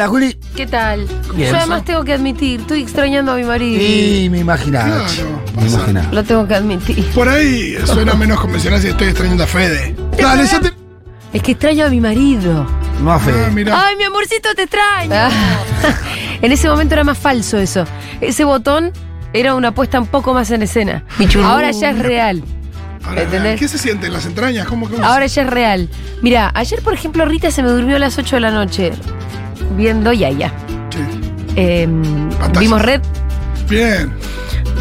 Hola, 0.00 0.08
Juli. 0.08 0.34
¿Qué 0.56 0.66
tal? 0.66 1.06
Bien. 1.34 1.50
Yo 1.50 1.58
además 1.58 1.84
tengo 1.84 2.02
que 2.04 2.14
admitir, 2.14 2.60
estoy 2.60 2.80
extrañando 2.80 3.32
a 3.32 3.34
mi 3.34 3.44
marido. 3.44 3.82
Y 3.82 4.30
me 4.30 4.38
imaginaba. 4.38 5.04
Claro, 5.04 5.42
me 5.60 5.68
imaginaba. 5.68 6.08
Lo 6.10 6.24
tengo 6.24 6.48
que 6.48 6.54
admitir. 6.54 7.04
Por 7.10 7.28
ahí 7.28 7.76
suena 7.84 8.14
menos 8.14 8.40
convencional 8.40 8.80
si 8.80 8.88
estoy 8.88 9.08
extrañando 9.08 9.44
a 9.44 9.46
Fede. 9.46 9.94
Dale, 10.18 10.46
ya 10.46 10.58
te. 10.58 10.72
Es 11.34 11.42
que 11.42 11.52
extraño 11.52 11.84
a 11.84 11.90
mi 11.90 12.00
marido. 12.00 12.66
No 13.02 13.12
a 13.12 13.16
Ah, 13.16 13.18
Fede. 13.18 13.50
mira. 13.50 13.78
Ay, 13.88 13.96
mi 13.96 14.04
amorcito, 14.04 14.48
te 14.56 14.62
extraño. 14.62 15.12
en 16.40 16.50
ese 16.50 16.66
momento 16.70 16.94
era 16.94 17.04
más 17.04 17.18
falso 17.18 17.58
eso. 17.58 17.84
Ese 18.22 18.44
botón 18.44 18.92
era 19.34 19.54
una 19.54 19.74
puesta 19.74 20.00
un 20.00 20.06
poco 20.06 20.32
más 20.32 20.50
en 20.50 20.62
escena. 20.62 21.04
Ahora 21.44 21.72
ya 21.72 21.90
es 21.90 21.98
real. 21.98 22.42
Ahora, 23.04 23.22
¿entendés? 23.24 23.60
¿Qué 23.60 23.68
se 23.68 23.76
siente 23.76 24.06
en 24.06 24.14
las 24.14 24.24
entrañas? 24.24 24.66
¿Cómo, 24.66 24.88
cómo 24.88 25.04
Ahora 25.04 25.26
ya 25.26 25.42
es 25.42 25.50
real. 25.50 25.90
Mira, 26.22 26.50
ayer, 26.54 26.80
por 26.80 26.94
ejemplo, 26.94 27.26
Rita 27.26 27.50
se 27.50 27.62
me 27.62 27.68
durmió 27.68 27.96
a 27.96 27.98
las 27.98 28.16
8 28.16 28.36
de 28.36 28.40
la 28.40 28.50
noche 28.50 28.92
viendo 29.70 30.12
Yaya. 30.12 30.52
Sí. 30.90 30.98
Eh, 31.56 31.88
vimos 32.58 32.80
Red, 32.82 33.00
Bien, 33.68 34.12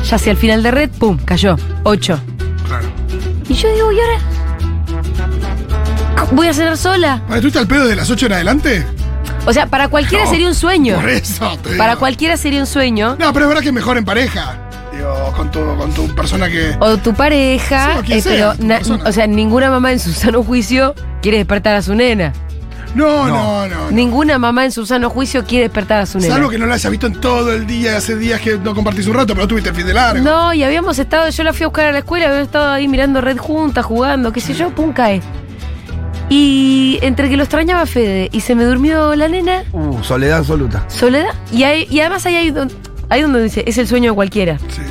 ya 0.08 0.16
hacia 0.16 0.32
el 0.32 0.38
final 0.38 0.64
de 0.64 0.72
Red, 0.72 0.90
pum, 0.92 1.18
cayó. 1.24 1.56
8. 1.84 2.20
claro. 2.68 2.88
Y 3.48 3.54
yo 3.56 3.74
digo, 3.74 3.92
¿y 3.92 4.00
ahora? 4.00 4.20
¿Voy 6.32 6.48
a 6.48 6.54
cenar 6.54 6.78
sola? 6.78 7.22
Vale, 7.28 7.42
¿Tú 7.42 7.48
estás 7.48 7.62
al 7.64 7.68
pedo 7.68 7.86
de 7.88 7.96
las 7.96 8.10
8 8.10 8.28
en 8.28 8.34
adelante? 8.34 8.86
O 9.46 9.54
sea, 9.54 9.66
para 9.66 9.88
cualquiera 9.88 10.26
No, 10.26 10.30
sería 10.30 10.48
un 10.48 10.54
sueño. 10.56 10.96
Por 10.96 11.10
eso 11.10 11.58
te 11.64 11.70
digo. 11.70 11.78
Para 11.84 11.96
cualquiera 11.96 12.38
sería 12.38 12.60
un 12.60 12.68
sueño. 12.68 13.16
No, 13.20 13.34
pero 13.34 13.46
es 13.46 13.50
verdad 13.50 13.62
que 13.64 13.70
es 13.70 13.74
mejor 13.74 13.98
en 13.98 14.06
pareja. 14.06 14.58
Digo, 14.92 15.34
con 15.36 15.50
tu, 15.50 15.60
con 15.78 15.92
tu 15.94 16.08
persona 16.14 16.48
que. 16.50 16.76
O 16.80 16.98
tu 16.98 17.14
pareja, 17.14 17.94
Sí, 17.94 18.00
o 18.00 18.04
quien 18.04 18.18
eh, 18.20 18.22
sea, 18.22 18.32
pero 18.32 18.56
tu 18.56 18.68
na- 18.68 18.76
persona. 18.78 19.04
o 19.08 19.12
sea, 19.12 19.28
ninguna 19.28 19.72
mamá 19.72 19.92
en 19.92 20.00
su 20.00 20.12
sano 20.14 20.44
juicio 20.44 20.94
quiere 21.22 21.38
despertar 21.38 21.76
a 21.76 21.82
su 21.82 21.96
nena. 21.96 22.34
No, 22.96 23.28
No. 23.28 23.36
no, 23.36 23.68
no. 23.68 23.82
no. 23.86 23.92
Ninguna 23.92 24.38
mamá 24.40 24.66
en 24.66 24.72
su 24.72 24.86
sano 24.86 25.10
juicio 25.10 25.46
quiere 25.46 25.66
despertar 25.66 26.02
a 26.02 26.06
su 26.06 26.20
nena. 26.20 26.34
Salvo 26.36 26.50
que 26.50 26.58
no 26.58 26.66
la 26.66 26.76
hayas 26.76 26.90
visto 26.92 27.08
en 27.08 27.14
todo 27.22 27.54
el 27.54 27.66
día, 27.68 27.98
hace 27.98 28.16
días 28.16 28.42
que 28.42 28.58
no 28.58 28.74
compartís 28.76 29.06
un 29.08 29.14
rato, 29.16 29.34
pero 29.36 29.48
tuviste 29.48 29.70
el 29.70 29.76
fin 29.76 29.86
de 29.88 29.94
largo. 29.94 30.24
No, 30.24 30.54
y 30.54 30.64
habíamos 30.64 30.98
estado, 31.00 31.30
yo 31.30 31.44
la 31.44 31.54
fui 31.54 31.64
a 31.64 31.68
buscar 31.68 31.86
a 31.88 31.92
la 31.92 32.00
escuela, 32.00 32.26
habíamos 32.26 32.48
estado 32.48 32.72
ahí 32.72 32.88
mirando 32.88 33.22
Red 33.22 33.38
juntas, 33.38 33.86
jugando, 33.86 34.32
qué 34.34 34.42
sé 34.42 34.54
yo, 34.54 34.70
pum, 34.72 34.92
cae. 34.94 35.22
Y 36.30 37.00
entre 37.02 37.28
que 37.30 37.38
lo 37.38 37.44
extrañaba 37.44 37.86
Fede 37.86 38.30
y 38.32 38.42
se 38.42 38.54
me 38.56 38.64
durmió 38.64 39.16
la 39.16 39.28
nena, 39.28 39.64
Uh, 39.72 40.04
soledad 40.04 40.40
absoluta. 40.40 40.84
soledad, 40.88 41.30
y, 41.52 41.64
hay- 41.64 41.88
y 41.90 42.00
además 42.02 42.26
ahí 42.28 42.36
hay, 42.36 42.52
don- 42.52 42.72
ahí 43.10 43.22
donde 43.24 43.42
dice, 43.44 43.64
es 43.66 43.78
el 43.80 43.88
sueño 43.88 44.12
de 44.12 44.16
cualquiera. 44.16 44.60
Sí. 44.70 44.82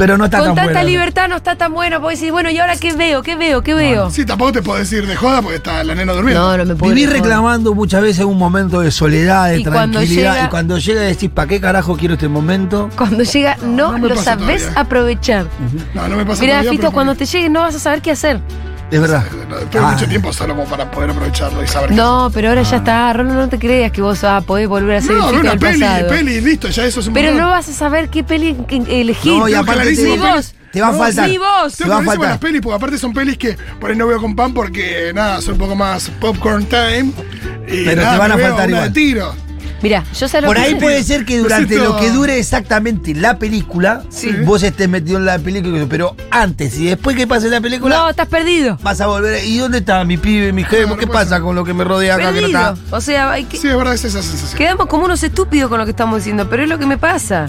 Pero 0.00 0.16
no 0.16 0.24
está 0.24 0.38
Con 0.38 0.46
tan 0.46 0.54
tanta 0.56 0.72
buena. 0.72 0.82
libertad 0.82 1.28
no 1.28 1.36
está 1.36 1.56
tan 1.56 1.74
bueno, 1.74 2.00
porque 2.00 2.16
decís, 2.16 2.32
bueno, 2.32 2.50
¿y 2.50 2.56
ahora 2.56 2.74
qué 2.76 2.94
veo? 2.94 3.22
¿Qué 3.22 3.36
veo? 3.36 3.62
¿Qué 3.62 3.74
veo? 3.74 4.10
Sí, 4.10 4.24
tampoco 4.24 4.52
te 4.52 4.62
puedo 4.62 4.78
decir 4.78 5.06
de 5.06 5.14
joda 5.14 5.42
porque 5.42 5.56
está 5.58 5.84
la 5.84 5.94
nena 5.94 6.14
durmiendo. 6.14 6.40
No, 6.40 6.56
no 6.56 6.64
me 6.64 6.74
puedo 6.74 6.94
Viví 6.94 7.02
ir, 7.04 7.10
reclamando 7.10 7.74
muchas 7.74 8.00
veces 8.00 8.24
un 8.24 8.38
momento 8.38 8.80
de 8.80 8.90
soledad, 8.90 9.50
de 9.50 9.60
Y 9.60 9.64
cuando 9.64 9.98
tranquilidad. 9.98 10.32
llega- 10.36 10.46
Y 10.46 10.48
cuando 10.48 10.78
llega 10.78 11.00
decís, 11.02 11.28
¿para 11.28 11.48
qué 11.48 11.60
carajo 11.60 11.98
quiero 11.98 12.14
este 12.14 12.28
momento? 12.28 12.88
Cuando 12.96 13.22
llega, 13.24 13.56
no, 13.62 13.92
no 13.92 13.98
me 13.98 14.08
lo 14.08 14.14
pasa 14.14 14.38
sabés 14.38 14.62
todavía. 14.62 14.80
aprovechar. 14.80 15.46
No, 15.94 16.08
no 16.08 16.16
me 16.16 16.24
pasa 16.24 16.40
Mira, 16.40 16.52
todavía, 16.54 16.70
Fito, 16.70 16.80
pero- 16.80 16.92
cuando 16.92 17.14
te 17.14 17.26
llegue 17.26 17.50
no 17.50 17.60
vas 17.60 17.74
a 17.74 17.78
saber 17.78 18.00
qué 18.00 18.10
hacer. 18.12 18.40
Es 18.90 19.00
verdad. 19.00 19.22
Después 19.24 19.70
de 19.70 19.78
Ah. 19.78 19.90
mucho 19.92 20.08
tiempo 20.08 20.32
solo 20.32 20.54
como 20.56 20.68
para 20.68 20.90
poder 20.90 21.10
aprovecharlo 21.10 21.62
y 21.62 21.66
saber 21.68 21.92
No, 21.92 22.30
pero 22.34 22.48
ahora 22.48 22.62
ya 22.62 22.78
está, 22.78 23.12
Rolo, 23.12 23.34
no 23.34 23.48
te 23.48 23.58
creas 23.58 23.92
que 23.92 24.02
vos 24.02 24.20
vas 24.22 24.42
a 24.42 24.46
poder 24.46 24.66
volver 24.68 24.96
a 24.96 25.00
ser 25.00 25.12
No, 25.12 25.28
el 25.30 25.36
Fito 25.36 25.40
una 25.40 25.50
del 25.50 25.58
peli, 25.60 25.80
pasado. 25.80 26.08
peli, 26.08 26.40
listo, 26.40 26.68
ya 26.68 26.84
eso 26.84 27.00
es 27.00 27.06
un 27.06 27.14
Pero 27.14 27.28
montón. 27.28 27.44
no 27.46 27.50
vas 27.50 27.68
a 27.68 27.72
saber 27.72 28.08
qué 28.08 28.24
peli 28.24 28.56
que- 28.66 29.00
elegir. 29.00 29.32
No, 29.32 29.48
y 29.48 29.54
aparte 29.54 29.94
te, 29.94 30.16
vos. 30.18 30.54
te 30.72 30.80
va 30.80 30.88
a 30.88 30.92
No, 30.92 30.98
faltar. 30.98 31.28
ni 31.28 31.38
vos. 31.38 31.72
Te 31.76 31.84
Tengo 31.84 31.90
va 31.94 32.00
a 32.00 32.02
clarísimo 32.02 32.04
las 32.04 32.16
faltar. 32.32 32.38
pelis, 32.40 32.60
porque 32.62 32.76
aparte 32.76 32.98
son 32.98 33.12
pelis 33.12 33.38
que 33.38 33.56
por 33.78 33.90
ahí 33.90 33.96
no 33.96 34.06
veo 34.08 34.20
con 34.20 34.34
pan 34.34 34.52
porque 34.52 35.12
nada, 35.14 35.40
son 35.40 35.52
un 35.54 35.58
poco 35.60 35.76
más 35.76 36.10
popcorn 36.20 36.64
time. 36.66 37.12
Y 37.68 37.84
Pero 37.84 38.02
nada, 38.02 38.12
te 38.14 38.18
van 38.18 38.32
a 38.32 38.38
faltar 38.38 38.66
una 38.68 38.76
igual. 38.78 38.92
de 38.92 39.00
tiro. 39.00 39.34
Mira, 39.82 40.04
yo 40.18 40.28
sé 40.28 40.40
lo 40.40 40.46
Por 40.48 40.56
que 40.56 40.62
ahí 40.62 40.74
puede 40.74 41.02
ser 41.02 41.24
que 41.24 41.38
durante 41.38 41.76
lo 41.76 41.96
que 41.96 42.10
dure 42.10 42.38
exactamente 42.38 43.14
la 43.14 43.38
película, 43.38 44.02
Sí. 44.10 44.30
vos 44.44 44.62
estés 44.62 44.88
metido 44.88 45.16
en 45.18 45.24
la 45.24 45.38
película, 45.38 45.86
pero 45.88 46.14
antes 46.30 46.78
y 46.78 46.86
después 46.86 47.16
que 47.16 47.26
pase 47.26 47.48
la 47.48 47.60
película, 47.60 47.96
No, 47.96 48.10
estás 48.10 48.26
perdido. 48.28 48.78
vas 48.82 49.00
a 49.00 49.06
volver. 49.06 49.44
¿Y 49.44 49.56
dónde 49.58 49.78
está 49.78 50.04
mi 50.04 50.16
pibe, 50.18 50.52
mi 50.52 50.64
jefe? 50.64 50.82
Claro, 50.84 50.96
¿Qué 50.98 51.06
no 51.06 51.12
pasa 51.12 51.36
ser. 51.36 51.42
con 51.42 51.56
lo 51.56 51.64
que 51.64 51.72
me 51.72 51.84
rodea 51.84 52.16
acá 52.16 52.26
que 52.32 52.40
no 52.42 52.48
Perdido. 52.48 52.72
está? 52.74 52.96
O 52.96 53.00
sea, 53.00 53.30
hay 53.32 53.44
que- 53.44 53.56
Sí, 53.56 53.68
es 53.68 53.76
verdad, 53.76 53.94
es 53.94 54.04
esa 54.04 54.22
sensación. 54.22 54.58
quedamos 54.58 54.86
como 54.86 55.06
unos 55.06 55.22
estúpidos 55.22 55.70
con 55.70 55.78
lo 55.78 55.84
que 55.86 55.92
estamos 55.92 56.16
diciendo, 56.18 56.48
pero 56.50 56.62
es 56.64 56.68
lo 56.68 56.78
que 56.78 56.86
me 56.86 56.98
pasa. 56.98 57.46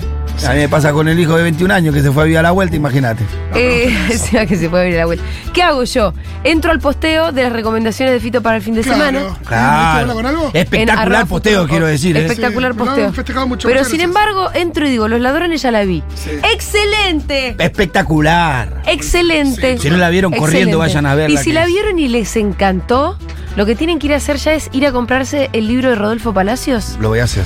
A 0.47 0.53
mí 0.53 0.59
me 0.59 0.69
pasa 0.69 0.91
con 0.91 1.07
el 1.07 1.19
hijo 1.19 1.35
de 1.35 1.44
21 1.44 1.74
años 1.74 1.94
que 1.94 2.02
se 2.02 2.12
fue 2.12 2.24
a 2.24 2.25
vivir 2.25 2.40
a 2.40 2.41
la 2.41 2.52
vuelta, 2.52 2.75
imagínate. 2.75 3.24
Eh, 3.56 3.96
o 4.13 4.18
sea, 4.18 4.46
que 4.46 4.56
se 4.57 4.69
puede 4.69 4.84
abrir 4.84 4.97
la 4.97 5.06
vuelta. 5.06 5.24
¿Qué 5.53 5.62
hago 5.63 5.84
yo? 5.84 6.13
Entro 6.44 6.72
al 6.72 6.79
posteo 6.79 7.31
de 7.31 7.44
las 7.44 7.53
recomendaciones 7.53 8.13
de 8.13 8.19
Fito 8.19 8.41
para 8.41 8.57
el 8.57 8.62
fin 8.62 8.74
de 8.74 8.81
Claro. 8.81 9.06
semana. 9.06 9.38
Claro. 9.46 10.00
¿Habla 10.02 10.13
con 10.13 10.25
algo? 10.25 10.52
Espectacular 10.53 11.28
posteo, 11.28 11.62
futuro- 11.62 11.69
quiero 11.69 11.88
decir. 11.88 12.18
¿eh? 12.18 12.22
Espectacular 12.25 12.72
Sí, 12.74 12.78
posteo. 12.79 13.06
han 13.07 13.13
festejado 13.13 13.47
mucho, 13.47 13.68
Pero 13.68 13.84
sin 13.85 14.02
embargo, 14.02 14.50
entro 14.53 14.88
y 14.88 14.90
digo, 14.90 15.07
los 15.07 15.22
ladrones 15.22 15.62
ya 15.62 15.72
la 15.72 15.84
vi. 15.84 16.03
Sí. 16.16 16.31
¡Excelente! 16.53 17.56
Espectacular. 17.59 18.81
Excelente. 18.88 19.78
Si 19.78 19.90
no 19.90 19.97
la 19.97 20.09
vieron 20.09 20.31
corriendo, 20.34 20.78
vayan 20.79 21.06
a 21.06 21.16
verla, 21.16 21.40
Y 21.40 21.44
si 21.44 21.52
la 21.52 21.62
es- 21.63 21.68
vieron 21.68 22.00
y 22.00 22.08
les 22.08 22.35
encantó, 22.35 23.18
lo 23.56 23.66
que 23.66 23.75
tienen 23.75 24.00
que 24.00 24.08
ir 24.08 24.13
a 24.13 24.18
hacer 24.18 24.38
ya 24.38 24.53
es 24.53 24.69
ir 24.72 24.85
a 24.88 24.91
comprarse 24.91 25.50
el 25.53 25.68
libro 25.68 25.90
de 25.90 25.96
Rodolfo 25.96 26.34
Palacios, 26.34 26.97
Lo 27.00 27.09
voy 27.09 27.19
a 27.19 27.25
hacer. 27.25 27.44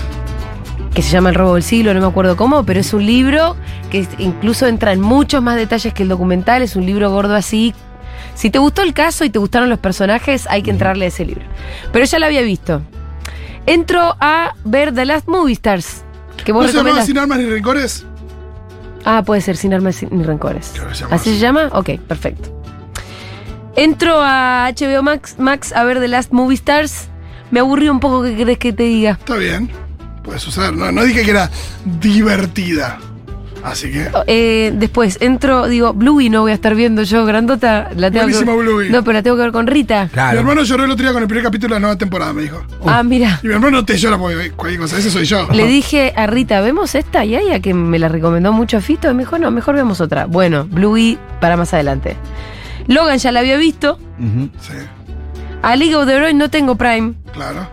Que 0.95 1.01
se 1.01 1.11
llama 1.11 1.29
El 1.29 1.35
robo 1.35 1.55
del 1.55 1.63
siglo, 1.63 1.93
no 1.93 1.99
me 1.99 2.07
acuerdo 2.07 2.37
cómo, 2.37 2.65
pero 2.65 2.79
es 2.79 2.93
un 2.93 3.05
libro 3.05 3.57
que 3.91 4.07
incluso 4.17 4.65
entra 4.65 4.93
en 4.93 5.01
muchos 5.01 5.43
más 5.43 5.57
detalles 5.57 5.93
que 5.93 6.03
el 6.03 6.09
documental, 6.09 6.61
es 6.61 6.77
un 6.77 6.85
libro 6.85 7.11
gordo 7.11 7.35
así. 7.35 7.75
Si 8.33 8.49
te 8.49 8.59
gustó 8.59 8.81
el 8.81 8.93
caso 8.93 9.25
y 9.25 9.29
te 9.29 9.37
gustaron 9.37 9.69
los 9.69 9.79
personajes, 9.79 10.47
hay 10.49 10.63
que 10.63 10.71
entrarle 10.71 11.05
a 11.05 11.07
ese 11.09 11.25
libro. 11.25 11.43
Pero 11.91 12.05
ya 12.05 12.17
lo 12.17 12.25
había 12.25 12.41
visto. 12.41 12.81
Entro 13.65 14.15
a 14.21 14.55
ver 14.63 14.93
The 14.93 15.05
Last 15.05 15.27
Movie 15.27 15.53
Stars, 15.53 16.05
que 16.45 16.53
vos 16.53 16.73
¿No 16.73 16.95
se. 16.95 17.05
Sin 17.05 17.17
Armas 17.17 17.39
ni 17.39 17.45
Rencores? 17.45 18.05
Ah, 19.03 19.21
puede 19.23 19.41
ser, 19.41 19.55
sin 19.55 19.73
armas 19.73 20.01
ni 20.09 20.23
rencores. 20.23 20.73
Se 20.93 21.05
¿Así 21.11 21.35
se 21.35 21.39
llama? 21.39 21.69
Ok, 21.73 21.91
perfecto. 22.07 22.49
Entro 23.75 24.15
a 24.19 24.71
HBO 24.71 25.03
Max, 25.03 25.35
Max 25.37 25.73
a 25.73 25.83
ver 25.83 25.99
The 25.99 26.07
Last 26.07 26.31
Movie 26.31 26.55
Stars. 26.55 27.09
Me 27.51 27.59
aburrí 27.59 27.89
un 27.89 27.99
poco, 27.99 28.23
¿qué 28.23 28.35
querés 28.35 28.57
que 28.57 28.73
te 28.73 28.83
diga? 28.83 29.11
Está 29.11 29.35
bien, 29.35 29.69
puede 30.25 30.39
suceder. 30.39 30.73
No, 30.73 30.91
no 30.91 31.03
dije 31.03 31.23
que 31.23 31.31
era 31.31 31.49
divertida. 32.01 32.97
Así 33.63 33.91
que. 33.91 34.11
Eh, 34.27 34.71
después 34.75 35.17
entro, 35.21 35.67
digo, 35.67 35.91
Bluey 35.93 36.29
no 36.29 36.41
voy 36.41 36.51
a 36.51 36.53
estar 36.53 36.75
viendo 36.75 37.01
yo, 37.01 37.25
grandota. 37.25 37.89
La 37.95 38.11
tengo 38.11 38.25
Buenísimo 38.25 38.51
que, 38.55 38.57
Bluey. 38.63 38.89
No, 38.91 39.03
pero 39.03 39.13
la 39.13 39.23
tengo 39.23 39.35
que 39.37 39.41
ver 39.41 39.51
con 39.51 39.65
Rita. 39.65 40.03
Mi 40.03 40.09
Claro. 40.09 40.39
hermano 40.39 40.61
lloró 40.63 40.83
el 40.85 40.91
otro 40.91 41.03
día 41.03 41.13
con 41.13 41.23
el 41.23 41.27
primer 41.27 41.45
capítulo 41.45 41.73
de 41.73 41.79
la 41.79 41.87
nueva 41.87 41.97
temporada, 41.97 42.31
me 42.31 42.43
dijo. 42.43 42.61
Ah, 42.85 43.01
mira. 43.01 43.39
Y 43.41 43.47
mi 43.47 43.53
hermano 43.53 43.77
no 43.77 43.85
te 43.85 43.97
llora 43.97 44.19
porque 44.19 44.51
cualquier 44.51 44.81
cosa, 44.81 44.99
ese 44.99 45.09
soy 45.09 45.25
yo. 45.25 45.47
Le 45.51 45.65
dije 45.65 46.13
a 46.15 46.27
Rita, 46.27 46.61
¿vemos 46.61 46.93
esta? 46.93 47.25
Y 47.25 47.35
ella 47.35 47.59
que 47.59 47.73
me 47.73 47.97
la 47.97 48.07
recomendó 48.07 48.53
mucho 48.53 48.79
Fito, 48.81 49.09
y 49.09 49.15
me 49.15 49.23
dijo, 49.23 49.39
no, 49.39 49.49
mejor 49.49 49.73
vemos 49.73 49.99
otra. 49.99 50.25
Bueno, 50.27 50.65
Bluey 50.69 51.17
para 51.41 51.57
más 51.57 51.73
adelante. 51.73 52.17
Logan 52.85 53.17
ya 53.17 53.31
la 53.31 53.39
había 53.39 53.57
visto. 53.57 53.97
Ujú. 54.19 54.49
Sí, 54.61 54.73
A 55.63 55.75
League 55.75 55.95
of 55.95 56.05
the 56.05 56.13
Heroes 56.13 56.35
no 56.35 56.51
tengo 56.51 56.75
Prime. 56.75 57.13
claro. 57.33 57.67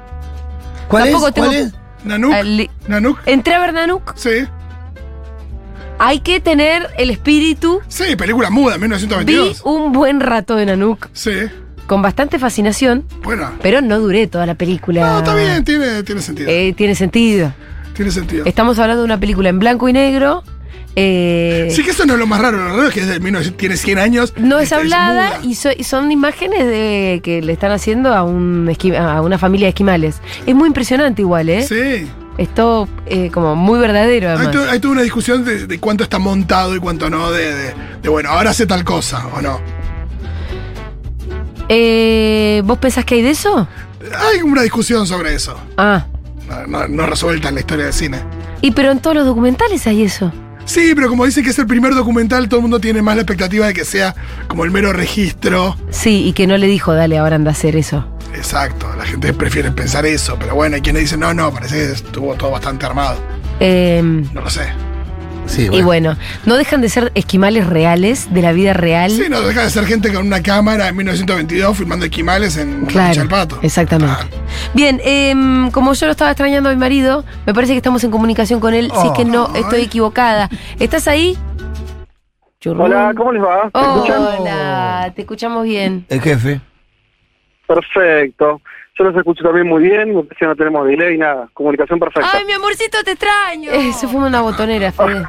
¿Cuál 0.89 1.05
Tampoco 1.05 1.29
es? 1.29 1.35
¿Cuál 1.35 1.51
tengo- 1.51 1.67
es? 1.67 1.75
Nanuk. 2.05 2.33
A 2.33 2.43
Li- 2.43 2.71
Nanuk. 2.89 3.19
Entré 3.27 3.55
a 3.55 3.61
ver 3.61 3.73
Nanook. 3.73 4.15
Sí. 4.17 4.31
Hay 5.99 6.21
que 6.21 6.41
tener 6.41 6.89
el 6.99 7.11
espíritu. 7.11 7.81
Sí, 7.89 8.17
película 8.17 8.51
muda, 8.51 8.75
Vi 8.75 8.81
1922. 8.83 9.63
un 9.65 9.93
buen 9.93 10.21
rato 10.21 10.57
de 10.57 10.67
Nanook 10.67 11.09
Sí, 11.13 11.31
con 11.87 12.03
bastante 12.03 12.39
fascinación, 12.39 13.05
buena. 13.23 13.53
pero 13.63 13.81
no 13.83 13.99
duré 14.01 14.27
toda 14.27 14.47
la 14.47 14.55
película. 14.57 15.01
No, 15.13 15.19
está 15.19 15.35
bien, 15.35 15.65
tiene, 15.65 16.03
tiene 16.03 16.21
sentido. 16.23 16.51
Eh, 16.51 16.75
tiene 16.77 16.95
sentido. 16.95 17.53
tiene 17.95 18.11
sentido. 18.11 18.45
Estamos 18.47 18.79
hablando 18.79 19.03
de 19.03 19.05
una 19.07 19.21
película 19.21 19.49
en 19.51 19.59
blanco 19.59 19.89
y 19.89 19.93
negro. 19.93 20.43
Eh, 20.97 21.69
Sí, 21.71 21.83
que 21.85 21.91
eso 21.93 22.05
no 22.07 22.15
es 22.15 22.19
lo 22.19 22.27
más 22.27 22.41
raro, 22.41 22.59
lo 22.59 22.69
raro 22.69 22.89
es 22.89 22.95
que 22.95 23.01
es 23.01 23.07
1900, 23.21 23.57
tiene 23.57 23.77
100 23.77 23.99
años. 23.99 24.35
no 24.37 24.59
es 24.59 24.73
hablada 24.73 25.39
y, 25.43 25.55
so- 25.55 25.71
y 25.77 25.85
son 25.85 26.13
imágenes 26.13 26.67
de 26.67 27.21
que 27.23 27.41
le 27.43 27.53
están 27.53 27.73
haciendo 27.73 28.13
a, 28.15 28.23
un 28.23 28.67
esqui- 28.69 28.97
a 28.97 29.21
una 29.23 29.39
familia 29.39 29.67
de 29.67 29.71
esquimales. 29.71 30.21
Es 30.47 30.55
muy 30.55 30.67
impresionante 30.69 31.23
igual, 31.23 31.49
¿eh? 31.49 31.63
Sí. 31.67 32.09
Esto 32.39 32.89
eh, 33.07 33.31
como 33.33 33.55
muy 33.57 33.79
verdadero 33.79 34.31
además. 34.31 34.57
hay 34.71 34.81
toda 34.81 34.93
una 34.93 35.03
discusión 35.03 35.45
de, 35.45 35.67
de 35.67 35.79
cuánto 35.79 36.03
está 36.05 36.19
montado 36.19 36.75
y 36.75 36.79
cuánto 36.79 37.11
no, 37.11 37.31
de, 37.31 37.55
de- 37.55 37.75
de, 38.03 38.09
bueno, 38.09 38.31
ahora 38.31 38.51
hace 38.51 38.67
tal 38.67 38.85
cosa 38.85 39.27
o 39.35 39.41
no. 39.43 39.61
Eh, 41.69 42.63
¿Vos 42.65 42.79
pensás 42.79 43.05
que 43.05 43.15
hay 43.17 43.23
de 43.23 43.31
eso? 43.31 43.67
Hay 44.19 44.43
una 44.43 44.63
discusión 44.63 45.07
sobre 45.07 45.35
eso. 45.35 45.57
Ah. 45.77 46.07
No, 46.49 46.67
no- 46.67 46.89
no 46.89 47.07
resuelta 47.07 47.49
en 47.49 47.55
la 47.55 47.61
historia 47.61 47.85
del 47.87 47.95
cine. 47.95 48.19
Y 48.61 48.73
pero 48.73 48.91
en 48.91 48.99
todos 49.01 49.17
los 49.17 49.27
documentales 49.27 49.87
hay 49.87 50.03
eso. 50.03 50.33
Sí, 50.65 50.93
pero 50.95 51.09
como 51.09 51.25
dicen 51.27 51.45
que 51.45 51.51
es 51.51 51.59
el 51.59 51.67
primer 51.67 51.95
documental, 51.95 52.49
todo 52.49 52.59
el 52.61 52.63
mundo 52.63 52.81
tiene 52.81 53.03
más 53.03 53.17
la 53.17 53.23
expectativa 53.23 53.67
de 53.67 53.75
que 53.75 53.85
sea 53.85 54.15
como 54.49 54.65
el 54.65 54.71
mero 54.71 54.93
registro. 54.93 55.77
Sí, 55.91 56.25
y 56.27 56.33
que 56.33 56.47
no 56.47 56.57
le 56.57 56.67
dijo, 56.67 56.95
dale, 56.95 57.19
ahora 57.19 57.37
anda 57.37 57.51
a 57.51 57.53
hacer 57.53 57.77
eso. 57.77 58.07
Exacto, 58.35 58.87
la 58.97 59.05
gente 59.05 59.33
prefiere 59.35 59.71
pensar 59.73 60.07
eso, 60.07 60.37
pero 60.39 60.55
bueno, 60.55 60.77
hay 60.77 60.83
quienes 60.83 61.03
dicen, 61.03 61.21
no, 61.21 61.35
no, 61.35 61.53
parece 61.53 61.77
que 61.77 61.93
estuvo 61.93 62.35
todo 62.35 62.51
bastante 62.53 62.87
armado. 62.87 63.19
Eh, 63.61 64.01
No 64.03 64.41
lo 64.41 64.49
sé. 64.51 64.63
Sí, 65.47 65.69
Y 65.71 65.83
bueno. 65.83 66.17
no 66.47 66.57
dejan 66.57 66.81
de 66.81 66.89
ser 66.89 67.13
esquimales 67.15 67.67
reales, 67.67 68.33
de 68.33 68.43
la 68.43 68.53
vida 68.53 68.73
real. 68.73 69.11
Sí, 69.11 69.25
no 69.29 69.41
deja 69.43 69.63
de 69.65 69.71
ser 69.71 69.85
gente 69.85 70.13
con 70.13 70.27
una 70.27 70.43
cámara 70.43 70.89
en 70.89 70.97
1922 70.97 71.77
filmando 71.77 72.05
esquimales 72.07 72.57
en 72.57 72.87
Claro, 72.87 73.23
exactamente. 73.63 74.15
Ah, 74.19 74.27
Bien, 74.75 75.01
em, 75.05 75.71
como 75.71 75.93
yo 75.95 76.07
lo 76.07 76.13
estaba 76.13 76.31
extrañando 76.31 76.69
a 76.71 76.73
mi 76.73 76.79
marido, 76.79 77.25
me 77.47 77.53
parece 77.55 77.73
que 77.73 77.79
estamos 77.79 78.03
en 78.05 78.11
comunicación 78.11 78.61
con 78.61 78.73
él. 78.75 78.91
si 79.01 79.07
es 79.09 79.13
que 79.13 79.25
no, 79.25 79.49
Ay. 79.53 79.63
estoy 79.63 79.83
equivocada. 79.83 80.49
¿Estás 80.79 81.09
ahí? 81.09 81.37
Churrún. 82.61 82.83
Hola, 82.83 83.13
¿cómo 83.17 83.33
les 83.33 83.43
va? 83.43 83.71
¿Me 83.75 83.81
escuchan? 83.81 84.23
Hola, 84.41 85.13
te 85.15 85.23
escuchamos 85.23 85.65
bien. 85.65 86.07
El 86.09 86.21
jefe. 86.21 86.61
Perfecto. 87.67 88.61
Yo 88.99 89.05
los 89.05 89.17
escucho 89.17 89.43
también 89.43 89.67
muy 89.69 89.83
bien, 89.85 90.13
no 90.15 90.55
tenemos 90.57 90.87
delay, 90.87 91.17
nada. 91.17 91.49
Comunicación 91.55 91.99
perfecta. 91.99 92.29
Ay, 92.35 92.45
mi 92.45 92.53
amorcito, 92.53 93.03
te 93.05 93.13
extraño. 93.13 93.71
Eso 93.73 94.07
fue 94.09 94.21
una 94.21 94.43
botonera, 94.43 94.93
Fede. 94.93 95.27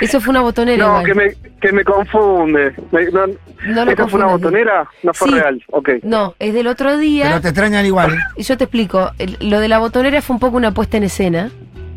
Eso 0.00 0.20
fue 0.20 0.30
una 0.30 0.40
botonera 0.40 0.78
no, 0.86 1.00
igual. 1.00 1.04
que 1.04 1.14
me, 1.14 1.50
que 1.60 1.72
me 1.72 1.84
confunde. 1.84 2.74
Me- 2.90 3.04
no, 3.10 3.26
No 3.66 3.82
¿Esta 3.90 4.08
fue 4.08 4.18
una 4.20 4.28
botonera? 4.32 4.88
No 5.02 5.12
fue 5.12 5.28
Sí. 5.28 5.34
real. 5.34 5.62
Ok. 5.70 5.88
No, 6.02 6.34
es 6.38 6.54
del 6.54 6.66
otro 6.68 6.96
día. 6.96 7.26
Pero 7.28 7.40
te 7.42 7.48
extrañan 7.48 7.84
igual. 7.84 8.12
¿eh? 8.14 8.18
Y 8.36 8.42
yo 8.44 8.56
te 8.56 8.64
explico, 8.64 9.10
lo 9.40 9.60
de 9.60 9.68
la 9.68 9.78
botonera 9.78 10.22
fue 10.22 10.34
un 10.34 10.40
poco 10.40 10.56
una 10.56 10.72
puesta 10.72 10.96
en 10.96 11.02
escena. 11.04 11.50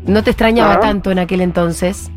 No 0.04 0.22
te 0.22 0.30
extrañaba 0.30 0.72
Ajá. 0.72 0.80
tanto 0.80 1.10
en 1.10 1.18
aquel 1.20 1.40
entonces. 1.40 2.10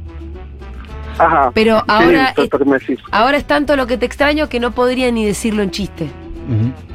Ajá. 1.18 1.52
Pero 1.54 1.78
Sí, 1.80 1.86
ahora 1.88 2.34
esto 2.38 2.60
que 2.60 2.66
me 2.66 2.78
decís. 2.80 3.00
Ahora 3.12 3.38
es 3.38 3.46
tanto 3.46 3.76
lo 3.76 3.88
que 3.88 3.98
te 3.98 4.06
extraño 4.06 4.50
que 4.50 4.60
no 4.60 4.72
podría 4.72 5.10
ni 5.12 5.26
decirlo 5.26 5.64
en 5.64 5.72
chiste. 5.72 6.10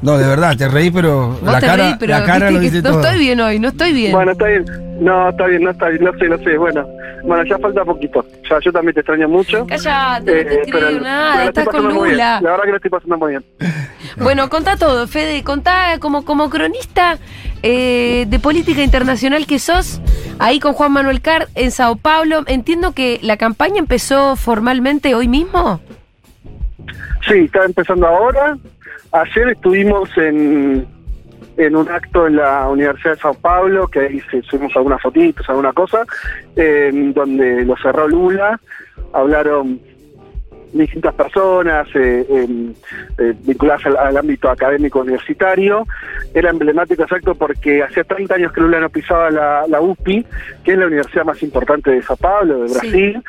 No, 0.00 0.16
de 0.16 0.26
verdad, 0.28 0.56
te 0.56 0.68
reí, 0.68 0.90
pero 0.90 1.28
Vos 1.30 1.42
la 1.42 1.58
te 1.60 1.66
cara, 1.66 1.84
reí, 1.84 1.94
pero 1.98 2.12
la 2.18 2.24
cara 2.24 2.50
lo 2.50 2.60
dice 2.60 2.82
no 2.82 2.90
todo. 2.90 3.00
estoy 3.00 3.18
bien 3.18 3.40
hoy, 3.40 3.58
no 3.58 3.68
estoy 3.68 3.92
bien. 3.92 4.12
Bueno, 4.12 4.32
está 4.32 4.46
bien. 4.46 4.64
No, 5.00 5.28
está 5.28 5.46
bien, 5.46 5.62
no 5.62 5.70
está 5.70 5.88
bien. 5.88 6.04
No 6.04 6.12
sé, 6.18 6.28
no 6.28 6.38
sé. 6.38 6.56
Bueno, 6.56 6.86
bueno 7.24 7.44
ya 7.44 7.58
falta 7.58 7.84
poquito. 7.84 8.24
Ya, 8.48 8.58
yo 8.60 8.72
también 8.72 8.94
te 8.94 9.00
extraño 9.00 9.28
mucho. 9.28 9.66
Cállate, 9.66 10.20
no 10.20 10.24
te 10.24 10.40
Eh, 10.54 10.58
escribo 10.60 10.78
pero 10.78 11.00
nada, 11.00 11.44
estás 11.44 11.68
con. 11.68 11.88
Lula. 11.88 12.40
La 12.40 12.50
verdad 12.50 12.64
que 12.64 12.70
lo 12.70 12.76
estoy 12.76 12.90
pasando 12.90 13.18
muy 13.18 13.30
bien. 13.30 13.44
Bueno, 14.16 14.48
contá 14.48 14.76
todo, 14.76 15.06
Fede, 15.06 15.44
contá 15.44 15.98
como, 16.00 16.24
como 16.24 16.50
cronista 16.50 17.18
eh, 17.62 18.24
de 18.26 18.38
política 18.40 18.82
internacional 18.82 19.46
que 19.46 19.60
sos, 19.60 20.00
ahí 20.40 20.58
con 20.58 20.72
Juan 20.72 20.90
Manuel 20.90 21.20
Carr 21.20 21.46
en 21.54 21.70
Sao 21.70 21.94
Paulo. 21.96 22.42
Entiendo 22.46 22.92
que 22.92 23.20
la 23.22 23.36
campaña 23.36 23.78
empezó 23.78 24.34
formalmente 24.34 25.14
hoy 25.14 25.28
mismo. 25.28 25.80
Sí, 27.28 27.34
está 27.44 27.64
empezando 27.64 28.06
ahora. 28.08 28.56
Ayer 29.12 29.48
estuvimos 29.48 30.10
en, 30.16 30.86
en 31.56 31.76
un 31.76 31.88
acto 31.88 32.26
en 32.26 32.36
la 32.36 32.68
Universidad 32.68 33.14
de 33.14 33.20
Sao 33.20 33.34
Paulo, 33.34 33.88
que 33.88 34.00
ahí 34.00 34.22
subimos 34.48 34.74
algunas 34.76 35.00
fotitos, 35.00 35.48
alguna 35.48 35.72
cosa, 35.72 36.04
eh, 36.56 36.90
donde 37.14 37.64
lo 37.64 37.76
cerró 37.76 38.06
Lula. 38.08 38.60
Hablaron 39.12 39.80
distintas 40.72 41.14
personas 41.14 41.88
eh, 41.94 42.26
em, 42.28 42.74
eh, 43.16 43.34
vinculadas 43.40 43.86
al, 43.86 43.96
al 43.96 44.16
ámbito 44.18 44.50
académico 44.50 45.00
universitario. 45.00 45.86
Era 46.34 46.50
emblemático 46.50 47.02
exacto 47.02 47.34
porque 47.34 47.82
hacía 47.82 48.04
30 48.04 48.34
años 48.34 48.52
que 48.52 48.60
Lula 48.60 48.80
no 48.80 48.90
pisaba 48.90 49.30
la, 49.30 49.64
la 49.66 49.80
UPI, 49.80 50.26
que 50.64 50.72
es 50.72 50.78
la 50.78 50.86
universidad 50.86 51.24
más 51.24 51.42
importante 51.42 51.90
de 51.90 52.02
Sao 52.02 52.16
Paulo, 52.16 52.60
de 52.64 52.68
Sí. 52.68 52.74
Brasil, 52.78 53.22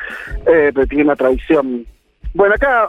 eh, 0.46 0.70
pero 0.74 0.86
tiene 0.86 1.04
una 1.04 1.16
tradición. 1.16 1.86
Bueno, 2.34 2.54
acá 2.54 2.88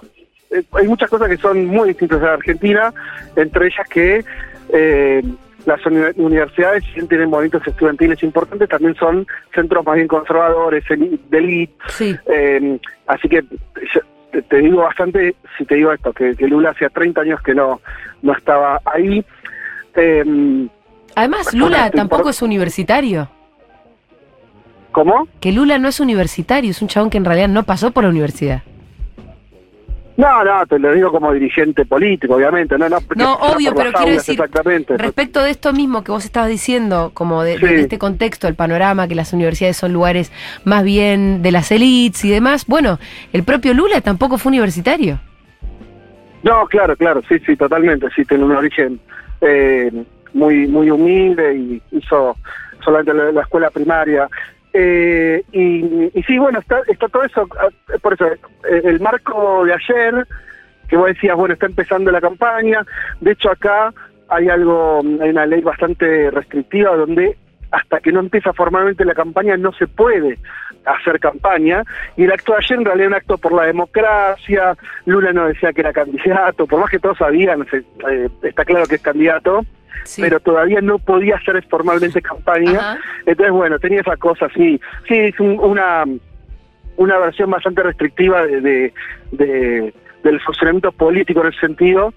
eh, 0.51 0.63
hay 0.73 0.87
muchas 0.87 1.09
cosas 1.09 1.29
que 1.29 1.37
son 1.37 1.65
muy 1.65 1.89
distintas 1.89 2.19
de 2.21 2.27
la 2.27 2.33
Argentina, 2.33 2.93
entre 3.35 3.67
ellas 3.67 3.87
que 3.89 4.23
eh, 4.73 5.23
las 5.65 5.85
uni- 5.85 6.11
universidades, 6.15 6.83
si 6.85 6.93
bien 6.95 7.07
tienen 7.07 7.29
movimientos 7.29 7.65
estudiantiles 7.67 8.21
importantes, 8.23 8.67
también 8.69 8.95
son 8.95 9.27
centros 9.53 9.85
más 9.85 9.95
bien 9.95 10.07
conservadores, 10.07 10.83
de 10.89 11.37
élite, 11.37 11.73
Sí. 11.89 12.15
eh, 12.27 12.79
así 13.07 13.27
que 13.29 13.43
yo 13.93 14.41
te, 14.49 14.57
digo 14.57 14.77
bastante, 14.83 15.35
si 15.57 15.65
te 15.65 15.75
digo 15.75 15.91
esto, 15.91 16.13
que, 16.13 16.35
que 16.35 16.47
Lula 16.47 16.69
hacía 16.71 16.89
30 16.89 17.21
años 17.21 17.41
que 17.41 17.53
no, 17.53 17.81
no 18.21 18.33
estaba 18.33 18.79
ahí. 18.85 19.23
Eh, 19.95 20.67
Además, 21.15 21.53
Lula 21.53 21.91
tampoco 21.91 22.29
es 22.29 22.41
universitario. 22.41 23.29
¿Cómo? 24.91 25.27
Que 25.39 25.51
Lula 25.51 25.77
no 25.77 25.87
es 25.87 25.99
universitario, 25.99 26.71
es 26.71 26.81
un 26.81 26.87
chabón 26.87 27.09
que 27.09 27.17
en 27.17 27.25
realidad 27.25 27.47
no 27.47 27.63
pasó 27.63 27.91
por 27.91 28.03
la 28.03 28.09
universidad. 28.09 28.61
No, 30.21 30.43
no, 30.43 30.67
te 30.67 30.77
lo 30.77 30.93
digo 30.93 31.11
como 31.11 31.33
dirigente 31.33 31.83
político, 31.83 32.35
obviamente. 32.35 32.77
No, 32.77 32.87
no, 32.87 32.99
No, 33.15 33.33
obvio, 33.37 33.73
pero 33.73 33.91
quiero 33.91 34.11
decir, 34.11 34.35
Exactamente. 34.35 34.95
respecto 34.95 35.41
de 35.41 35.49
esto 35.49 35.73
mismo 35.73 36.03
que 36.03 36.11
vos 36.11 36.23
estabas 36.25 36.47
diciendo, 36.47 37.09
como 37.15 37.41
de, 37.41 37.55
este 37.55 37.97
contexto, 37.97 38.47
el 38.47 38.53
panorama, 38.53 39.07
que 39.07 39.15
las 39.15 39.33
universidades 39.33 39.77
son 39.77 39.93
lugares 39.93 40.31
más 40.63 40.83
bien 40.83 41.41
de 41.41 41.51
las 41.51 41.71
élites 41.71 42.23
y 42.23 42.29
demás, 42.29 42.67
bueno, 42.67 42.99
el 43.33 43.41
propio 43.43 43.73
Lula 43.73 43.99
tampoco 44.01 44.37
fue 44.37 44.51
universitario. 44.51 45.19
No, 46.43 46.67
claro, 46.67 46.95
claro, 46.95 47.23
sí, 47.27 47.39
sí, 47.39 47.55
totalmente. 47.55 48.05
Sí, 48.15 48.23
tiene 48.23 48.43
un 48.43 48.55
origen 48.55 48.99
eh, 49.41 49.91
muy 50.35 50.67
muy 50.67 50.91
humilde 50.91 51.55
y 51.55 51.81
hizo 51.93 52.37
solamente 52.83 53.11
la, 53.11 53.31
la 53.31 53.41
escuela 53.41 53.71
primaria. 53.71 54.29
Eh, 54.73 55.43
y, 55.51 56.11
y 56.17 56.23
sí, 56.23 56.37
bueno, 56.39 56.59
está, 56.59 56.79
está 56.87 57.07
todo 57.09 57.23
eso. 57.23 57.47
ah, 57.59 57.67
Por 58.01 58.13
eso, 58.13 58.25
eh, 58.27 58.37
el 58.83 58.99
marco 58.99 59.65
de 59.65 59.73
ayer, 59.73 60.25
que 60.87 60.97
vos 60.97 61.07
decías, 61.07 61.35
bueno, 61.35 61.53
está 61.53 61.65
empezando 61.65 62.11
la 62.11 62.21
campaña. 62.21 62.85
De 63.19 63.31
hecho, 63.31 63.51
acá 63.51 63.93
hay 64.29 64.47
algo, 64.49 65.01
hay 65.21 65.29
una 65.29 65.45
ley 65.45 65.61
bastante 65.61 66.31
restrictiva 66.31 66.95
donde 66.95 67.37
hasta 67.71 68.01
que 68.01 68.11
no 68.11 68.19
empieza 68.19 68.51
formalmente 68.51 69.05
la 69.05 69.13
campaña 69.13 69.55
no 69.55 69.71
se 69.71 69.87
puede 69.87 70.37
hacer 70.85 71.19
campaña. 71.21 71.83
Y 72.17 72.23
el 72.25 72.31
acto 72.33 72.51
de 72.51 72.57
ayer 72.59 72.77
en 72.79 72.85
realidad 72.85 73.07
era 73.07 73.15
un 73.15 73.21
acto 73.21 73.37
por 73.37 73.53
la 73.53 73.63
democracia. 73.65 74.75
Lula 75.05 75.31
no 75.31 75.47
decía 75.47 75.71
que 75.71 75.79
era 75.81 75.93
candidato, 75.93 76.67
por 76.67 76.79
más 76.81 76.89
que 76.89 76.99
todos 76.99 77.17
sabían, 77.17 77.65
se- 77.69 77.83
eh, 78.09 78.29
está 78.43 78.65
claro 78.65 78.85
que 78.87 78.95
es 78.95 79.01
candidato, 79.01 79.61
Sí. 80.03 80.21
pero 80.21 80.39
todavía 80.39 80.81
no 80.81 80.97
podía 80.99 81.35
hacer 81.35 81.63
formalmente 81.69 82.21
campaña. 82.21 82.79
Ajá. 82.79 82.99
Entonces, 83.25 83.51
bueno, 83.53 83.79
tenía 83.79 84.01
esa 84.01 84.17
cosa, 84.17 84.47
sí. 84.55 84.79
Sí, 85.07 85.15
es 85.17 85.39
un- 85.39 85.59
una, 85.59 86.03
una 86.97 87.17
versión 87.19 87.49
bastante 87.51 87.83
restrictiva 87.83 88.45
de, 88.45 88.61
de- 88.61 88.93
de- 89.31 89.93
del 90.23 90.39
funcionamiento 90.41 90.91
político 90.91 91.41
en 91.41 91.47
ese 91.47 91.59
sentido. 91.59 92.13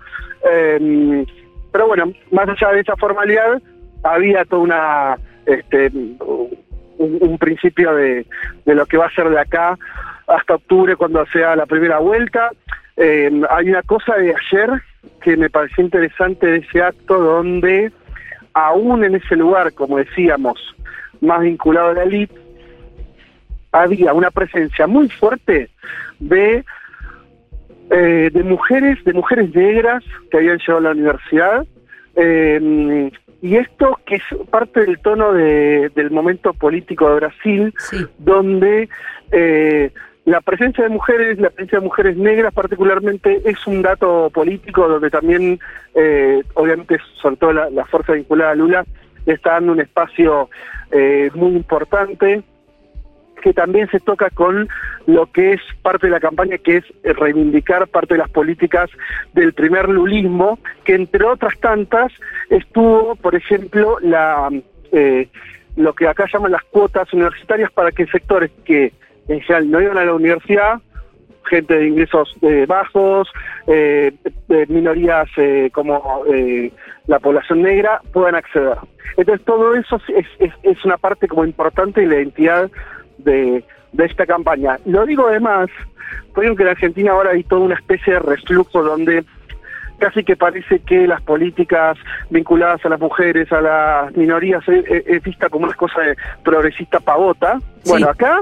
Eh, 0.51 1.25
pero 1.73 1.87
bueno, 1.89 2.13
más 2.31 2.49
allá 2.49 2.73
de 2.73 2.81
esa 2.81 2.97
formalidad, 2.97 3.61
había 4.03 4.45
toda 4.45 4.63
una 4.63 5.17
este, 5.47 5.89
un, 5.95 6.49
un 7.21 7.39
principio 7.39 7.95
de, 7.95 8.27
de 8.65 8.75
lo 8.75 8.87
que 8.87 8.97
va 8.97 9.07
a 9.07 9.11
ser 9.15 9.29
de 9.29 9.39
acá 9.41 9.77
hasta 10.27 10.55
octubre 10.55 10.97
cuando 10.97 11.25
sea 11.27 11.55
la 11.57 11.67
primera 11.67 11.99
vuelta. 11.99 12.51
Eh, 12.97 13.31
hay 13.51 13.69
una 13.71 13.83
cosa 13.83 14.15
de 14.17 14.35
ayer 14.35 14.71
que 15.25 15.37
me 15.37 15.49
pareció 15.51 15.83
interesante 15.83 16.47
de 16.47 16.59
ese 16.59 16.83
acto 16.83 17.19
donde 17.19 17.91
aún 18.53 19.03
en 19.05 19.15
ese 19.17 19.35
lugar, 19.37 19.73
como 19.73 19.97
decíamos, 19.99 20.59
más 21.21 21.41
vinculado 21.41 21.89
a 21.89 21.95
la 21.95 22.03
elite, 22.05 22.35
había 23.73 24.13
una 24.13 24.31
presencia 24.31 24.87
muy 24.87 25.09
fuerte 25.09 25.71
de 26.21 26.65
eh, 27.91 28.31
de 28.33 28.43
mujeres, 28.43 29.03
de 29.05 29.13
mujeres 29.13 29.55
negras 29.55 30.03
que 30.31 30.39
habían 30.39 30.59
llegado 30.59 30.79
a 30.79 30.83
la 30.83 30.91
universidad. 30.93 31.67
eh, 32.17 33.11
y 33.43 33.57
esto 33.57 33.99
que 34.07 34.15
es 34.17 34.23
parte 34.51 34.81
del 34.87 34.99
tono 35.01 35.33
de- 35.33 35.91
del 35.97 36.11
momento 36.13 36.53
político 36.55 37.09
de 37.11 37.17
Brasil, 37.17 37.75
Sí. 37.91 38.07
donde 38.19 38.89
eh, 39.33 39.91
la 40.25 40.41
presencia 40.41 40.85
de 40.85 40.91
mujeres, 40.91 41.39
la 41.39 41.51
presencia 41.51 41.79
de 41.79 41.85
mujeres 41.85 42.17
negras 42.17 42.53
particularmente, 42.55 43.43
es 43.45 43.67
un 43.67 43.83
dato 43.83 44.31
político 44.31 44.89
donde 44.89 45.11
también, 45.11 45.61
eh, 45.95 46.43
obviamente, 46.55 46.99
sobre 47.21 47.37
todo 47.37 47.53
la, 47.53 47.85
fuerza 47.85 48.13
vinculada 48.13 48.53
a 48.53 48.55
Lula, 48.55 48.85
está 49.27 49.53
dando 49.53 49.73
un 49.73 49.81
espacio 49.81 50.49
eh, 50.91 51.31
muy 51.35 51.53
importante 51.53 52.43
que 53.43 53.53
también 53.53 53.91
se 53.91 54.01
toca 54.01 54.31
con 54.31 54.71
lo 55.07 55.27
que 55.31 55.53
es 55.53 55.61
parte 55.83 56.07
de 56.07 56.13
la 56.13 56.21
campaña, 56.21 56.57
que 56.57 56.79
es 56.79 56.85
reivindicar 57.03 57.87
parte 57.89 58.15
de 58.15 58.19
las 58.19 58.31
políticas 58.31 58.89
del 59.35 59.53
primer 59.53 59.91
lulismo, 59.91 60.59
que 60.85 60.95
entre 60.95 61.25
otras 61.25 61.59
tantas 61.61 62.11
estuvo, 62.49 63.15
por 63.17 63.35
ejemplo, 63.35 63.99
la 64.01 64.49
eh, 64.93 65.29
lo 65.77 65.93
que 65.93 66.09
acá 66.09 66.25
llaman 66.33 66.53
las 66.53 66.63
cuotas 66.65 67.13
universitarias 67.13 67.71
para 67.73 67.91
que 67.91 68.07
sectores 68.07 68.51
que 68.65 68.93
en 69.29 69.41
general 69.41 69.71
no 69.71 69.81
iban 69.81 69.99
a 69.99 70.05
la 70.05 70.15
universidad, 70.15 70.81
gente 71.49 71.75
de 71.75 71.89
ingresos 71.89 72.35
eh, 72.43 72.65
bajos, 72.67 73.29
eh, 73.67 74.13
de 74.49 74.67
minorías 74.67 75.29
eh, 75.37 75.71
como 75.73 76.25
eh, 76.33 76.73
la 77.07 77.19
población 77.19 77.63
negra, 77.63 78.01
puedan 78.13 78.35
acceder. 78.35 78.79
Entonces 79.17 79.45
todo 79.45 79.75
eso 79.75 80.01
es, 80.09 80.27
es, 80.39 80.53
es 80.63 80.85
una 80.85 80.97
parte 80.97 81.29
como 81.29 81.45
importante 81.45 82.01
de 82.01 82.07
la 82.07 82.17
identidad 82.17 82.71
de, 83.19 83.65
de 83.93 84.05
esta 84.05 84.27
campaña. 84.27 84.79
Lo 84.87 85.07
digo 85.07 85.29
además, 85.29 85.69
porque 86.35 86.51
en 86.51 86.69
Argentina 86.69 87.13
ahora 87.13 87.31
hay 87.31 87.45
toda 87.45 87.63
una 87.63 87.75
especie 87.75 88.15
de 88.15 88.19
reflujo 88.21 88.83
donde 88.83 89.25
casi 89.99 90.25
que 90.25 90.37
parece 90.37 90.81
que 90.81 91.07
las 91.07 91.23
políticas 91.23 91.97
vinculadas 92.29 92.85
a 92.85 92.89
las 92.89 93.01
mujeres, 93.01 93.51
a 93.53 93.61
las 93.61 94.17
minorías, 94.17 94.63
es, 94.69 95.23
vista 95.23 95.49
como 95.49 95.67
una 95.67 95.75
cosa 95.75 96.01
de 96.01 96.17
progresista 96.43 97.01
pavota. 97.01 97.59
Bueno, 97.87 98.09
acá 98.09 98.41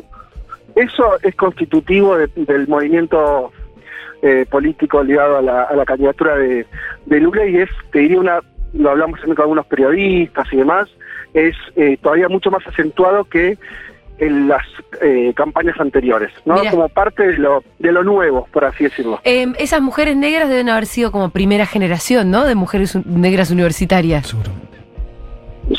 eso 0.74 1.04
es 1.22 1.34
constitutivo 1.34 2.16
de- 2.16 2.28
del 2.36 2.68
movimiento 2.68 3.52
eh, 4.22 4.46
político 4.50 5.02
ligado 5.02 5.38
a 5.38 5.42
la, 5.42 5.62
a 5.64 5.74
la 5.74 5.84
candidatura 5.84 6.36
de, 6.36 6.66
de 7.06 7.20
Lula 7.20 7.44
y 7.46 7.56
es, 7.56 7.70
te 7.90 8.00
diría, 8.00 8.20
una, 8.20 8.40
lo 8.72 8.90
hablamos 8.90 9.18
también 9.18 9.36
con 9.36 9.42
algunos 9.44 9.66
periodistas 9.66 10.46
y 10.52 10.56
demás, 10.56 10.88
es 11.34 11.54
eh, 11.76 11.96
todavía 12.00 12.28
mucho 12.28 12.50
más 12.50 12.66
acentuado 12.66 13.24
que 13.24 13.58
en 14.18 14.46
las 14.46 14.62
eh, 15.00 15.32
campañas 15.34 15.74
anteriores, 15.80 16.30
¿no? 16.44 16.54
Como 16.70 16.88
parte 16.88 17.26
de 17.26 17.38
lo, 17.38 17.64
de 17.80 17.90
lo 17.90 18.04
nuevo, 18.04 18.46
por 18.52 18.64
así 18.64 18.84
decirlo. 18.84 19.18
Eh, 19.24 19.46
esas 19.58 19.80
mujeres 19.80 20.16
negras 20.16 20.48
deben 20.48 20.68
haber 20.68 20.86
sido 20.86 21.10
como 21.10 21.30
primera 21.30 21.66
generación, 21.66 22.30
¿no? 22.30 22.44
De 22.44 22.54
mujeres 22.54 22.94
un- 22.94 23.02
negras 23.20 23.50
universitarias. 23.50 24.28
Seguramente. 24.28 24.71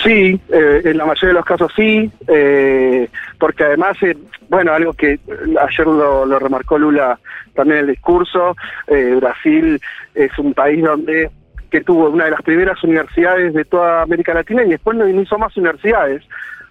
Sí, 0.01 0.39
eh, 0.49 0.81
en 0.85 0.97
la 0.97 1.05
mayoría 1.05 1.29
de 1.29 1.33
los 1.33 1.45
casos 1.45 1.71
sí, 1.75 2.09
eh, 2.27 3.09
porque 3.37 3.65
además, 3.65 3.97
eh, 4.01 4.17
bueno, 4.49 4.73
algo 4.73 4.93
que 4.93 5.19
ayer 5.59 5.85
lo, 5.85 6.25
lo 6.25 6.39
remarcó 6.39 6.77
Lula 6.77 7.19
también 7.53 7.79
en 7.79 7.85
el 7.85 7.91
discurso, 7.91 8.55
eh, 8.87 9.17
Brasil 9.19 9.79
es 10.15 10.37
un 10.39 10.53
país 10.53 10.83
donde 10.83 11.29
que 11.69 11.81
tuvo 11.81 12.09
una 12.09 12.25
de 12.25 12.31
las 12.31 12.41
primeras 12.43 12.83
universidades 12.83 13.53
de 13.53 13.65
toda 13.65 14.03
América 14.03 14.33
Latina 14.33 14.63
y 14.63 14.69
después 14.69 14.95
no 14.95 15.07
hizo 15.09 15.39
más 15.39 15.57
universidades. 15.57 16.21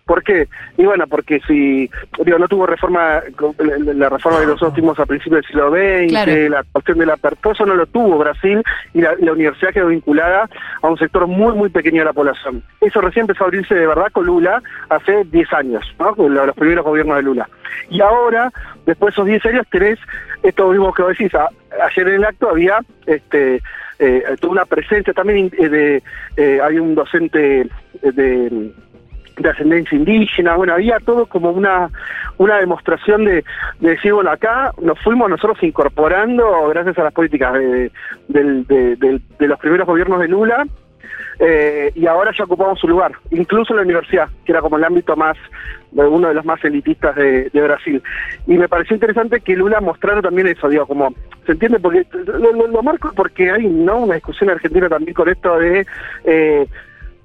¿Por 0.05 0.23
qué? 0.25 0.49
Y 0.77 0.85
bueno, 0.85 1.07
porque 1.07 1.41
si, 1.47 1.89
digo, 2.25 2.39
no 2.39 2.49
tuvo 2.49 2.67
reforma, 2.67 3.21
la, 3.95 4.09
reforma 4.09 4.41
de 4.41 4.47
los 4.47 4.61
últimos 4.61 4.99
a 4.99 5.07
principios 5.07 5.43
del 5.43 5.47
siglo 5.47 5.71
XX, 5.71 6.11
Claro. 6.11 6.49
la 6.51 6.65
cuestión 6.73 6.99
de 6.99 7.07
la 7.07 7.15
apertura, 7.15 7.53
eso 7.55 7.65
no 7.67 7.75
lo 7.77 7.87
tuvo 7.87 8.19
Brasil 8.19 8.63
y 8.95 9.01
la, 9.01 9.15
la 9.21 9.33
universidad 9.33 9.73
quedó 9.73 9.87
vinculada 9.89 10.49
a 10.83 10.89
un 10.89 10.99
sector 10.99 11.27
muy, 11.29 11.55
muy 11.55 11.69
pequeño 11.71 12.01
de 12.01 12.07
la 12.07 12.13
población. 12.13 12.63
Eso 12.81 13.01
recién 13.01 13.23
empezó 13.23 13.45
a 13.45 13.47
abrirse 13.47 13.75
de 13.75 13.87
verdad 13.87 14.09
con 14.13 14.27
Lula 14.27 14.61
hace 14.89 15.25
10 15.25 15.53
años, 15.53 15.85
¿no? 15.99 16.15
Con 16.17 16.35
lo- 16.35 16.47
los 16.47 16.57
primeros 16.57 16.85
gobiernos 16.85 17.17
de 17.17 17.23
Lula. 17.23 17.49
Y 17.89 18.01
ahora, 18.01 18.51
después 18.85 19.15
de 19.15 19.23
esos 19.23 19.27
10 19.27 19.47
años, 19.47 19.67
tenés 19.71 19.99
esto 20.43 20.69
mismo 20.71 20.93
que 20.93 21.03
vos 21.03 21.17
decís. 21.17 21.33
A- 21.35 21.49
ayer 21.87 22.09
en 22.09 22.15
el 22.17 22.25
acto 22.25 22.51
había 22.51 22.81
este 23.07 23.63
eh, 23.99 24.25
toda 24.41 24.53
una 24.53 24.65
presencia 24.65 25.13
también 25.13 25.49
eh, 25.57 25.69
de, 25.69 26.03
eh, 26.37 26.61
hay 26.61 26.79
un 26.81 26.95
docente 26.97 27.61
eh, 27.61 27.69
de 28.13 28.73
de 29.37 29.51
ascendencia 29.51 29.97
indígena, 29.97 30.57
bueno, 30.57 30.75
había 30.75 30.99
todo 30.99 31.27
como 31.27 31.51
una 31.51 31.91
una 32.39 32.59
demostración 32.59 33.25
de, 33.25 33.45
de 33.81 33.91
decir, 33.91 34.13
bueno, 34.13 34.31
acá 34.31 34.73
nos 34.81 34.99
fuimos 35.01 35.29
nosotros 35.31 35.63
incorporando 35.63 36.69
gracias 36.69 36.99
a 36.99 37.05
las 37.05 37.13
políticas 37.13 37.55
de, 37.55 37.91
los 39.39 39.59
primeros 39.61 39.87
gobiernos 39.87 40.21
de 40.21 40.29
Lula 40.29 40.67
eh, 41.39 41.91
y 41.95 42.07
ahora 42.07 42.33
ya 42.37 42.45
ocupamos 42.45 42.79
su 42.79 42.89
lugar, 42.89 43.13
incluso 43.31 43.73
en 43.73 43.79
la 43.79 43.83
universidad, 43.83 44.29
que 44.45 44.53
era 44.53 44.61
como 44.61 44.77
el 44.77 44.85
ámbito 44.85 45.17
más, 45.17 45.37
uno 45.93 46.29
de 46.29 46.35
los 46.35 46.45
más 46.45 46.63
elitistas 46.65 47.17
de, 47.17 47.51
Brasil. 47.53 48.03
Y 48.47 48.55
me 48.55 48.69
pareció 48.69 48.95
interesante 48.95 49.41
que 49.41 49.57
Lula 49.57 49.81
mostrara 49.81 50.23
también 50.23 50.47
eso, 50.47 50.69
digo, 50.69 50.87
como, 50.87 51.13
¿se 51.45 51.53
entiende? 51.53 51.81
Porque 51.81 52.07
lo, 52.27 52.83
marco 52.83 53.13
porque 53.15 53.51
hay 53.51 53.67
no 53.67 53.99
una 53.99 54.15
discusión 54.15 54.51
en 54.51 54.57
Argentina 54.57 54.89
también 54.89 55.15
con 55.15 55.29
esto 55.29 55.59
de... 55.59 55.87
eh, 56.25 56.67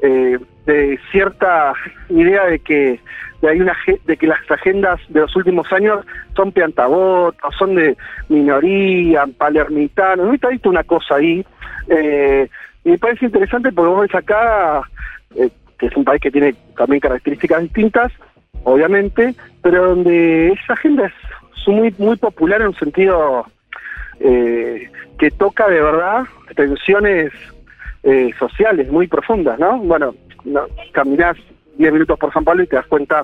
eh, 0.01 0.37
de 0.67 0.99
cierta 1.11 1.73
idea 2.09 2.45
de 2.45 2.59
que 2.59 2.99
hay 3.41 3.61
una 3.61 3.75
de 4.05 4.17
que 4.17 4.27
las 4.27 4.39
agendas 4.51 4.99
de 5.07 5.21
los 5.21 5.35
últimos 5.35 5.71
años 5.71 6.05
son 6.35 6.51
piantabotas, 6.51 7.55
son 7.57 7.75
de 7.75 7.95
minoría, 8.29 9.25
palermitano, 9.37 10.25
¿no 10.25 10.33
está 10.33 10.49
visto 10.49 10.69
una 10.69 10.83
cosa 10.83 11.15
ahí? 11.15 11.45
Eh, 11.87 12.49
y 12.83 12.89
me 12.89 12.97
parece 12.97 13.25
interesante 13.25 13.71
porque 13.71 13.89
vos 13.89 14.01
ves 14.01 14.15
acá, 14.15 14.81
eh, 15.35 15.49
que 15.79 15.85
es 15.85 15.95
un 15.95 16.03
país 16.03 16.21
que 16.21 16.31
tiene 16.31 16.53
también 16.75 16.99
características 16.99 17.61
distintas, 17.63 18.11
obviamente, 18.63 19.35
pero 19.61 19.89
donde 19.89 20.49
esa 20.49 20.73
agenda 20.73 21.05
es 21.05 21.67
muy, 21.67 21.93
muy 21.97 22.17
popular 22.17 22.61
en 22.61 22.67
un 22.67 22.75
sentido 22.75 23.45
eh, 24.19 24.89
que 25.17 25.31
toca 25.31 25.67
de 25.69 25.81
verdad 25.81 26.25
tensiones 26.55 27.31
eh, 28.03 28.31
sociales 28.37 28.91
muy 28.91 29.07
profundas, 29.07 29.59
¿no? 29.59 29.77
Bueno, 29.79 30.15
no, 30.45 30.61
caminás 30.91 31.37
10 31.77 31.93
minutos 31.93 32.17
por 32.19 32.33
San 32.33 32.43
Pablo 32.43 32.63
y 32.63 32.67
te 32.67 32.75
das 32.75 32.87
cuenta 32.87 33.23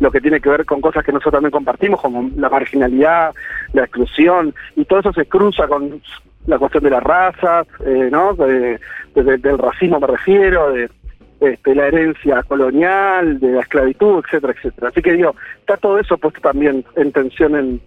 lo 0.00 0.10
que 0.10 0.20
tiene 0.20 0.40
que 0.40 0.48
ver 0.50 0.64
con 0.66 0.80
cosas 0.80 1.04
que 1.04 1.12
nosotros 1.12 1.34
también 1.34 1.50
compartimos, 1.52 2.00
como 2.00 2.30
la 2.36 2.50
marginalidad, 2.50 3.34
la 3.72 3.82
exclusión, 3.84 4.54
y 4.74 4.84
todo 4.84 5.00
eso 5.00 5.12
se 5.12 5.24
cruza 5.26 5.66
con 5.66 6.02
la 6.46 6.58
cuestión 6.58 6.84
de 6.84 6.90
las 6.90 7.02
razas, 7.02 7.66
eh, 7.84 8.08
¿no? 8.12 8.34
De- 8.34 8.78
de- 9.14 9.38
del 9.38 9.58
racismo 9.58 9.98
me 9.98 10.06
refiero, 10.06 10.70
de 10.72 10.90
este, 11.40 11.74
la 11.74 11.86
herencia 11.88 12.42
colonial, 12.42 13.38
de 13.40 13.52
la 13.52 13.60
esclavitud, 13.60 14.22
etcétera, 14.24 14.52
etcétera. 14.56 14.88
Así 14.88 15.02
que 15.02 15.12
digo, 15.12 15.34
está 15.60 15.76
todo 15.76 15.98
eso 15.98 16.16
puesto 16.18 16.40
también 16.40 16.84
en 16.96 17.12
tensión 17.12 17.56
en, 17.56 17.80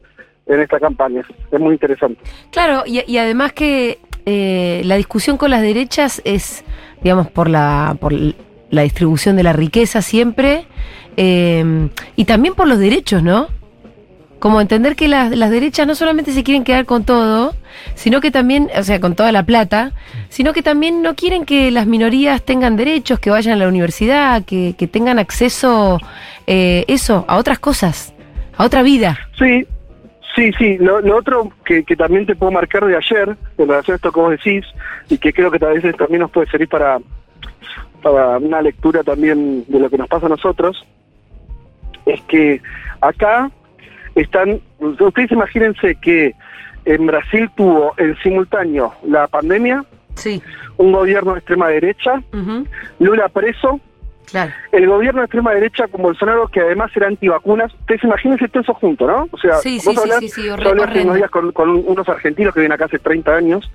esta 0.48 0.80
campaña. 0.80 1.22
Es 1.52 1.60
muy 1.60 1.74
interesante. 1.74 2.20
Claro, 2.52 2.82
y, 2.86 3.18
además 3.18 3.54
que 3.54 4.00
eh, 4.26 4.82
la 4.84 4.96
discusión 4.96 5.38
con 5.38 5.52
las 5.52 5.62
derechas 5.62 6.24
es, 6.26 6.64
digamos, 7.04 7.30
por 7.30 7.50
la, 7.50 7.96
la 8.70 8.84
distribución 8.84 9.36
de 9.36 9.44
la 9.44 9.54
riqueza 9.54 10.02
siempre, 10.02 10.66
eh, 11.18 11.90
y 12.16 12.26
también 12.26 12.54
por 12.54 12.68
los 12.68 12.80
derechos, 12.80 13.24
¿no? 13.24 13.48
Como 14.40 14.62
entender 14.62 14.96
que 14.96 15.10
las, 15.10 15.36
las 15.36 15.52
derechas 15.52 15.86
no 15.86 15.96
solamente 15.96 16.32
se 16.32 16.44
quieren 16.44 16.64
quedar 16.64 16.86
con 16.86 17.04
todo, 17.04 17.54
sino 17.96 18.22
que 18.22 18.32
también, 18.32 18.70
o 18.78 18.84
sea, 18.84 19.02
con 19.02 19.16
toda 19.16 19.34
la 19.34 19.44
plata, 19.44 19.92
sino 20.30 20.54
que 20.54 20.64
también 20.64 21.02
no 21.02 21.16
quieren 21.16 21.46
que 21.46 21.72
las 21.72 21.88
minorías 21.88 22.42
tengan 22.44 22.78
derechos, 22.78 23.20
que 23.20 23.32
vayan 23.32 23.56
a 23.56 23.58
la 23.58 23.68
universidad, 23.68 24.46
que, 24.46 24.76
que 24.78 24.88
tengan 24.88 25.20
acceso, 25.20 26.00
eh, 26.48 26.86
eso, 26.88 27.26
a 27.28 27.36
otras 27.36 27.60
cosas, 27.60 28.14
a 28.56 28.64
otra 28.64 28.82
vida. 28.82 29.20
Sí, 29.38 29.68
sí, 30.36 30.52
sí. 30.58 30.78
Lo, 30.78 31.02
lo 31.02 31.18
otro 31.18 31.52
que, 31.66 31.84
que 31.84 31.98
también 31.98 32.26
te 32.26 32.36
puedo 32.36 32.54
marcar 32.54 32.86
de 32.86 32.96
ayer, 32.96 33.36
en 33.58 33.68
relación 33.68 33.96
a 33.96 33.98
esto 33.98 34.12
que 34.14 34.22
decís, 34.22 34.66
y 35.10 35.18
que 35.18 35.34
creo 35.34 35.52
que 35.52 35.66
a 35.66 35.70
veces 35.70 35.98
también 35.98 36.22
nos 36.22 36.32
puede 36.32 36.50
servir 36.50 36.70
para, 36.70 37.00
para 38.02 38.38
una 38.38 38.62
lectura 38.62 39.04
también 39.04 39.66
de 39.68 39.80
lo 39.80 39.90
que 39.90 39.98
nos 39.98 40.08
pasa 40.08 40.26
a 40.28 40.30
nosotros, 40.30 40.86
es 42.06 42.22
que 42.24 42.62
acá 43.02 43.52
están, 44.16 44.60
ustedes 44.80 45.32
imagínense 45.32 45.96
que 46.02 46.34
en 46.86 47.06
Brasil 47.06 47.50
tuvo 47.56 47.94
en 47.98 48.16
simultáneo 48.24 48.94
la 49.06 49.28
pandemia, 49.28 49.84
Sí. 50.16 50.42
un 50.78 50.92
gobierno 50.92 51.34
de 51.34 51.40
extrema 51.40 51.68
derecha, 51.70 52.22
Lula 53.00 53.30
preso, 53.30 53.80
Claro. 54.26 54.52
el 54.72 54.86
gobierno 54.88 55.22
de 55.22 55.26
extrema 55.26 55.54
derecha 55.54 55.88
con 55.88 56.04
Bolsonaro 56.04 56.48
que 56.50 56.60
además 56.60 56.92
era 56.96 57.08
antivacunas. 57.08 57.74
Ustedes 57.74 58.04
imagínense 58.04 58.48
todo 58.50 58.62
eso 58.62 58.74
junto, 58.76 59.08
¿no? 59.08 59.28
O 59.32 59.38
sea, 59.40 59.56
Sí, 59.56 59.80
vos 59.84 59.96
sí, 59.96 60.00
hablás- 60.02 60.20
sí, 60.20 60.30
sí, 60.30 60.50
horrendo. 60.50 60.84
unos 61.04 61.16
días 61.16 61.32
con, 61.32 61.52
con 61.52 61.70
unos 61.70 62.08
argentinos 62.08 62.54
que 62.54 62.60
vienen 62.60 62.74
acá 62.76 62.86
hace 62.86 63.00
30 63.00 63.36
años 63.36 63.72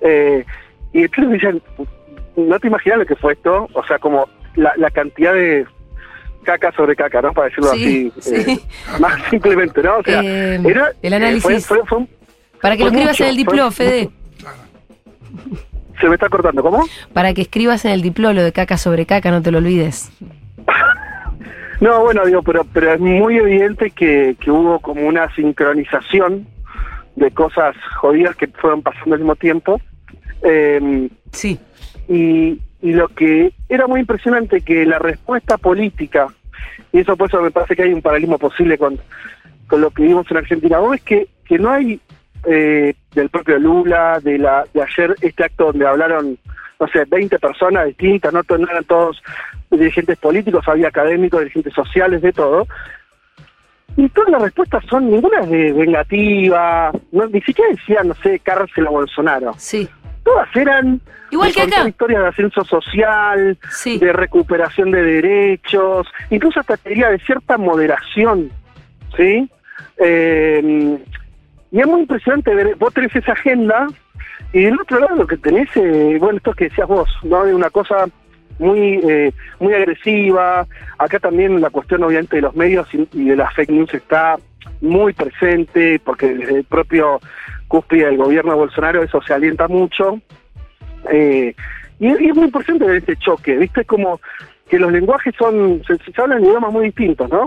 eh, 0.00 0.44
y 0.94 1.02
entonces 1.02 1.26
me 1.28 1.34
dicen, 1.34 1.62
no 2.38 2.58
te 2.58 2.68
imaginas 2.68 2.98
lo 2.98 3.06
que 3.06 3.16
fue 3.16 3.32
esto, 3.34 3.68
o 3.72 3.84
sea, 3.84 3.98
como 3.98 4.28
la, 4.56 4.72
la 4.76 4.90
cantidad 4.90 5.34
de 5.34 5.66
caca 6.44 6.72
sobre 6.72 6.96
caca, 6.96 7.20
¿no? 7.20 7.32
Para 7.32 7.48
decirlo 7.48 7.70
Sí, 7.74 8.12
así, 8.18 8.32
eh, 8.52 8.58
más 9.00 9.20
simplemente, 9.30 9.82
¿no? 9.82 9.98
O 9.98 10.02
sea, 10.02 10.20
Eh, 10.22 10.60
era, 10.64 10.92
el 11.02 11.12
eh, 11.12 11.16
análisis. 11.16 11.66
fue- 11.66 11.78
fue- 11.78 11.86
fue 11.86 11.98
un- 11.98 12.08
Para 12.62 12.76
que 12.76 12.82
lo 12.84 12.88
escribas 12.90 13.12
mucho, 13.12 13.24
en 13.24 13.30
el 13.30 13.36
diploma, 13.36 13.70
Fede. 13.70 14.10
se 16.00 16.08
me 16.08 16.14
está 16.14 16.28
cortando, 16.28 16.62
¿cómo? 16.62 16.84
Para 17.12 17.34
que 17.34 17.42
escribas 17.42 17.84
en 17.84 17.90
el 17.92 18.02
diploma 18.02 18.32
lo 18.34 18.42
de 18.42 18.52
caca 18.52 18.76
sobre 18.78 19.04
caca, 19.06 19.30
no 19.30 19.42
te 19.42 19.50
lo 19.50 19.58
olvides. 19.58 20.10
No, 21.80 22.00
bueno, 22.02 22.26
digo, 22.26 22.42
pero, 22.42 22.64
pero 22.72 22.92
es 22.94 22.98
muy 22.98 23.36
evidente 23.36 23.92
que, 23.92 24.34
que 24.40 24.50
hubo 24.50 24.80
como 24.80 25.02
una 25.06 25.32
sincronización 25.36 26.44
de 27.14 27.30
cosas 27.30 27.76
jodidas 28.00 28.34
que 28.34 28.48
fueron 28.48 28.82
pasando 28.82 29.14
al 29.14 29.20
mismo 29.20 29.36
tiempo. 29.36 29.80
Eh, 30.42 31.08
Sí. 31.30 31.56
Y, 32.08 32.60
y 32.80 32.92
lo 32.92 33.08
que 33.08 33.52
era 33.68 33.86
muy 33.86 34.00
impresionante 34.00 34.62
que 34.62 34.86
la 34.86 34.98
respuesta 34.98 35.58
política, 35.58 36.26
y 36.92 37.00
eso 37.00 37.16
por 37.16 37.28
eso 37.28 37.40
me 37.42 37.50
parece 37.50 37.76
que 37.76 37.82
hay 37.82 37.92
un 37.92 38.02
paralelismo 38.02 38.38
posible 38.38 38.78
con, 38.78 38.98
con 39.66 39.80
lo 39.80 39.90
que 39.90 40.02
vimos 40.02 40.28
en 40.30 40.38
Argentina, 40.38 40.78
vos 40.78 40.92
ves 40.92 41.02
que, 41.02 41.28
que 41.44 41.58
no 41.58 41.70
hay 41.70 42.00
eh, 42.44 42.94
del 43.14 43.30
propio 43.30 43.58
Lula, 43.58 44.20
de 44.22 44.38
la 44.38 44.64
de 44.72 44.82
ayer 44.82 45.14
este 45.20 45.44
acto 45.44 45.66
donde 45.66 45.86
hablaron, 45.86 46.38
no 46.80 46.88
sé, 46.88 47.04
20 47.04 47.38
personas 47.38 47.86
distintas, 47.86 48.32
no, 48.32 48.42
no 48.48 48.68
eran 48.70 48.84
todos 48.84 49.20
dirigentes 49.70 50.18
políticos, 50.18 50.66
había 50.66 50.88
académicos, 50.88 51.40
dirigentes 51.40 51.74
sociales, 51.74 52.22
de 52.22 52.32
todo. 52.32 52.66
Y 53.96 54.08
todas 54.10 54.30
las 54.30 54.42
respuestas 54.42 54.84
son, 54.88 55.10
ninguna 55.10 55.40
es 55.40 55.50
de 55.50 55.72
vengativa, 55.72 56.92
no, 57.10 57.26
ni 57.26 57.40
siquiera 57.40 57.70
decían, 57.72 58.06
no 58.08 58.14
sé, 58.14 58.38
cárcel 58.38 58.86
a 58.86 58.90
Bolsonaro 58.90 59.54
Sí. 59.58 59.88
Todas 60.28 60.56
eran 60.56 61.00
Igual 61.30 61.48
de 61.48 61.54
que 61.54 61.60
contar 61.62 61.80
acá. 61.80 61.88
historias 61.88 62.22
de 62.22 62.28
ascenso 62.28 62.64
social, 62.64 63.58
Sí. 63.70 63.98
de 63.98 64.12
recuperación 64.12 64.90
de 64.90 65.02
derechos, 65.02 66.06
incluso 66.30 66.60
hasta 66.60 66.76
te 66.76 66.88
diría 66.90 67.08
de 67.10 67.18
cierta 67.20 67.56
moderación, 67.58 68.50
¿sí? 69.16 69.48
Eh, 69.98 70.98
y 71.70 71.80
es 71.80 71.86
muy 71.86 72.00
impresionante 72.00 72.54
ver, 72.54 72.76
vos 72.76 72.92
tenés 72.94 73.14
esa 73.14 73.32
agenda 73.32 73.86
Y 74.52 74.62
del 74.64 74.80
otro 74.80 74.98
lado 74.98 75.14
lo 75.16 75.26
que 75.26 75.36
tenés, 75.36 75.68
eh, 75.76 76.16
bueno, 76.18 76.38
esto 76.38 76.54
que 76.54 76.68
decías 76.70 76.88
vos, 76.88 77.08
¿no? 77.22 77.44
De 77.44 77.54
una 77.54 77.68
cosa 77.68 78.06
muy 78.58 78.98
eh, 79.06 79.30
muy 79.60 79.74
agresiva. 79.74 80.66
Acá 80.96 81.18
también 81.18 81.60
la 81.60 81.68
cuestión 81.68 82.02
obviamente 82.02 82.36
de 82.36 82.42
los 82.42 82.54
medios 82.56 82.88
y, 82.94 83.06
y 83.12 83.24
de 83.28 83.36
las 83.36 83.52
fake 83.54 83.70
news 83.70 83.92
está 83.92 84.36
muy 84.80 85.12
presente, 85.12 86.00
porque 86.02 86.28
desde 86.34 86.56
el 86.60 86.64
propio 86.64 87.20
cúspide 87.68 88.06
del 88.06 88.16
gobierno 88.16 88.52
de 88.52 88.58
Bolsonaro 88.58 89.02
eso 89.02 89.20
se 89.22 89.34
alienta 89.34 89.68
mucho. 89.68 90.20
Eh, 91.10 91.54
y, 92.00 92.06
es 92.06 92.34
muy 92.34 92.46
importante 92.46 92.84
ver 92.84 92.96
este 92.96 93.16
choque, 93.16 93.56
¿viste? 93.56 93.84
Como 93.84 94.20
que 94.68 94.78
los 94.78 94.90
lenguajes 94.90 95.34
son, 95.38 95.82
se, 95.86 95.96
se 95.96 96.20
hablan 96.20 96.44
idiomas 96.44 96.72
muy 96.72 96.86
distintos, 96.86 97.30
¿no? 97.30 97.46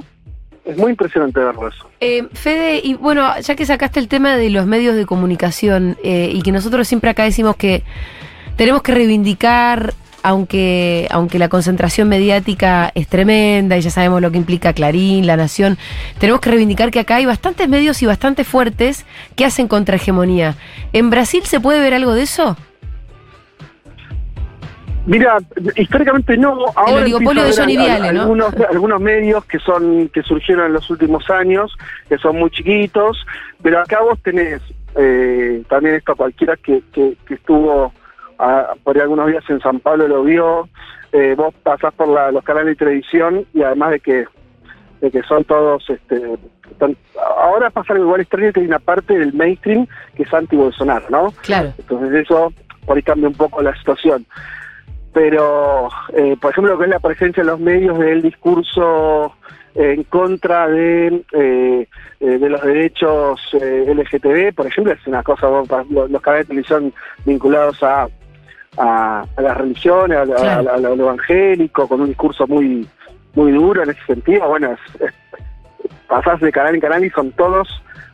Es 0.63 0.77
muy 0.77 0.91
impresionante 0.91 1.39
verlo 1.39 1.67
eso. 1.67 1.89
Eh, 1.99 2.27
Fede, 2.33 2.81
y 2.83 2.93
bueno, 2.93 3.27
ya 3.39 3.55
que 3.55 3.65
sacaste 3.65 3.99
el 3.99 4.07
tema 4.07 4.35
de 4.35 4.49
los 4.51 4.67
medios 4.67 4.95
de 4.95 5.05
comunicación 5.05 5.97
eh, 6.03 6.29
y 6.31 6.41
que 6.43 6.51
nosotros 6.51 6.87
siempre 6.87 7.09
acá 7.09 7.23
decimos 7.23 7.55
que 7.55 7.83
tenemos 8.57 8.83
que 8.83 8.93
reivindicar, 8.93 9.93
aunque, 10.23 11.07
aunque 11.11 11.39
la 11.39 11.49
concentración 11.49 12.07
mediática 12.09 12.91
es 12.95 13.07
tremenda 13.07 13.77
y 13.77 13.81
ya 13.81 13.89
sabemos 13.89 14.21
lo 14.21 14.31
que 14.31 14.37
implica 14.37 14.73
Clarín, 14.73 15.25
La 15.27 15.37
Nación, 15.37 15.77
tenemos 16.19 16.41
que 16.41 16.49
reivindicar 16.49 16.91
que 16.91 16.99
acá 16.99 17.15
hay 17.15 17.25
bastantes 17.25 17.67
medios 17.67 18.01
y 18.01 18.05
bastante 18.05 18.43
fuertes 18.43 19.05
que 19.35 19.45
hacen 19.45 19.67
contrahegemonía. 19.67 20.55
¿En 20.93 21.09
Brasil 21.09 21.43
se 21.45 21.59
puede 21.59 21.79
ver 21.79 21.93
algo 21.93 22.13
de 22.13 22.23
eso? 22.23 22.55
Mira, 25.05 25.37
históricamente 25.75 26.37
no. 26.37 26.65
Ahora 26.75 27.01
oligopolio 27.01 27.41
empiezo 27.41 27.63
a 27.63 27.65
de 27.65 27.73
Johnny 27.73 27.77
al- 27.77 28.01
Viale, 28.01 28.13
¿no? 28.13 28.21
algunos, 28.69 29.01
medios 29.01 29.43
que 29.45 29.57
son 29.59 30.09
que 30.09 30.21
surgieron 30.21 30.67
en 30.67 30.73
los 30.73 30.87
últimos 30.91 31.27
años, 31.31 31.75
que 32.07 32.19
son 32.19 32.37
muy 32.37 32.51
chiquitos, 32.51 33.17
pero 33.63 33.79
acá 33.79 33.99
vos 34.01 34.19
tenés 34.21 34.61
eh, 34.95 35.63
también 35.67 35.95
esto 35.95 36.15
cualquiera 36.15 36.55
que, 36.57 36.83
que, 36.93 37.17
que 37.25 37.33
estuvo 37.33 37.91
ah, 38.41 38.73
por 38.83 38.95
ahí 38.95 39.01
algunos 39.03 39.27
días 39.27 39.43
en 39.49 39.59
San 39.61 39.79
Pablo 39.79 40.07
lo 40.07 40.23
vio. 40.23 40.67
eh, 41.13 41.35
vos 41.37 41.53
pasás 41.63 41.93
por 41.93 42.07
la- 42.07 42.31
los 42.31 42.41
canales 42.43 42.67
de 42.69 42.75
televisión 42.85 43.45
y 43.53 43.63
además 43.63 43.91
de 43.91 43.99
que 43.99 44.25
de 45.01 45.11
que 45.11 45.21
son 45.23 45.43
todos 45.43 45.83
este 45.89 46.15
están- 46.71 46.95
ahora 47.37 47.69
pasa 47.69 47.91
algo 47.93 48.05
igual 48.05 48.21
extraño 48.21 48.53
que 48.53 48.61
hay 48.61 48.65
una 48.67 48.79
parte 48.79 49.17
del 49.17 49.33
mainstream 49.33 49.87
que 50.15 50.23
es 50.23 50.33
anti-Bolsonaro, 50.33 51.05
¿no? 51.09 51.31
Claro. 51.41 51.73
Entonces 51.77 52.13
eso 52.25 52.53
por 52.85 52.95
ahí 52.95 53.03
cambia 53.03 53.27
un 53.27 53.33
poco 53.35 53.61
la 53.61 53.75
situación. 53.75 54.25
Pero, 55.13 55.89
eh, 56.13 56.37
por 56.41 56.51
ejemplo, 56.51 56.73
lo 56.73 56.79
que 56.79 56.85
es 56.85 56.89
la 56.91 56.99
presencia 56.99 57.41
en 57.41 57.47
los 57.47 57.59
medios 57.59 57.99
del 57.99 58.21
discurso 58.21 59.33
en 59.75 60.03
contra 60.03 60.67
de, 60.69 61.23
eh, 61.33 61.87
eh, 62.21 62.25
de 62.37 62.49
los 62.49 62.61
derechos 62.61 63.41
eh, 63.53 63.85
LGTB, 63.93 64.53
por 64.53 64.67
ejemplo, 64.67 64.93
es 64.93 65.05
una 65.07 65.23
cosa, 65.23 65.47
los 65.49 66.21
canales 66.21 66.45
de 66.47 66.49
televisión 66.53 66.93
vinculados 67.25 67.81
a, 67.83 68.07
a, 68.77 69.25
a 69.35 69.41
las 69.41 69.57
religiones, 69.57 70.17
a, 70.17 70.23
Claro. 70.25 70.69
a- 70.69 70.73
a 70.75 70.77
lo 70.77 70.93
evangélico, 70.93 71.87
con 71.87 72.01
un 72.01 72.07
discurso 72.07 72.47
muy 72.47 72.87
muy 73.33 73.53
duro 73.53 73.81
en 73.83 73.91
ese 73.91 74.03
sentido, 74.05 74.45
bueno, 74.49 74.71
es- 74.73 75.01
es- 75.01 75.13
pasás 76.07 76.39
de 76.41 76.51
canal 76.51 76.75
en 76.75 76.81
canal 76.81 77.05
y 77.05 77.09
son 77.11 77.31
todos, 77.31 77.67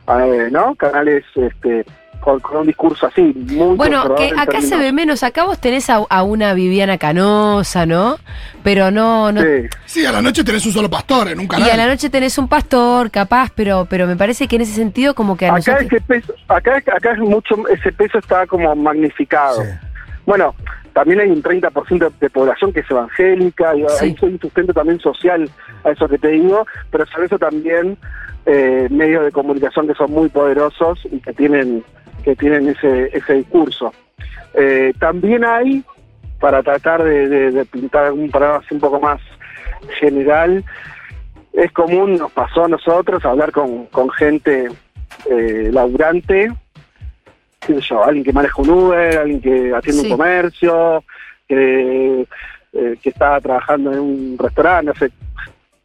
eh, 0.08 0.48
¿no? 0.52 0.76
Canales 0.76 1.24
este, 1.34 1.84
con, 2.20 2.38
con 2.38 2.58
un 2.58 2.66
discurso 2.68 3.06
así, 3.06 3.22
muy 3.34 3.76
Bueno, 3.76 4.14
que 4.14 4.30
acá 4.36 4.60
se 4.60 4.76
ve 4.76 4.92
menos. 4.92 5.24
Acá 5.24 5.44
vos 5.44 5.58
tenés 5.60 5.90
a, 5.90 6.04
a 6.08 6.22
una 6.22 6.54
Viviana 6.54 6.98
Canosa, 6.98 7.84
¿no? 7.86 8.16
Pero 8.62 8.92
no, 8.92 9.32
no, 9.32 9.40
Sí. 9.40 9.66
Sí, 9.86 10.06
a 10.06 10.12
la 10.12 10.22
noche 10.22 10.44
tenés 10.44 10.64
un 10.66 10.72
solo 10.72 10.88
pastor 10.88 11.28
en 11.28 11.40
un 11.40 11.48
canal. 11.48 11.66
Y 11.66 11.70
a 11.72 11.76
la 11.76 11.86
noche 11.88 12.10
tenés 12.10 12.38
un 12.38 12.46
pastor, 12.48 13.10
capaz, 13.10 13.50
pero, 13.54 13.86
pero 13.90 14.06
me 14.06 14.14
parece 14.16 14.46
que 14.46 14.54
en 14.56 14.62
ese 14.62 14.72
sentido 14.74 15.14
como 15.14 15.36
que 15.36 15.46
a 15.46 15.48
Acá 15.54 15.56
nosotros... 15.58 15.82
ese 15.82 16.00
peso, 16.02 16.32
acá, 16.46 16.76
acá 16.76 17.12
es 17.12 17.18
mucho, 17.18 17.56
ese 17.68 17.90
peso 17.92 18.18
está 18.18 18.46
como 18.46 18.74
magnificado. 18.76 19.62
Sí. 19.62 19.68
Bueno, 20.28 20.54
también 20.92 21.20
hay 21.20 21.30
un 21.30 21.42
30% 21.42 22.12
de 22.20 22.28
población 22.28 22.70
que 22.70 22.80
es 22.80 22.90
evangélica, 22.90 23.74
y 23.74 23.82
Sí. 23.98 24.04
hay 24.20 24.28
un 24.32 24.38
sustento 24.38 24.74
también 24.74 25.00
social 25.00 25.48
a 25.84 25.90
eso 25.92 26.06
que 26.06 26.18
te 26.18 26.28
digo, 26.28 26.66
pero 26.90 27.06
sobre 27.06 27.24
eso 27.26 27.38
también 27.38 27.96
eh, 28.44 28.88
medios 28.90 29.24
de 29.24 29.32
comunicación 29.32 29.86
que 29.88 29.94
son 29.94 30.10
muy 30.10 30.28
poderosos 30.28 31.00
y 31.10 31.18
que 31.20 31.32
tienen 31.32 31.82
que 32.24 32.36
tienen 32.36 32.68
ese 32.68 33.08
ese 33.16 33.32
discurso. 33.36 33.90
Eh, 34.52 34.92
también 34.98 35.46
hay, 35.46 35.82
para 36.40 36.62
tratar 36.62 37.02
de, 37.04 37.26
de- 37.26 37.50
de 37.52 37.64
pintar 37.64 38.12
un 38.12 38.30
panorama 38.30 38.58
así 38.62 38.74
un 38.74 38.80
poco 38.80 39.00
más 39.00 39.20
general, 39.98 40.62
es 41.54 41.72
común, 41.72 42.16
nos 42.18 42.32
pasó 42.32 42.66
a 42.66 42.68
nosotros, 42.68 43.24
hablar 43.24 43.50
con, 43.52 43.86
con 43.86 44.10
gente 44.10 44.68
eh, 45.30 45.70
laburante, 45.72 46.52
qué 47.68 47.80
sé 47.80 47.88
yo, 47.88 48.02
alguien 48.04 48.24
que 48.24 48.32
maneja 48.32 48.60
un 48.62 48.70
Uber, 48.70 49.18
alguien 49.18 49.40
que 49.40 49.72
atiende 49.74 50.02
Sí. 50.02 50.06
un 50.10 50.16
comercio, 50.18 51.04
que, 51.48 52.22
eh, 52.72 52.96
que 53.02 53.08
está 53.10 53.40
trabajando 53.40 53.92
en 53.92 53.98
un 54.00 54.36
restaurante, 54.38 54.86
no 54.86 54.94
sé, 54.94 55.10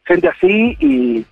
gente 0.04 0.28
así 0.28 0.76
y, 0.80 1.24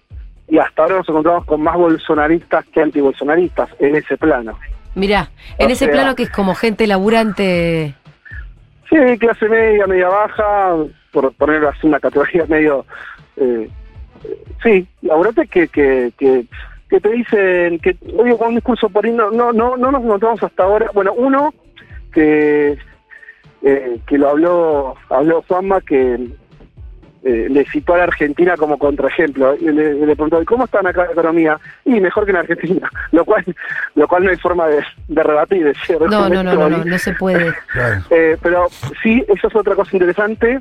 y 0.49 0.59
hasta 0.59 0.83
ahora 0.83 0.97
nos 0.99 1.09
encontramos 1.09 1.45
con 1.45 1.61
más 1.63 1.77
bolsonaristas 1.77 2.65
que 2.73 2.81
antibolsonaristas 2.83 3.69
en 3.79 3.97
ese 3.97 4.17
plano. 4.17 4.59
Mirá, 4.95 5.31
en 5.59 5.69
o 5.69 5.73
ese 5.73 5.87
sea- 5.87 5.93
plano 5.95 6.15
que 6.15 6.25
es 6.25 6.31
como 6.31 6.55
gente 6.55 6.87
laburante... 6.87 7.95
Sí, 8.91 8.97
clase 9.19 9.49
media, 9.49 9.87
media 9.87 10.09
baja, 10.09 10.75
por 11.13 11.33
poner 11.35 11.65
así 11.65 11.87
una 11.87 11.99
categoría 11.99 12.45
medio... 12.49 12.85
eh, 13.37 13.69
eh, 14.25 14.45
sí, 14.63 14.87
laburante 15.01 15.47
que, 15.49 15.69
que, 15.69 16.13
que, 16.19 16.45
que 16.93 17.01
te 17.01 17.09
dicen 17.09 17.79
que, 17.79 17.97
oye, 18.19 18.37
con 18.37 18.49
un 18.49 18.57
discurso 18.57 18.91
por 18.91 19.07
ahí 19.07 19.13
no, 19.13 19.31
no, 19.31 19.51
no, 19.51 19.79
no 19.79 19.91
nos 19.91 20.05
encontramos 20.05 20.43
hasta 20.43 20.65
ahora. 20.65 20.91
Bueno, 20.93 21.15
uno 21.15 21.55
que, 22.13 22.77
eh, 23.63 23.99
que 24.07 24.19
lo 24.19 24.29
habló, 24.29 24.95
habló 25.09 25.43
Juanma, 25.49 25.81
que 25.81 26.19
eh, 27.23 27.47
le 27.49 27.65
citó 27.65 27.95
a 27.95 27.97
la 27.97 28.05
Argentina 28.05 28.59
como 28.59 28.77
contraejemplo. 28.77 29.57
Y 29.59 29.73
le, 29.73 29.95
le 29.95 30.15
preguntó, 30.15 30.43
¿y 30.43 30.45
cómo 30.45 30.67
está 30.67 30.81
acá 30.81 31.07
la 31.07 31.13
economía? 31.13 31.59
Y 31.87 31.99
mejor 31.99 32.27
que 32.27 32.33
en 32.33 32.37
Argentina, 32.37 32.91
lo 33.13 33.25
cual, 33.25 33.43
lo 33.95 34.07
cual 34.07 34.25
no 34.25 34.31
hay 34.31 34.37
forma 34.37 34.67
de, 34.67 34.85
de 35.09 35.23
rebatir. 35.23 35.67
es 35.69 35.79
decir, 35.79 35.97
No, 35.99 36.29
no, 36.29 36.43
no, 36.43 36.55
no, 36.55 36.69
no, 36.69 36.85
no 36.85 36.99
se 36.99 37.15
puede. 37.15 37.55
Eh, 38.11 38.37
pero 38.43 38.69
sí, 39.03 39.25
eso 39.35 39.49
es 39.49 39.57
otra 39.57 39.75
cosa 39.75 39.97
interesante. 39.97 40.61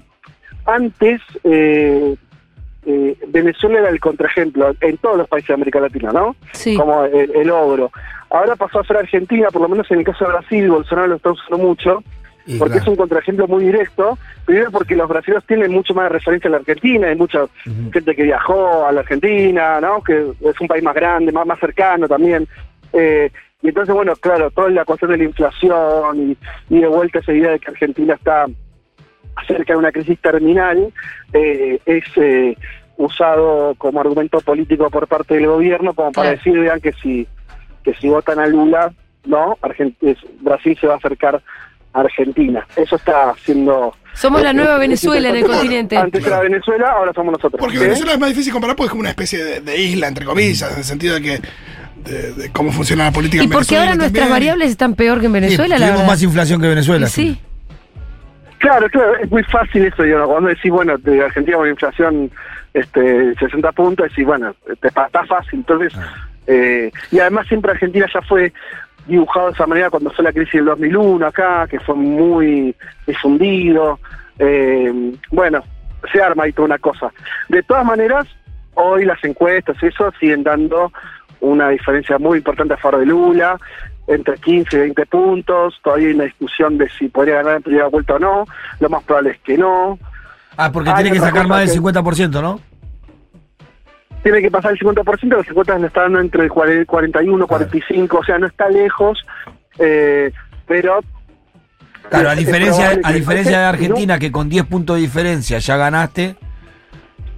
Antes, 0.65 1.20
eh, 1.44 2.15
eh, 2.86 3.15
Venezuela 3.28 3.80
era 3.80 3.89
el 3.89 4.00
contraejemplo 4.00 4.74
en 4.82 4.98
todos 4.98 5.17
los 5.17 5.28
países 5.28 5.50
de 5.50 5.54
América 5.54 5.80
Latina, 5.80 6.12
¿no? 6.12 6.36
Sí. 6.54 6.76
Como 6.76 7.04
el, 7.06 7.32
el 7.36 7.50
ogro. 7.52 7.91
Ahora 8.30 8.56
pasó 8.56 8.80
a 8.80 8.86
ser 8.86 8.98
Argentina, 8.98 9.50
por 9.52 9.62
lo 9.62 9.70
menos 9.70 9.89
en 9.91 10.00
el 10.00 10.06
caso 10.06 10.26
de 10.26 10.32
Brasil, 10.32 10.70
Bolsonaro 10.70 11.08
lo 11.08 11.15
está 11.17 11.32
usando 11.32 11.58
mucho, 11.58 12.04
Y 12.46 12.58
porque 12.58 12.74
claro. 12.74 12.84
es 12.84 12.88
un 12.88 12.96
contraejemplo 12.96 13.48
muy 13.48 13.65
directo. 13.65 14.17
Primero 14.46 14.72
porque 14.72 14.96
los 14.96 15.08
brasileños 15.08 15.46
tienen 15.46 15.72
mucho 15.72 15.94
más 15.94 16.06
de 16.06 16.10
referencia 16.17 16.48
a 16.48 16.52
la 16.52 16.58
Argentina, 16.58 17.08
hay 17.08 17.15
mucha 17.15 17.46
gente 17.94 18.15
que 18.15 18.24
viajó 18.24 18.86
a 18.86 18.91
la 18.91 19.02
Argentina, 19.02 19.80
¿no? 19.80 20.02
Que 20.02 20.32
es 20.41 20.62
un 20.62 20.67
país 20.67 20.84
más 20.84 20.96
grande, 20.96 21.32
más, 21.32 21.46
más 21.46 21.60
cercano 21.60 22.08
también. 22.08 22.48
Eh, 22.94 23.30
y 23.62 23.67
entonces, 23.67 23.94
bueno, 23.94 24.15
claro, 24.15 24.50
toda 24.50 24.70
la 24.70 24.86
cuestión 24.86 25.12
de 25.12 25.17
la 25.17 25.24
inflación 25.26 26.20
y, 26.20 26.38
y 26.76 26.80
de 26.80 26.88
vuelta 26.88 27.20
esa 27.20 27.32
idea 27.32 27.52
de 27.52 27.60
que 27.60 27.70
Argentina 27.70 28.15
está 28.15 28.48
cerca 29.48 29.74
de 29.74 29.80
una 29.80 29.91
crisis 29.91 30.20
terminal, 30.20 30.91
eh, 31.34 31.80
es 31.86 32.04
eh, 32.17 32.56
usado 32.98 33.74
como 33.78 34.00
argumento 34.02 34.39
político 34.41 34.89
por 34.89 35.08
parte 35.08 35.36
del 35.36 35.48
gobierno 35.48 35.94
como 35.94 36.12
para 36.12 36.32
decir, 36.32 36.58
vean, 36.60 36.80
que 36.80 36.94
si, 36.94 37.28
que 37.84 37.94
si 37.96 38.08
votan 38.10 38.39
a 38.39 38.48
Lula, 38.48 38.91
no, 39.26 39.58
Argent- 39.62 39.96
es- 40.02 40.17
Brasil 40.41 40.78
se 40.80 40.88
va 40.88 40.96
a 40.96 40.98
acercar 40.98 41.41
a 41.94 42.00
Argentina. 42.00 42.65
Eso 42.76 42.96
está 42.96 43.32
haciendo... 43.32 43.96
Somos 44.13 44.41
la 44.41 44.52
eh, 44.52 44.54
nueva 44.54 44.78
Venezuela 44.78 45.30
en 45.30 45.38
el 45.38 45.46
continente. 45.46 45.98
Antes 45.98 46.26
era 46.26 46.41
Venezuela, 46.41 46.91
ahora 46.91 47.13
somos 47.13 47.32
nosotros. 47.34 47.60
Porque. 47.60 47.80
Venezuela 47.80 48.13
es 48.13 48.20
más 48.20 48.30
difícil 48.30 48.52
comparar 48.52 48.76
porque 48.76 48.88
es 48.88 48.91
como 48.91 49.00
una 49.02 49.10
especie 49.10 49.44
de, 49.44 49.62
de 49.62 49.78
isla, 49.82 50.08
entre 50.10 50.26
comillas, 50.26 50.70
en 50.72 50.78
el 50.80 50.84
sentido 50.84 51.15
de 51.15 51.22
que 51.22 51.41
de, 52.04 52.34
de 52.34 52.52
cómo 52.52 52.72
funciona 52.74 53.06
la 53.06 53.12
política 53.12 53.41
Y 53.44 53.46
en 53.46 53.52
porque 53.52 53.60
Venezuela 53.76 53.84
ahora 53.84 53.96
nuestras 53.96 54.12
también. 54.20 54.30
variables 54.36 54.70
están 54.72 54.96
peor 54.96 55.20
que 55.22 55.28
en 55.28 55.32
Venezuela, 55.34 55.76
Sí, 55.76 55.80
la 55.80 55.88
tuvimos 55.88 56.00
verdad. 56.02 56.12
más 56.13 56.24
inflación 56.24 56.62
que 56.62 56.67
Venezuela. 56.67 57.06
Y 57.08 57.10
sí. 57.10 57.39
Claro, 58.62 58.88
claro, 58.89 59.15
es 59.17 59.32
muy 59.32 59.43
fácil 59.43 59.86
eso, 59.86 60.04
digamos, 60.04 60.28
cuando 60.28 60.50
decís, 60.50 60.71
bueno, 60.71 60.95
de 61.00 61.24
Argentina 61.24 61.58
con 61.58 61.67
inflación 61.67 62.30
este 62.76 63.34
60 63.34 63.71
puntos, 63.71 64.15
y 64.15 64.24
bueno, 64.24 64.56
te 64.80 64.88
está 64.88 65.10
fácil, 65.26 65.60
entonces, 65.60 65.91
eh, 66.45 66.91
y 67.10 67.19
además 67.19 67.47
siempre 67.47 67.71
Argentina 67.71 68.06
ya 68.13 68.21
fue 68.21 68.54
dibujado 69.08 69.47
de 69.47 69.54
esa 69.54 69.65
manera 69.65 69.89
cuando 69.89 70.12
fue 70.12 70.24
la 70.24 70.32
crisis 70.32 70.54
del 70.54 70.65
2001 70.65 71.26
acá, 71.26 71.65
que 71.67 71.80
fue 71.80 71.95
muy 71.95 72.76
difundido, 73.08 74.00
eh, 74.38 75.12
bueno, 75.32 75.63
se 76.13 76.21
arma 76.21 76.43
ahí 76.43 76.54
toda 76.54 76.67
una 76.67 76.78
cosa. 76.78 77.12
De 77.50 77.63
todas 77.63 77.84
maneras, 77.84 78.28
hoy 78.76 79.06
las 79.06 79.24
encuestas 79.24 79.76
y 79.82 79.88
eso 79.88 80.12
siguen 80.19 80.43
dando 80.43 80.91
una 81.39 81.69
diferencia 81.69 82.19
muy 82.19 82.38
importante 82.38 82.76
a 82.76 82.78
favor 82.78 83.00
de 83.00 83.08
Lula, 83.08 83.58
entre 84.13 84.36
15 84.38 84.76
y 84.76 84.80
20 84.80 85.06
puntos, 85.08 85.80
todavía 85.84 86.08
hay 86.10 86.13
una 86.15 86.24
discusión 86.26 86.78
de 86.78 86.89
si 86.89 87.08
podría 87.10 87.36
ganar 87.38 87.56
en 87.58 87.63
primera 87.63 87.88
vuelta 87.88 88.15
o 88.15 88.19
no, 88.19 88.45
lo 88.80 88.89
más 88.89 89.04
probable 89.04 89.32
es 89.32 89.39
que 89.39 89.58
no, 89.58 89.97
Ah, 90.58 90.69
porque 90.71 90.89
Hay 90.89 91.04
tiene 91.04 91.12
que 91.12 91.19
sacar 91.19 91.47
más 91.47 91.60
del 91.62 91.69
que- 91.69 91.76
50%, 91.76 92.41
¿no? 92.41 92.60
tiene 94.24 94.41
que 94.41 94.52
pasar 94.52 94.71
el 94.74 94.78
50%, 94.80 95.38
los 95.38 95.45
50 95.47 95.80
le 95.80 95.88
está 95.88 96.02
dando 96.02 96.19
entre 96.19 96.43
el 96.43 96.50
40 96.50 96.86
41, 96.86 97.47
45, 97.47 98.17
o 98.19 98.24
sea, 98.24 98.38
no 98.38 98.45
está 98.47 98.69
lejos, 98.69 99.26
eh, 99.80 100.32
pero 100.67 101.00
Claro, 102.10 102.30
a 102.30 102.36
diferencia, 102.36 103.00
a 103.04 103.12
diferencia 103.13 103.60
de 103.60 103.65
Argentina, 103.65 104.19
que 104.19 104.32
con 104.32 104.50
10 104.50 104.65
puntos 104.65 104.97
de 104.97 105.02
diferencia 105.04 105.58
ya 105.60 105.78
ganaste. 105.78 106.36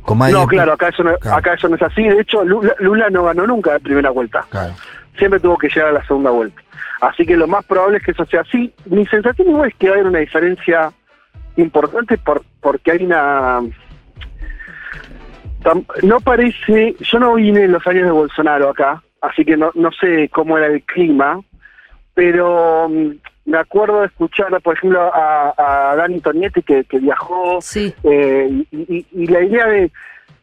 No, 0.08 0.26
10 0.26 0.48
claro, 0.48 0.74
acá 0.74 0.90
eso 0.90 1.04
no, 1.04 1.16
Claro. 1.18 1.38
acá 1.38 1.54
eso 1.54 1.70
no 1.70 1.76
es 1.76 1.82
así. 1.84 2.04
De 2.04 2.20
hecho, 2.20 2.44
Lula, 2.44 2.74
Lula 2.80 3.10
no 3.12 3.24
ganó 3.24 3.46
nunca 3.48 3.74
la 3.74 3.80
primera 3.80 4.10
vuelta. 4.10 4.44
Claro. 4.50 4.74
Siempre 5.18 5.40
tuvo 5.40 5.58
que 5.58 5.70
llegar 5.70 5.90
a 5.90 5.92
la 5.94 6.06
segunda 6.08 6.32
vuelta. 6.32 6.60
Así 7.10 7.26
que 7.26 7.36
lo 7.36 7.48
más 7.48 7.66
probable 7.66 7.98
es 7.98 8.04
que 8.04 8.12
eso 8.12 8.26
sea 8.26 8.42
así. 8.42 8.74
Mi 8.86 9.06
sensación 9.08 9.50
igual 9.50 9.70
es 9.70 9.76
que 9.76 9.88
va 9.90 9.96
a 9.96 9.96
haber 9.98 10.08
una 10.10 10.20
diferencia 10.20 10.92
importante 11.58 12.18
por, 12.18 12.44
porque 12.62 12.92
hay 12.92 13.04
una... 13.04 13.60
tam- 15.64 15.86
No 16.04 16.20
parece... 16.22 16.96
Yo 17.00 17.20
no 17.20 17.34
vine 17.36 17.64
en 17.66 17.72
los 17.72 17.86
años 17.88 18.06
de 18.06 18.12
Bolsonaro 18.12 18.70
acá, 18.70 19.04
así 19.22 19.44
que 19.44 19.58
no, 19.58 19.72
no 19.76 19.92
sé 19.92 20.30
cómo 20.30 20.58
era 20.58 20.68
el 20.68 20.82
clima, 20.84 21.40
pero 22.14 22.88
mm, 22.90 23.12
me 23.46 23.58
acuerdo 23.58 24.00
de 24.02 24.08
escuchar, 24.08 24.48
por 24.62 24.78
ejemplo, 24.78 25.02
a, 25.14 25.54
a 25.92 25.96
Dani 25.96 26.22
Tonietti 26.22 26.62
que, 26.62 26.84
que 26.86 27.00
viajó 27.00 27.60
Sí. 27.62 27.94
eh, 28.04 28.50
y, 28.72 28.78
y- 28.98 29.06
y 29.12 29.28
la 29.28 29.42
idea 29.44 29.68
de, 29.68 29.92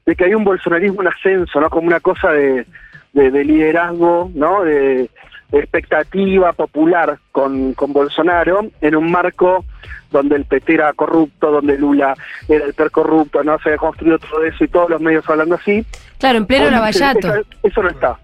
de 0.05 0.15
que 0.17 0.25
hay 0.25 0.35
un 0.35 0.45
bolsonarismo 0.45 1.01
en 1.03 1.09
ascenso, 1.09 1.59
¿no? 1.61 1.71
Como 1.71 1.87
una 1.87 2.01
cosa 2.01 2.33
de, 2.33 2.67
de- 3.15 3.31
de 3.31 3.45
liderazgo, 3.45 4.31
¿no? 4.35 4.63
De 4.63 5.09
expectativa 5.53 6.53
popular 6.53 7.19
con, 7.33 7.75
con 7.75 7.93
Bolsonaro 7.93 8.67
en 8.81 8.97
un 8.97 9.11
marco 9.11 9.65
donde 10.11 10.37
el 10.37 10.45
PT 10.45 10.75
era 10.75 10.93
corrupto, 10.93 11.51
donde 11.51 11.79
Lula 11.79 12.15
era 12.49 12.65
el 12.65 12.75
per 12.75 12.91
corrupto, 12.91 13.45
¿no? 13.45 13.59
Se 13.61 13.69
había 13.71 13.79
construido 13.79 14.19
todo 14.19 14.45
eso 14.45 14.65
y 14.65 14.69
todos 14.69 14.91
los 14.91 15.01
medios 15.01 15.29
hablando 15.29 15.55
así. 15.55 15.85
Claro, 16.19 16.39
en 16.39 16.47
pleno 16.47 16.71
Lavallato. 16.71 17.29
Eso, 17.35 17.45
eso 17.63 17.83
no 17.83 17.91
está. 17.91 18.19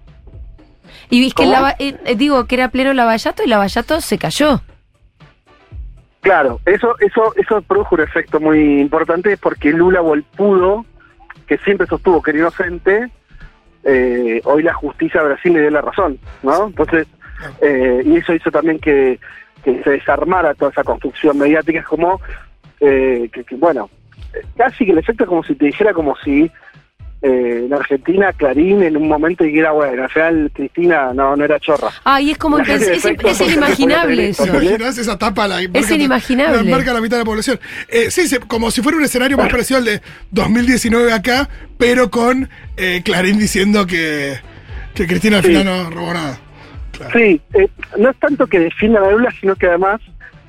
Y 1.11 1.27
es 1.27 1.35
que. 1.35 1.47
Lava- 1.47 1.77
eh, 1.79 1.97
eh, 2.05 2.17
digo 2.17 2.45
que 2.47 2.57
era 2.57 2.69
pleno 2.69 2.93
Lavallato 2.93 3.45
y 3.45 3.47
Lavallato 3.49 4.01
se 4.01 4.19
cayó. 4.19 4.61
Claro, 6.21 6.59
eso, 6.67 6.97
eso, 6.99 7.33
eso 7.37 7.63
produjo 7.63 7.95
un 7.95 8.01
efecto 8.01 8.41
muy 8.41 8.81
importante 8.81 9.37
porque 9.37 9.71
Lula 9.71 10.01
pudo, 10.37 10.85
que 11.47 11.57
siempre 11.59 11.87
sostuvo 11.87 12.21
que 12.21 12.33
era 12.33 12.41
inocente, 12.41 13.09
eh, 13.85 14.41
hoy 14.43 14.65
la 14.65 14.75
justicia 14.75 15.21
de 15.23 15.29
Brasil 15.29 15.53
le 15.53 15.61
dio 15.61 15.71
la 15.71 15.83
razón, 15.83 16.19
¿no? 16.43 16.67
Entonces, 16.67 17.07
eh, 17.61 18.03
y 18.05 18.17
eso 18.17 18.35
hizo 18.35 18.51
también 18.51 18.79
que, 18.79 19.19
que 19.65 19.83
se 19.83 19.91
desarmara 19.91 20.55
toda 20.55 20.71
esa 20.71 20.85
construcción 20.85 21.39
mediática, 21.39 21.81
es 21.81 21.87
como, 21.87 22.21
eh, 22.81 23.29
que, 23.33 23.45
que, 23.45 23.55
bueno, 23.57 23.89
casi 24.57 24.85
que 24.85 24.93
el 24.93 24.99
efecto 24.99 25.25
es 25.25 25.29
como 25.29 25.43
si 25.45 25.55
te 25.55 25.67
dijera 25.67 25.93
como 25.93 26.15
si 26.25 26.51
eh, 27.23 27.63
en 27.65 27.73
Argentina 27.73 28.31
Clarín 28.35 28.83
en 28.83 28.95
un 28.97 29.09
momento 29.09 29.43
dijera, 29.43 29.73
bueno, 29.73 30.03
al 30.05 30.11
final 30.11 30.51
Cristina 30.55 31.13
no, 31.15 31.35
no 31.35 31.45
era 31.45 31.59
chorra. 31.59 31.89
Ah, 32.05 32.21
y 32.21 32.31
es 32.33 32.39
como 32.39 32.59
de 32.59 32.75
es, 32.75 32.83
es 32.83 33.03
se 33.37 33.45
inimaginable 33.47 34.29
eso. 34.29 34.45
tener 34.45 34.61
¿Te 34.61 34.67
imaginas 34.67 34.99
esa 34.99 35.17
tapa? 35.19 35.49
La 35.49 35.57
marca- 35.63 35.95
inimaginable. 35.95 36.57
La 36.59 36.77
marca 36.77 36.93
la 36.93 37.01
mitad 37.01 37.17
de 37.17 37.23
la 37.23 37.25
población. 37.25 37.59
Eh, 37.89 38.11
sí, 38.11 38.29
se- 38.29 38.39
como 38.41 38.71
si 38.71 38.83
fuera 38.83 38.99
un 38.99 39.05
escenario 39.05 39.39
más 39.39 39.49
parecido 39.51 39.79
al 39.79 39.87
de 39.87 40.03
2019 40.31 41.11
acá, 41.13 41.49
pero 41.79 42.11
con 42.11 42.51
eh, 42.77 43.01
Clarín 43.03 43.39
diciendo 43.39 43.87
que, 43.87 44.35
que 44.95 45.07
Cristina 45.07 45.39
al 45.39 45.43
Sí. 45.43 45.49
final 45.49 45.65
no 45.65 45.91
robó 45.91 46.13
nada. 46.13 46.39
Claro. 46.97 47.13
Sí, 47.19 47.41
eh, 47.55 47.69
no 47.99 48.11
es 48.11 48.17
tanto 48.19 48.47
que 48.47 48.61
defienda 48.61 49.01
la 49.01 49.11
Lula, 49.13 49.31
sino 49.41 49.55
que 49.57 49.67
además 49.67 50.01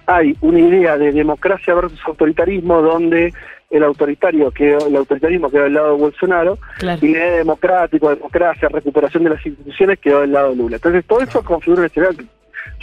hay 0.06 0.36
una 0.42 0.60
idea 0.60 0.98
de 0.98 1.12
democracia 1.12 1.74
versus 1.74 2.00
autoritarismo 2.06 2.82
donde 2.82 3.34
el 3.70 3.84
autoritario 3.84 4.50
quedó, 4.52 4.88
el 4.88 4.96
autoritarismo 4.96 5.50
quedó 5.50 5.64
del 5.64 5.74
lado 5.74 5.96
de 5.96 6.02
Bolsonaro 6.02 6.58
Claro. 6.78 7.00
y 7.02 7.08
la 7.12 7.18
idea 7.18 7.32
de 7.32 7.38
democrático, 7.40 8.10
democracia, 8.10 8.70
recuperación 8.70 9.26
de 9.26 9.32
las 9.32 9.46
instituciones 9.46 10.00
quedó 10.00 10.22
del 10.22 10.32
lado 10.32 10.52
de 10.52 10.56
Lula. 10.56 10.76
Entonces 10.78 11.06
todo 11.06 11.22
eso 11.22 11.44
configura 11.44 11.82
un 11.82 11.88
escenario 11.88 12.18
que 12.18 12.26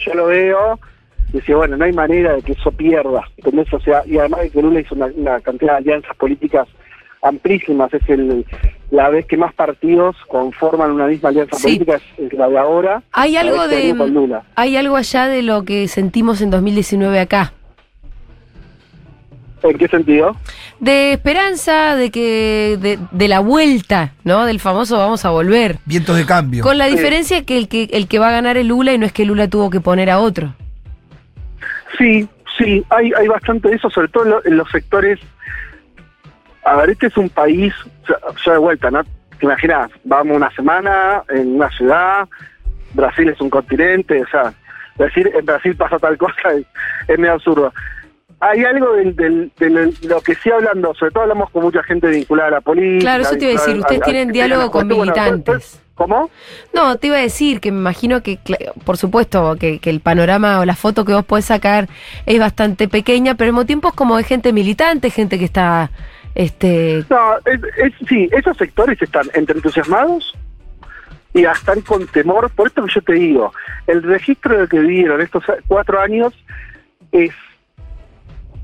yo 0.05 0.15
lo 0.15 0.27
veo 0.27 0.79
y 1.33 1.39
decía, 1.39 1.57
bueno, 1.57 1.79
no 1.79 1.85
hay 1.87 1.93
manera 1.95 2.35
de 2.35 2.43
que 2.43 2.53
eso 2.53 2.71
pierda. 2.71 3.23
¿entendés? 3.39 3.73
O 3.73 3.81
sea, 3.81 4.03
y 4.05 4.19
además 4.19 4.41
de 4.43 4.51
que 4.51 4.61
Lula 4.61 4.81
hizo 4.81 4.95
una, 4.95 5.07
una 5.07 5.41
cantidad 5.41 5.73
de 5.73 5.79
alianzas 5.79 6.15
políticas 6.17 6.69
amplísimas, 7.23 7.93
es 7.95 8.07
el 8.11 8.45
la 8.91 9.09
vez 9.09 9.27
que 9.27 9.37
más 9.37 9.53
partidos 9.55 10.17
conforman 10.29 10.91
una 10.93 11.07
misma 11.07 11.31
alianza 11.31 11.57
Sí. 11.57 11.63
política, 11.79 12.01
es, 12.19 12.33
la 12.35 12.49
de 12.49 12.59
ahora. 12.59 13.03
Hay 13.13 13.37
algo 13.37 13.67
de 13.67 13.93
Lula. 13.95 14.43
hay 14.55 14.77
algo 14.77 14.97
allá 14.97 15.27
de 15.27 15.43
lo 15.43 15.65
que 15.65 15.89
sentimos 15.89 16.41
en 16.41 16.51
2019 16.51 17.19
acá. 17.21 17.53
¿En 19.63 19.79
qué 19.79 19.89
sentido? 19.89 20.37
De 20.79 21.13
esperanza, 21.15 21.97
de 21.97 22.11
que 22.11 22.77
de, 22.81 22.99
de 23.11 23.29
la 23.29 23.41
vuelta, 23.41 24.13
¿no? 24.23 24.45
Del 24.45 24.61
famoso 24.61 24.99
vamos 24.99 25.25
a 25.25 25.31
volver. 25.31 25.79
Vientos 25.87 26.17
de 26.19 26.27
cambio. 26.27 26.63
Con 26.63 26.77
la 26.77 26.87
Sí. 26.89 26.97
diferencia 26.97 27.43
que 27.45 27.57
el 27.57 27.69
que 27.69 27.85
el 27.93 28.07
que 28.07 28.19
va 28.19 28.29
a 28.29 28.33
ganar 28.33 28.59
es 28.59 28.67
Lula 28.67 28.93
y 28.93 28.99
no 28.99 29.07
es 29.07 29.13
que 29.13 29.25
Lula 29.25 29.49
tuvo 29.49 29.71
que 29.71 29.81
poner 29.81 30.11
a 30.11 30.19
otro. 30.19 30.55
Sí, 31.97 32.29
sí, 32.59 32.85
hay, 32.91 33.11
hay 33.19 33.27
bastante 33.29 33.69
de 33.71 33.77
eso, 33.77 33.89
sobre 33.89 34.09
todo 34.09 34.25
en, 34.25 34.31
lo- 34.31 34.45
en 34.45 34.57
los 34.59 34.71
sectores. 34.71 35.19
A 36.65 36.77
ver, 36.77 36.91
este 36.91 37.07
es 37.09 37.17
un 37.17 37.29
país, 37.29 37.73
ya, 38.45 38.53
de 38.53 38.59
vuelta, 38.59 38.91
¿no? 38.91 39.03
Te 39.05 39.47
imaginas, 39.47 39.91
vamos 40.05 40.37
una 40.37 40.51
semana 40.53 41.23
en 41.29 41.57
una 41.57 41.71
ciudad, 41.71 42.27
Brasil 42.95 43.29
es 43.29 43.41
un 43.41 43.51
continente, 43.51 44.23
o 44.23 44.27
sea, 44.29 44.55
decir 44.97 45.31
en 45.35 45.45
Brasil 45.45 45.77
pasa 45.77 45.99
tal 45.99 46.17
cosa 46.17 46.53
es, 46.57 46.65
es 47.09 47.19
medio 47.19 47.35
absurdo. 47.35 47.73
Hay 48.41 48.65
algo 48.65 48.93
del, 48.95 49.15
del- 49.17 49.53
de 49.59 49.95
lo 50.09 50.21
que 50.21 50.35
sí 50.35 50.51
hablando, 50.51 50.95
sobre 50.95 51.13
todo 51.13 51.23
hablamos 51.23 51.51
con 51.51 51.63
mucha 51.63 51.83
gente 51.83 52.09
vinculada 52.09 52.49
a 52.49 52.53
la 52.53 52.61
política. 52.61 53.01
Claro, 53.01 53.23
eso 53.23 53.37
te 53.37 53.51
iba 53.51 53.61
a 53.61 53.65
decir, 53.65 53.81
ustedes 53.81 54.03
a- 54.03 54.05
tienen 54.05 54.29
a- 54.31 54.33
diálogo 54.33 54.71
con 54.71 54.89
bueno, 54.89 55.03
militantes. 55.03 55.81
¿Cómo? 55.95 56.29
No, 56.75 56.97
te 56.97 57.07
iba 57.07 57.17
a 57.19 57.21
decir 57.21 57.61
que 57.61 57.71
me 57.71 57.79
imagino 57.79 58.21
que, 58.23 58.39
por 58.85 58.97
supuesto, 58.97 59.55
que, 59.59 59.79
que 59.79 59.91
el 59.91 60.01
panorama 60.01 60.59
o 60.59 60.65
la 60.65 60.75
foto 60.75 61.05
que 61.05 61.13
vos 61.15 61.25
podés 61.25 61.45
sacar 61.45 61.89
es 62.27 62.39
bastante 62.41 62.89
pequeña, 62.89 63.35
pero 63.37 63.49
al 63.49 63.53
mismo 63.53 63.65
tiempo 63.67 63.89
es 63.89 63.95
como 63.95 64.17
de 64.17 64.25
gente 64.25 64.53
militante, 64.53 65.11
gente 65.11 65.39
que 65.39 65.45
está, 65.45 65.91
este, 66.35 67.05
No, 67.11 67.37
es, 67.45 67.61
es- 67.79 68.09
sí, 68.09 68.29
esos 68.33 68.57
sectores 68.57 69.01
están 69.01 69.29
entre 69.35 69.57
entusiasmados 69.57 70.35
y 71.33 71.45
están 71.45 71.81
con 71.83 72.07
temor. 72.09 72.51
Por 72.51 72.69
esto 72.69 72.85
que 72.85 72.93
yo 72.95 73.03
te 73.03 73.13
digo, 73.15 73.53
el 73.87 74.03
registro 74.03 74.59
de 74.61 74.69
que 74.69 74.79
vivieron 74.79 75.21
estos 75.21 75.45
cuatro 75.67 76.01
años 76.01 76.33
es 77.13 77.33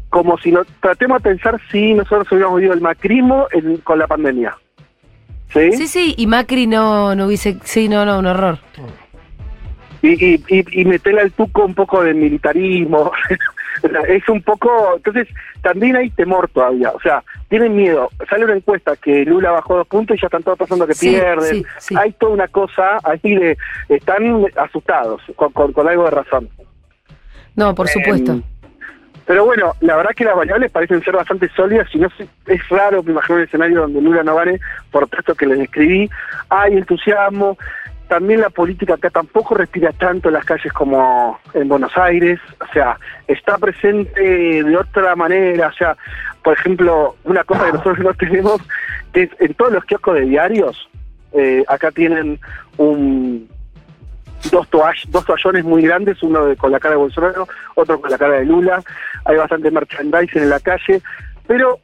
como 0.08 0.36
si 0.38 0.50
no 0.50 0.62
tratemos 0.80 1.22
de 1.22 1.30
pensar 1.30 1.60
si 1.70 1.94
nosotros 1.94 2.26
hubiéramos 2.32 2.56
vivido 2.56 2.74
el 2.74 2.80
macrismo 2.80 3.46
en- 3.52 3.76
con 3.78 3.98
la 3.98 4.06
pandemia. 4.06 4.56
¿Sí? 5.52 5.72
sí, 5.72 5.86
sí, 5.88 6.14
y 6.16 6.26
Macri 6.28 6.68
no, 6.68 7.14
no 7.16 7.26
hubiese, 7.26 7.58
sí, 7.64 7.88
no, 7.88 8.04
no, 8.04 8.20
un 8.20 8.26
horror. 8.26 8.58
Y, 10.02 10.10
y, 10.24 10.44
y, 10.48 10.80
y 10.80 10.84
meterle 10.84 11.22
al 11.22 11.32
tuco 11.32 11.64
un 11.64 11.74
poco 11.74 12.02
de 12.04 12.14
militarismo. 12.14 13.10
es 14.08 14.28
un 14.28 14.42
poco. 14.42 14.94
Entonces, 14.96 15.28
también 15.62 15.96
hay 15.96 16.10
temor 16.10 16.48
todavía. 16.48 16.90
O 16.90 17.00
sea, 17.00 17.22
tienen 17.48 17.76
miedo. 17.76 18.08
Sale 18.28 18.44
una 18.44 18.54
encuesta 18.54 18.96
que 18.96 19.24
Lula 19.24 19.50
bajó 19.50 19.76
dos 19.76 19.86
puntos 19.88 20.16
y 20.16 20.20
ya 20.20 20.26
están 20.26 20.42
todos 20.42 20.58
pasando 20.58 20.86
que 20.86 20.94
Sí, 20.94 21.10
pierden. 21.10 21.44
sí, 21.54 21.66
sí. 21.78 21.94
Hay 21.98 22.12
toda 22.12 22.32
una 22.32 22.48
cosa 22.48 22.98
ahí 23.04 23.34
de. 23.36 23.56
Están 23.88 24.44
asustados, 24.56 25.22
con, 25.36 25.52
con, 25.52 25.72
con 25.72 25.88
algo 25.88 26.04
de 26.04 26.10
razón. 26.10 26.48
No, 27.56 27.74
por 27.74 27.88
supuesto. 27.88 28.32
Em, 28.32 28.42
pero 29.26 29.44
bueno, 29.44 29.72
la 29.80 29.96
verdad 29.96 30.10
que 30.16 30.24
las 30.24 30.34
variables 30.34 30.72
parecen 30.72 31.02
ser 31.04 31.14
bastante 31.14 31.48
sólidas 31.50 31.86
y 31.94 31.98
no 31.98 32.08
sé- 32.16 32.26
es 32.46 32.68
raro 32.68 33.00
me 33.04 33.12
imagino 33.12 33.36
un 33.38 33.44
escenario 33.44 33.80
donde 33.82 34.00
Lula 34.00 34.24
no 34.24 34.34
gane 34.34 34.58
por 34.90 35.06
todo 35.08 35.20
esto 35.20 35.34
que 35.36 35.46
les 35.46 35.58
describí. 35.58 36.10
Hay 36.48 36.72
entusiasmo, 36.76 37.56
también 38.10 38.40
la 38.40 38.50
política 38.50 38.94
acá 38.94 39.08
tampoco 39.08 39.54
respira 39.54 39.92
tanto 39.92 40.28
en 40.28 40.34
las 40.34 40.44
calles 40.44 40.72
como 40.72 41.38
en 41.54 41.68
Buenos 41.68 41.96
Aires, 41.96 42.40
o 42.60 42.72
sea, 42.72 42.98
está 43.28 43.56
presente 43.56 44.20
de 44.64 44.76
otra 44.76 45.14
manera, 45.14 45.68
o 45.68 45.72
sea, 45.72 45.96
por 46.42 46.54
ejemplo, 46.58 47.14
una 47.22 47.44
cosa 47.44 47.66
que 47.66 47.72
nosotros 47.72 47.98
no 48.00 48.12
tenemos, 48.14 48.60
es 49.12 49.30
en 49.38 49.54
todos 49.54 49.72
los 49.72 49.84
kioscos 49.84 50.16
de 50.16 50.22
diarios, 50.22 50.88
eh, 51.32 51.62
acá 51.68 51.92
tienen 51.92 52.40
un 52.78 53.48
dos, 54.50 54.68
toall- 54.70 55.06
dos 55.10 55.24
toallones 55.24 55.64
muy 55.64 55.82
grandes, 55.82 56.20
uno 56.24 56.46
de- 56.46 56.56
con 56.56 56.72
la 56.72 56.80
cara 56.80 56.94
de 56.96 57.00
Bolsonaro, 57.00 57.46
otro 57.76 58.00
con 58.00 58.10
la 58.10 58.18
cara 58.18 58.34
de 58.40 58.44
Lula, 58.44 58.82
hay 59.24 59.36
bastante 59.36 59.70
merchandising 59.70 60.42
en 60.42 60.50
la 60.50 60.58
calle, 60.58 61.00
pero, 61.46 61.78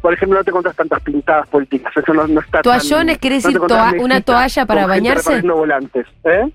por 0.00 0.12
ejemplo, 0.14 0.38
no 0.38 0.44
te 0.44 0.50
encontrás 0.50 0.74
tantas 0.76 1.00
pintadas 1.02 1.46
políticas, 1.48 1.92
eso 1.96 2.12
no, 2.14 2.26
no 2.26 2.40
está 2.40 2.62
tan- 2.62 2.62
¿Toallones 2.62 3.18
quiere 3.18 3.36
no 3.36 3.42
decir 3.42 3.60
toa- 3.60 3.94
una 4.00 4.20
toalla 4.20 4.66
para 4.66 4.86
bañarse? 4.86 5.22
repartiendo 5.30 5.56
volantes, 5.56 6.06
¿eh? 6.24 6.50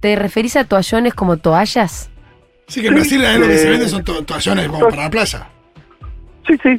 ¿Te 0.00 0.14
referís 0.16 0.56
a 0.56 0.64
toallones 0.64 1.14
como 1.14 1.36
toallas? 1.38 2.10
Sí, 2.68 2.82
que 2.82 2.88
en 2.88 2.94
Brasil 2.94 3.24
es 3.24 3.38
lo 3.38 3.46
que 3.46 3.58
se 3.58 3.66
Eh, 3.66 3.70
vende 3.70 3.88
son 3.88 4.04
to- 4.04 4.22
toallones 4.24 4.68
como 4.68 4.88
para 4.88 5.02
la 5.04 5.10
playa. 5.10 5.46
Sí, 6.46 6.54
sí. 6.62 6.76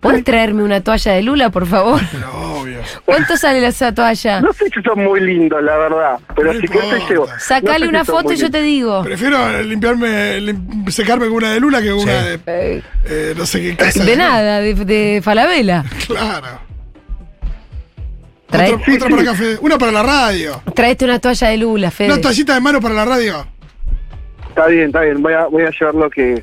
¿Puedes 0.00 0.22
traerme 0.22 0.62
una 0.62 0.80
toalla 0.80 1.12
de 1.12 1.22
Lula, 1.22 1.50
por 1.50 1.66
favor? 1.66 2.00
Pero 2.12 2.30
obvio. 2.60 2.78
¿Cuánto 3.04 3.36
sale 3.36 3.66
esa 3.66 3.92
toalla? 3.92 4.40
No 4.40 4.52
sé 4.52 4.66
si 4.72 4.80
son 4.82 5.02
muy 5.02 5.20
lindos, 5.20 5.60
la 5.62 5.76
verdad, 5.76 6.18
pero 6.36 6.52
No 6.54 6.60
si 6.60 6.68
querés 6.68 6.90
te 7.06 7.12
llevo. 7.14 7.26
Sacale 7.38 7.78
No 7.80 7.84
sé 7.84 7.88
una 7.88 8.04
si 8.04 8.10
foto 8.12 8.32
y 8.32 8.36
yo 8.36 8.50
te 8.50 8.62
digo. 8.62 9.02
Prefiero 9.02 9.62
limpiarme, 9.62 10.40
lim- 10.40 10.88
secarme 10.90 11.26
con 11.26 11.34
una 11.38 11.50
de 11.52 11.60
Lula 11.60 11.82
que 11.82 11.90
con 11.90 11.98
una 12.00 12.22
de. 12.22 12.34
Eh, 12.46 12.82
eh, 13.06 13.34
no 13.36 13.44
sé 13.44 13.60
qué 13.60 13.76
casa. 13.76 14.04
de 14.04 14.16
nada, 14.16 14.60
de, 14.60 14.74
de 14.74 15.20
Falabella. 15.22 15.84
Claro. 16.06 16.46
Trae- 18.50 18.72
Otra, 18.74 18.94
otra 18.94 19.08
para 19.10 19.24
café. 19.24 19.58
Una 19.60 19.76
para 19.78 19.92
la 19.92 20.02
radio. 20.02 20.62
Traete 20.74 21.04
una 21.04 21.18
toalla 21.18 21.48
de 21.48 21.56
Lula, 21.58 21.90
Fede. 21.90 22.12
Una 22.12 22.20
toallita 22.20 22.54
de 22.54 22.60
mano 22.60 22.80
para 22.80 22.94
la 22.94 23.04
radio. 23.04 23.46
Está 24.48 24.66
bien, 24.68 24.86
está 24.86 25.00
bien, 25.02 25.22
voy 25.22 25.34
a, 25.34 25.46
voy 25.46 25.62
a 25.64 25.70
llevar 25.70 25.94
lo 25.94 26.08
que, 26.10 26.42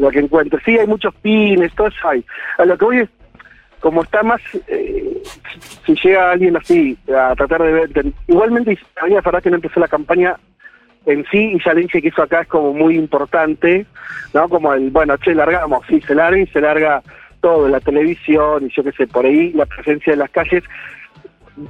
lo 0.00 0.10
que 0.10 0.18
encuentre. 0.20 0.58
Sí, 0.64 0.78
hay 0.78 0.86
muchos 0.86 1.14
pines, 1.16 1.72
todo 1.74 1.88
eso 1.88 2.08
hay. 2.08 2.24
A 2.58 2.64
lo 2.64 2.76
que 2.78 2.84
voy 2.84 2.98
es, 2.98 3.08
como 3.80 4.02
está 4.02 4.22
más, 4.22 4.40
eh, 4.68 5.22
si 5.86 5.94
llega 6.02 6.32
alguien 6.32 6.56
así 6.56 6.98
a 7.16 7.34
tratar 7.34 7.62
de 7.62 7.72
ver, 7.72 7.88
de- 7.90 8.12
igualmente 8.28 8.78
a 9.00 9.06
mí 9.06 9.14
la 9.14 9.20
verdad 9.20 9.42
que 9.42 9.50
no 9.50 9.56
empezó 9.56 9.80
la 9.80 9.88
campaña 9.88 10.36
en 11.06 11.24
sí 11.30 11.52
y 11.54 11.64
ya 11.64 11.72
le 11.72 11.82
dije 11.82 12.02
que 12.02 12.08
eso 12.08 12.22
acá 12.22 12.42
es 12.42 12.48
como 12.48 12.74
muy 12.74 12.96
importante, 12.96 13.86
¿no? 14.34 14.48
Como 14.48 14.74
el, 14.74 14.90
bueno, 14.90 15.16
che, 15.16 15.34
largamos, 15.34 15.84
sí, 15.88 16.00
se 16.02 16.14
larga 16.14 16.38
y 16.38 16.46
se 16.48 16.60
larga 16.60 17.02
todo, 17.40 17.68
la 17.68 17.80
televisión 17.80 18.66
y 18.66 18.74
yo 18.74 18.84
qué 18.84 18.92
sé, 18.92 19.06
por 19.06 19.24
ahí 19.24 19.50
la 19.54 19.64
presencia 19.64 20.12
en 20.12 20.18
las 20.18 20.30
calles 20.30 20.62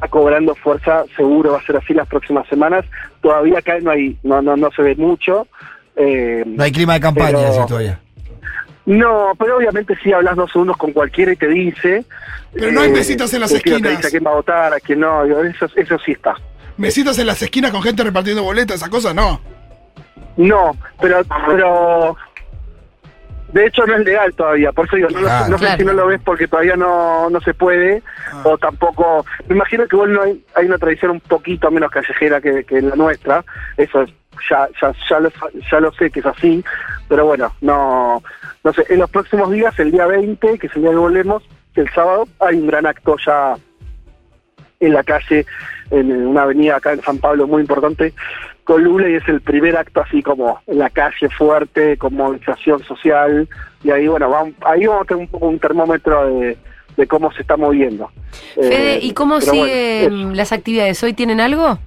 va 0.02 0.08
cobrando 0.08 0.54
fuerza, 0.56 1.04
seguro 1.16 1.52
va 1.52 1.58
a 1.58 1.62
ser 1.62 1.76
así 1.76 1.94
las 1.94 2.08
próximas 2.08 2.46
semanas. 2.48 2.84
Todavía 3.22 3.58
acá 3.58 3.78
no 3.80 3.92
hay, 3.92 4.16
no, 4.24 4.42
no, 4.42 4.56
no 4.56 4.70
se 4.72 4.82
ve 4.82 4.96
mucho. 4.96 5.46
eh, 5.96 6.42
No 6.44 6.64
hay 6.64 6.72
clima 6.72 6.94
de 6.94 7.00
campaña, 7.00 7.38
Pero- 7.52 7.66
todavía. 7.66 8.00
No, 8.98 9.32
pero 9.38 9.56
obviamente 9.56 9.94
sí 10.02 10.12
hablas 10.12 10.36
dos 10.36 10.50
segundos 10.50 10.76
con 10.76 10.92
cualquiera 10.92 11.32
y 11.32 11.36
te 11.36 11.46
dice. 11.48 11.96
eh, 11.98 12.04
Pero 12.52 12.72
no 12.72 12.80
hay 12.80 12.92
besitos 12.92 13.32
en 13.34 13.40
las 13.40 13.50
te 13.50 13.56
esquinas. 13.58 13.82
dice 13.96 14.06
a 14.06 14.10
quién 14.10 14.24
va 14.26 14.30
a 14.30 14.34
votar, 14.34 14.74
a 14.74 14.80
quién 14.80 15.00
no, 15.00 15.24
eso, 15.44 15.66
eso 15.76 15.98
sí 16.04 16.12
está. 16.12 16.34
Mesitas 16.76 17.18
en 17.18 17.26
las 17.26 17.40
esquinas 17.42 17.70
con 17.70 17.82
gente 17.82 18.02
repartiendo 18.02 18.42
boletas, 18.42 18.76
esa 18.76 18.88
cosa 18.90 19.12
no. 19.14 19.40
No, 20.36 20.76
pero, 21.00 21.20
pero 21.46 22.16
de 23.52 23.66
hecho 23.66 23.84
no 23.84 23.96
es 23.96 24.04
legal 24.04 24.32
todavía, 24.34 24.70
por 24.72 24.86
eso 24.86 24.96
digo, 24.96 25.08
no, 25.10 25.18
lo- 25.20 25.26
Claro. 25.26 25.48
no 25.48 25.58
sé 25.58 25.64
Claro. 25.64 25.78
si 25.78 25.84
no 25.84 25.92
lo 25.92 26.06
ves 26.06 26.20
porque 26.24 26.46
todavía 26.48 26.76
no, 26.76 27.28
no 27.30 27.40
se 27.40 27.52
puede, 27.52 28.02
Ah. 28.32 28.42
o 28.44 28.56
tampoco, 28.58 29.24
me 29.48 29.56
imagino 29.56 29.86
que 29.88 29.96
igual 29.96 30.12
no 30.12 30.22
hay, 30.22 30.44
hay 30.54 30.66
una 30.66 30.78
tradición 30.78 31.10
un 31.12 31.20
poquito 31.20 31.70
menos 31.70 31.90
callejera 31.90 32.40
que, 32.40 32.64
que 32.64 32.80
la 32.80 32.94
nuestra, 32.96 33.44
eso 33.76 34.02
es- 34.02 34.10
ya, 34.48 34.66
ya, 34.80 34.92
ya, 35.10 35.20
lo, 35.20 35.30
ya 35.70 35.80
lo 35.80 35.92
sé 35.92 36.10
que 36.10 36.20
es 36.20 36.26
así, 36.26 36.64
pero 37.08 37.26
bueno, 37.26 37.52
no, 37.60 38.22
no 38.64 38.72
sé, 38.72 38.84
en 38.88 38.98
los 38.98 39.10
próximos 39.10 39.50
días, 39.50 39.78
el 39.78 39.90
día 39.90 40.06
20, 40.06 40.58
que 40.58 40.66
es 40.66 40.76
el 40.76 40.82
día 40.82 40.90
que 40.90 40.96
volvemos, 40.96 41.42
el 41.74 41.88
sábado, 41.90 42.26
hay 42.40 42.56
un 42.56 42.66
gran 42.66 42.86
acto 42.86 43.16
ya 43.24 43.54
en 44.80 44.92
la 44.92 45.02
calle, 45.02 45.46
en 45.90 46.26
una 46.26 46.42
avenida 46.42 46.76
acá 46.76 46.92
en 46.92 47.02
San 47.02 47.18
Pablo 47.18 47.46
muy 47.46 47.62
importante, 47.62 48.12
con 48.64 48.82
Lula 48.84 49.08
y 49.08 49.14
es 49.14 49.28
el 49.28 49.40
primer 49.40 49.76
acto 49.76 50.00
así 50.00 50.22
como 50.22 50.60
en 50.66 50.78
la 50.78 50.90
calle 50.90 51.28
fuerte, 51.36 51.96
con 51.96 52.14
movilización 52.14 52.82
social, 52.84 53.48
y 53.82 53.90
ahí 53.90 54.06
bueno, 54.08 54.28
vamos, 54.30 54.54
ahí 54.62 54.86
vamos 54.86 55.02
a 55.02 55.06
tener 55.06 55.22
un 55.22 55.28
poco 55.28 55.46
un 55.46 55.58
termómetro 55.58 56.26
de, 56.26 56.56
de 56.96 57.06
cómo 57.06 57.32
se 57.32 57.42
está 57.42 57.56
moviendo. 57.56 58.10
Fede, 58.54 58.94
Eh, 58.96 58.98
¿y 59.02 59.12
cómo 59.12 59.38
bueno, 59.38 59.52
siguen 59.52 60.36
las 60.36 60.52
actividades? 60.52 61.02
¿Hoy 61.02 61.14
tienen 61.14 61.40
algo? 61.40 61.78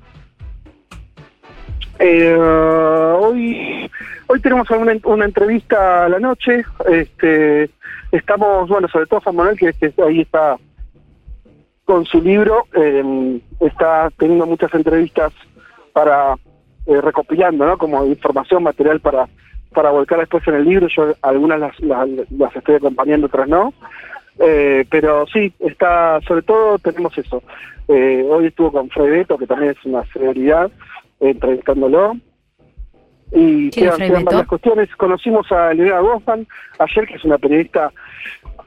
Eh, 1.99 2.35
hoy 2.35 3.89
hoy 4.27 4.39
tenemos 4.41 4.69
una, 4.71 4.93
una 5.03 5.25
entrevista 5.25 6.05
a 6.05 6.09
la 6.09 6.19
noche. 6.19 6.63
Este, 6.89 7.69
estamos, 8.11 8.69
bueno, 8.69 8.87
sobre 8.87 9.05
todo 9.07 9.21
Juan 9.21 9.35
Manuel, 9.35 9.57
que, 9.57 9.73
que 9.73 9.93
ahí 10.01 10.21
está 10.21 10.57
con 11.85 12.05
su 12.05 12.21
libro, 12.21 12.65
eh, 12.75 13.39
está 13.59 14.09
teniendo 14.17 14.45
muchas 14.45 14.73
entrevistas 14.73 15.33
para 15.91 16.35
eh, 16.87 17.01
recopilando, 17.01 17.65
¿no? 17.65 17.77
Como 17.77 18.05
información, 18.05 18.63
material 18.63 18.99
para 18.99 19.27
para 19.73 19.89
volcar 19.89 20.19
después 20.19 20.47
en 20.47 20.55
el 20.55 20.65
libro. 20.65 20.87
Yo 20.87 21.15
algunas 21.21 21.59
las, 21.59 21.79
las, 21.81 22.07
las 22.31 22.55
estoy 22.55 22.75
acompañando, 22.75 23.27
otras 23.27 23.49
no. 23.49 23.73
Eh, 24.39 24.85
pero 24.89 25.25
sí, 25.27 25.53
está, 25.59 26.19
sobre 26.21 26.43
todo 26.43 26.79
tenemos 26.79 27.17
eso. 27.17 27.43
Eh, 27.87 28.25
hoy 28.29 28.47
estuvo 28.47 28.71
con 28.71 28.89
Fred 28.89 29.11
Beto, 29.11 29.37
que 29.37 29.47
también 29.47 29.71
es 29.71 29.85
una 29.85 30.03
celebridad, 30.05 30.71
entrevistándolo. 31.19 32.15
Y 33.33 33.71
¿Quién 33.71 33.87
es 33.87 33.95
quedan, 33.95 34.09
quedan 34.09 34.25
varias 34.25 34.47
cuestiones. 34.47 34.95
Conocimos 34.95 35.51
a 35.51 35.71
Elena 35.71 35.99
Goffman 35.99 36.47
ayer, 36.79 37.07
que 37.07 37.15
es 37.15 37.23
una 37.23 37.37
periodista 37.37 37.91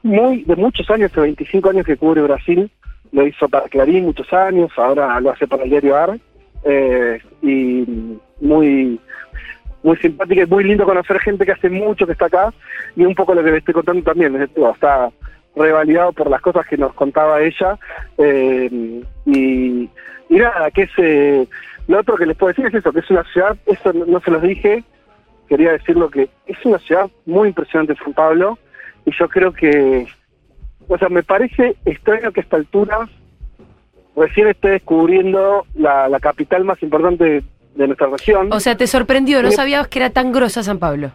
muy 0.03 0.45
de 0.45 0.57
muchos 0.57 0.89
años, 0.91 1.13
de 1.13 1.21
25 1.23 1.71
años 1.71 1.87
que 1.87 1.97
cubre 1.97 2.23
Brasil. 2.23 2.71
Lo 3.13 3.27
hizo 3.27 3.49
para 3.49 3.69
Clarín 3.69 4.05
muchos 4.05 4.33
años, 4.33 4.71
ahora 4.77 5.21
lo 5.21 5.31
hace 5.31 5.47
para 5.47 5.65
el 5.65 5.71
diario 5.71 5.97
AR. 5.97 6.19
Eh, 6.65 7.21
y 7.43 8.19
muy 8.41 8.99
muy 9.83 9.97
simpática 9.99 10.43
y 10.43 10.47
muy 10.47 10.65
lindo 10.65 10.85
conocer 10.85 11.21
gente 11.21 11.47
que 11.47 11.53
hace 11.53 11.71
mucho 11.71 12.07
que 12.07 12.13
está 12.13 12.27
acá 12.27 12.53
y 12.97 13.05
un 13.05 13.15
poco 13.15 13.35
lo 13.35 13.45
que 13.45 13.53
le 13.53 13.59
estoy 13.59 13.73
contando 13.73 14.03
también 14.03 14.35
es, 14.35 14.51
está 14.75 15.11
revalidado 15.55 16.13
por 16.13 16.29
las 16.29 16.41
cosas 16.41 16.67
que 16.67 16.77
nos 16.77 16.93
contaba 16.95 17.41
ella 17.41 17.79
eh, 18.19 18.69
y, 19.27 19.89
y 20.29 20.37
nada 20.37 20.73
que 20.73 20.83
es 20.83 20.91
eh, 20.99 21.47
lo 21.89 22.01
otro 22.01 22.17
que 22.17 22.27
les 22.27 22.37
puedo 22.37 22.49
decir 22.53 22.67
es 22.67 22.75
eso 22.75 22.93
que 22.93 23.01
es 23.01 23.11
una 23.11 23.25
ciudad 23.33 23.57
eso 23.67 23.93
no, 23.93 24.21
se 24.21 24.31
los 24.31 24.43
dije 24.43 24.85
quería 25.49 25.73
decirlo 25.73 26.11
que 26.11 26.29
es 26.47 26.59
una 26.65 26.79
ciudad 26.79 27.09
muy 27.25 27.49
impresionante 27.49 27.95
San 28.03 28.13
Pablo 28.13 28.59
y 29.05 29.13
yo 29.17 29.29
creo 29.29 29.53
que 29.53 30.07
o 30.89 30.99
sea 30.99 31.09
me 31.09 31.23
parece 31.23 31.77
extraño 31.85 32.33
que 32.33 32.41
a 32.41 32.43
esta 32.43 32.57
altura 32.57 33.09
recién 34.17 34.49
esté 34.49 34.69
descubriendo 34.71 35.67
la, 35.75 36.09
la 36.09 36.19
capital 36.21 36.65
más 36.65 36.83
importante 36.83 37.25
de, 37.25 37.45
de 37.75 37.87
nuestra 37.87 38.07
región 38.09 38.49
O 38.53 38.61
sea, 38.61 38.77
te 38.77 38.87
sorprendió, 38.87 39.43
no 39.43 39.51
Sí. 39.51 39.57
sabías 39.57 39.87
que 39.89 39.99
era 39.99 40.11
tan 40.11 40.33
grosa 40.33 40.63
San 40.63 40.79
Pablo. 40.79 41.11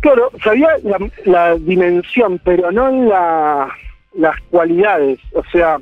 Claro, 0.00 0.30
sabía 0.44 0.68
la, 0.84 0.98
la 1.24 1.54
dimensión, 1.56 2.40
pero 2.44 2.70
no 2.70 2.90
la, 3.08 3.68
las 4.14 4.40
cualidades. 4.50 5.18
O 5.34 5.42
sea, 5.50 5.78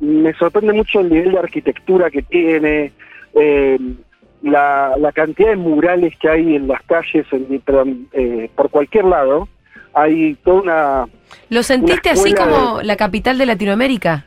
me, 0.00 0.32
sorprende 0.34 0.72
mucho 0.72 1.00
el 1.00 1.10
nivel 1.10 1.32
de 1.32 1.38
arquitectura 1.38 2.10
que 2.10 2.22
tiene, 2.22 2.92
eh, 3.34 3.78
la, 4.42 4.94
la 4.98 5.12
cantidad 5.12 5.50
de 5.50 5.56
murales 5.56 6.16
que 6.18 6.28
hay 6.28 6.56
en 6.56 6.68
las 6.68 6.82
calles, 6.82 7.26
en, 7.32 7.60
perdón, 7.60 8.08
eh, 8.12 8.50
por 8.54 8.70
cualquier 8.70 9.04
lado. 9.04 9.48
Hay 9.94 10.34
toda 10.42 10.62
una... 10.62 11.04
¿Lo 11.50 11.62
sentiste 11.62 12.10
Una 12.10 12.20
así 12.20 12.34
como 12.34 12.80
la 12.82 12.96
capital 12.96 13.36
de 13.38 13.46
Latinoamérica? 13.46 14.24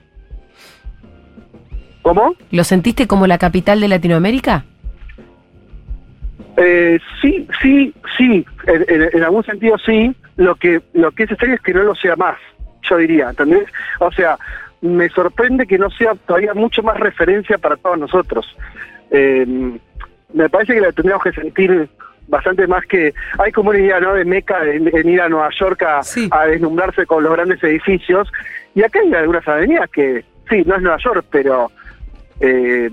¿Cómo? 2.02 2.36
¿Lo 2.52 2.64
sentiste 2.64 3.08
como 3.08 3.26
la 3.26 3.38
capital 3.40 3.82
de 3.82 3.88
Latinoamérica? 3.88 4.64
Eh, 6.58 7.00
sí, 7.22 7.48
sí, 7.62 7.94
sí, 8.18 8.46
en, 8.68 8.86
en- 8.88 9.10
en 9.12 9.24
algún 9.24 9.44
sentido 9.44 9.76
sí. 9.86 10.16
Lo 10.38 10.56
que 10.56 10.82
lo 10.94 11.12
que 11.12 11.24
es 11.24 11.32
extraño 11.32 11.56
es 11.56 11.62
que 11.62 11.74
no 11.74 11.84
lo 11.84 11.96
sea 11.96 12.16
más, 12.16 12.38
yo 12.90 12.98
diría, 12.98 13.30
¿entendés? 13.30 13.66
O 14.00 14.12
sea, 14.12 14.38
me 14.86 15.10
sorprende 15.10 15.66
que 15.68 15.78
no 15.78 15.90
sea 15.90 16.16
todavía 16.16 16.54
mucho 16.54 16.84
más 16.84 17.00
referencia 17.00 17.58
para 17.58 17.76
todos 17.78 17.98
nosotros. 17.98 18.56
Eh, 19.12 19.46
me 20.34 20.50
parece 20.50 20.74
que 20.74 20.82
la 20.82 20.92
tendríamos 20.92 21.24
que 21.24 21.32
sentir 21.34 21.90
bastante 22.28 22.66
más 22.68 22.86
que 22.86 23.14
hay 23.38 23.52
como 23.52 23.70
una 23.70 23.80
idea 23.80 24.00
no 24.00 24.14
de 24.16 24.26
meca 24.26 24.64
en, 24.66 24.90
en 24.96 25.10
ir 25.10 25.22
a 25.22 25.30
Nueva 25.30 25.50
York 25.60 25.84
a, 25.84 26.02
Sí. 26.04 26.28
a 26.32 26.46
deslumbrarse 26.48 27.06
con 27.06 27.24
los 27.24 27.32
grandes 27.32 27.64
edificios 27.64 28.32
y 28.74 28.82
acá 28.84 29.00
hay 29.00 29.14
algunas 29.14 29.48
avenidas 29.48 29.90
que 29.92 30.26
sí 30.50 30.64
no 30.66 30.76
es 30.76 30.82
Nueva 30.82 30.98
York 30.98 31.26
pero 31.30 31.72
eh, 32.40 32.90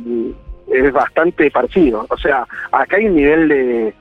es 0.72 0.92
bastante 0.92 1.50
parecido. 1.50 2.06
O 2.08 2.16
sea, 2.16 2.46
acá 2.70 2.96
hay 2.96 3.06
un 3.06 3.16
nivel 3.16 3.48
de, 3.48 3.94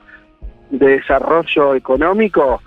de 0.70 0.86
desarrollo 0.98 1.74
económico 1.74 2.62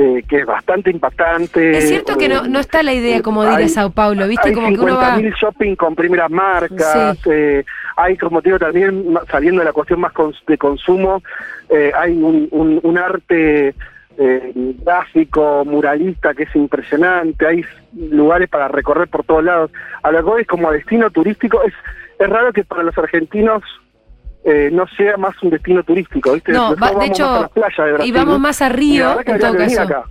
eh, 0.00 0.22
que 0.28 0.36
es 0.38 0.46
bastante 0.46 0.90
impactante. 0.92 1.76
Es 1.76 1.88
cierto 1.88 2.16
que 2.16 2.28
no, 2.28 2.46
no 2.46 2.60
está 2.60 2.84
la 2.84 2.92
idea 2.92 3.20
como 3.20 3.42
de 3.42 3.52
ir 3.54 3.64
a 3.64 3.68
Sao 3.68 3.90
Paulo, 3.90 4.28
¿viste? 4.28 4.50
hay 4.50 4.54
Como 4.54 4.68
que 4.68 4.74
uno 4.78 4.96
va... 4.96 5.16
50.000 5.16 5.34
shopping 5.34 5.74
con 5.74 5.96
primeras 5.96 6.30
marcas, 6.30 7.18
eh, 7.26 7.64
hay, 7.96 8.16
como 8.16 8.40
te 8.40 8.50
digo, 8.50 8.60
también 8.60 9.04
saliendo 9.28 9.58
de 9.60 9.64
la 9.64 9.72
cuestión 9.72 9.98
más 9.98 10.12
cons- 10.14 10.38
de 10.46 10.56
consumo, 10.56 11.20
eh, 11.68 11.90
hay 11.98 12.12
un, 12.12 12.46
un- 12.52 12.78
un 12.80 12.96
arte 12.98 13.74
eh, 14.20 14.52
gráfico, 14.84 15.64
muralista 15.64 16.32
que 16.32 16.44
es 16.44 16.54
impresionante, 16.54 17.44
hay 17.46 17.64
lugares 17.96 18.48
para 18.48 18.68
recorrer 18.68 19.08
por 19.08 19.24
todos 19.24 19.42
lados. 19.42 19.72
A 20.04 20.12
lo 20.12 20.34
que 20.36 20.42
es 20.42 20.46
como 20.46 20.70
destino 20.70 21.10
turístico, 21.10 21.60
es, 21.64 21.74
es 22.20 22.28
raro 22.28 22.52
que 22.52 22.62
para 22.62 22.84
los 22.84 22.96
argentinos 22.96 23.62
eh, 24.44 24.70
no 24.72 24.86
sea 24.96 25.16
más 25.16 25.34
un 25.42 25.50
destino 25.50 25.82
turístico, 25.82 26.32
¿viste? 26.32 26.52
No, 26.52 26.74
va- 26.76 26.92
de 26.92 27.06
hecho, 27.06 27.24
más 27.26 27.36
a 27.38 27.40
las 27.42 27.50
playas 27.50 27.98
de 28.00 28.06
y 28.06 28.12
vamos 28.12 28.38
más 28.40 28.62
a 28.62 28.68
la 28.68 28.74
Río, 28.74 29.20
en 29.24 29.38
todo 29.38 29.56
caso. 29.56 29.82
acá. 29.82 30.04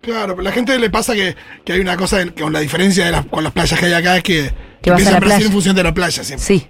Claro, 0.00 0.28
pero 0.36 0.40
a 0.40 0.44
la 0.44 0.52
gente 0.52 0.78
le 0.78 0.90
pasa 0.90 1.14
que, 1.14 1.34
que 1.64 1.72
hay 1.72 1.80
una 1.80 1.96
cosa 1.96 2.20
en- 2.22 2.30
con 2.30 2.52
la 2.52 2.60
diferencia 2.60 3.04
de 3.06 3.12
las, 3.12 3.26
con 3.26 3.42
las 3.44 3.52
playas 3.52 3.78
que 3.78 3.86
hay 3.86 3.92
acá 3.94 4.16
es 4.16 4.22
que, 4.22 4.50
Que 4.80 4.90
empieza 4.90 5.16
a 5.16 5.20
Brasil 5.20 5.28
playa. 5.36 5.46
en 5.46 5.52
función 5.52 5.76
de 5.76 5.82
la 5.82 5.92
playa 5.94 6.22
siempre. 6.24 6.44
Sí. 6.44 6.66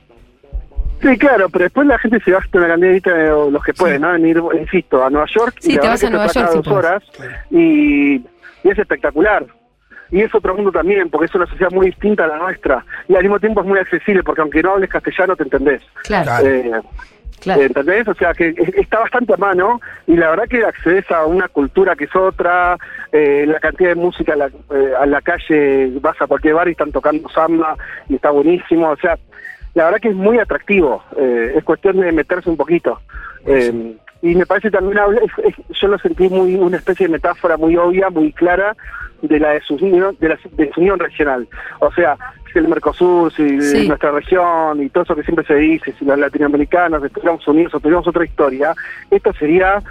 Sí, 1.01 1.17
claro, 1.17 1.49
pero 1.49 1.65
después 1.65 1.87
la 1.87 1.97
gente 1.99 2.19
se 2.25 2.31
gasta 2.33 2.59
una 2.59 2.67
cantidad 2.69 3.15
de 3.17 3.31
o 3.31 3.51
los 3.53 3.63
que 3.63 3.73
pueden, 3.73 4.03
¿no? 4.03 4.15
En 4.17 4.27
ir, 4.27 4.43
insisto, 4.61 5.05
a 5.05 5.09
Nueva 5.11 5.29
York. 5.33 5.57
Sí, 5.61 5.71
y 5.71 5.75
la 5.77 5.81
te 5.83 5.87
verdad 5.89 5.93
vas 5.93 6.01
que 6.01 6.07
a 6.07 6.11
Nueva 6.11 6.27
York 6.33 6.49
si 6.51 6.57
dos 6.57 6.67
horas 6.69 7.03
Claro. 7.17 7.33
y, 7.53 8.15
y 8.17 8.69
es 8.71 8.79
espectacular. 8.79 9.47
Y 10.11 10.23
es 10.23 10.35
otro 10.35 10.55
mundo 10.55 10.73
también, 10.73 11.11
porque 11.11 11.27
es 11.27 11.35
una 11.35 11.47
sociedad 11.47 11.71
muy 11.71 11.87
distinta 11.87 12.25
a 12.25 12.29
la 12.29 12.39
nuestra. 12.39 12.85
Y 13.09 13.15
al 13.15 13.23
mismo 13.23 13.39
tiempo 13.39 13.61
es 13.61 13.67
muy 13.67 13.79
accesible, 13.79 14.23
porque 14.23 14.41
aunque 14.41 14.63
no 14.63 14.73
hables 14.73 14.91
castellano 14.91 15.37
te 15.37 15.43
entendés. 15.45 15.83
Claro, 16.05 16.25
Claro. 16.25 16.47
Eh, 16.47 16.73
claro. 17.41 17.63
¿Entendés? 17.63 18.09
O 18.09 18.15
sea, 18.15 18.33
que 18.35 18.49
es- 18.57 18.75
está 18.75 18.99
bastante 19.01 19.35
a 19.35 19.37
mano 19.37 19.81
y 20.07 20.17
la 20.17 20.31
verdad 20.31 20.45
que 20.49 20.65
accedes 20.65 21.11
a 21.11 21.25
una 21.27 21.47
cultura 21.49 21.95
que 21.95 22.05
es 22.05 22.17
otra, 22.17 22.77
eh, 23.13 23.45
la 23.47 23.61
cantidad 23.61 23.91
de 23.91 23.95
música 23.97 24.33
a 24.33 24.37
la, 24.37 24.47
eh, 24.47 24.93
a 24.99 25.07
la 25.07 25.21
calle, 25.21 25.91
vas 26.01 26.21
a 26.21 26.27
cualquier 26.27 26.55
bar 26.55 26.69
y 26.69 26.73
están 26.73 26.91
tocando 26.91 27.29
samba 27.29 27.77
y 28.09 28.15
está 28.17 28.31
buenísimo. 28.31 28.89
O 28.91 28.97
sea, 28.97 29.17
la 29.75 29.85
verdad 29.85 30.01
que 30.01 30.09
es 30.09 30.17
muy 30.17 30.39
atractivo. 30.39 31.05
eh, 31.17 31.53
es 31.57 31.65
cuestión 31.65 32.01
de 32.01 32.11
meterse 32.13 32.49
un 32.51 32.57
poquito. 32.57 33.01
Eh, 33.47 33.95
y 34.23 34.35
me 34.35 34.47
parece 34.47 34.71
también, 34.71 34.99
yo 35.71 35.89
lo 35.89 35.99
sentí 35.99 36.29
muy 36.29 36.55
una 36.57 36.77
especie 36.79 37.07
de 37.07 37.13
metáfora 37.13 37.57
muy 37.57 37.77
obvia, 37.77 38.11
muy 38.11 38.33
clara 38.33 38.77
de 39.23 39.39
la 39.41 39.51
desunión, 39.51 40.17
de 40.21 40.29
la 40.31 40.39
desunión 40.57 40.99
regional. 40.99 41.47
O 41.81 41.93
sea, 41.93 42.17
si 42.53 42.59
el 42.59 42.69
Mercosur, 42.69 43.33
si 43.33 43.61
Sí. 43.61 43.89
nuestra 43.89 44.11
región 44.13 44.83
y 44.83 44.89
todo 44.91 45.05
eso 45.05 45.15
que 45.17 45.23
siempre 45.25 45.45
se 45.47 45.55
dice, 45.55 45.93
si 45.99 46.05
los 46.05 46.19
latinoamericanos 46.19 47.03
estuviéramos 47.05 47.47
unidos 47.49 47.75
o 47.75 47.81
tuviéramos 47.81 48.07
otra 48.09 48.25
historia, 48.25 48.75
esto 49.11 49.33
sería 49.35 49.83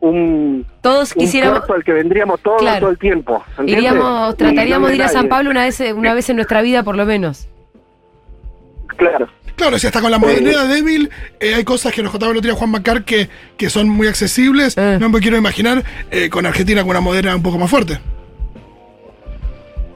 un, 0.00 0.64
Todos 0.80 1.14
un 1.14 1.20
quisiéramos. 1.20 1.58
cuerpo 1.60 1.74
al 1.74 1.84
que 1.84 1.92
vendríamos 1.92 2.40
todos 2.40 2.60
Claro. 2.62 2.80
todo 2.80 2.90
el 2.90 2.98
tiempo. 2.98 3.44
¿entiendes? 3.58 3.76
Iríamos, 3.76 4.36
trataríamos 4.36 4.82
no 4.82 4.88
de 4.88 4.94
ir 4.96 5.02
a 5.02 5.06
nadie. 5.06 5.18
San 5.18 5.28
Pablo 5.28 5.50
una 5.50 5.64
vez, 5.64 5.80
una 5.94 6.14
vez 6.14 6.30
en 6.30 6.36
nuestra 6.36 6.62
vida, 6.62 6.82
por 6.82 6.96
lo 6.96 7.04
menos. 7.04 7.48
Claro. 9.00 9.28
Claro, 9.56 9.78
si 9.78 9.86
hasta 9.86 10.00
con 10.02 10.10
la 10.10 10.18
modernidad 10.18 10.68
débil 10.68 11.10
eh, 11.38 11.54
hay 11.54 11.64
cosas 11.64 11.92
que 11.92 12.02
nos 12.02 12.12
contaba 12.12 12.32
el 12.32 12.38
otro 12.38 12.50
día 12.50 12.58
Juan 12.58 12.70
Macar 12.70 13.04
que, 13.04 13.28
que 13.56 13.70
son 13.70 13.88
muy 13.88 14.06
accesibles. 14.06 14.76
Eh. 14.76 14.98
No 15.00 15.08
me 15.08 15.20
quiero 15.20 15.38
imaginar 15.38 15.82
eh, 16.10 16.28
con 16.28 16.44
Argentina 16.44 16.82
con 16.82 16.90
una 16.90 17.00
moderna 17.00 17.34
un 17.36 17.42
poco 17.42 17.58
más 17.58 17.70
fuerte. 17.70 17.98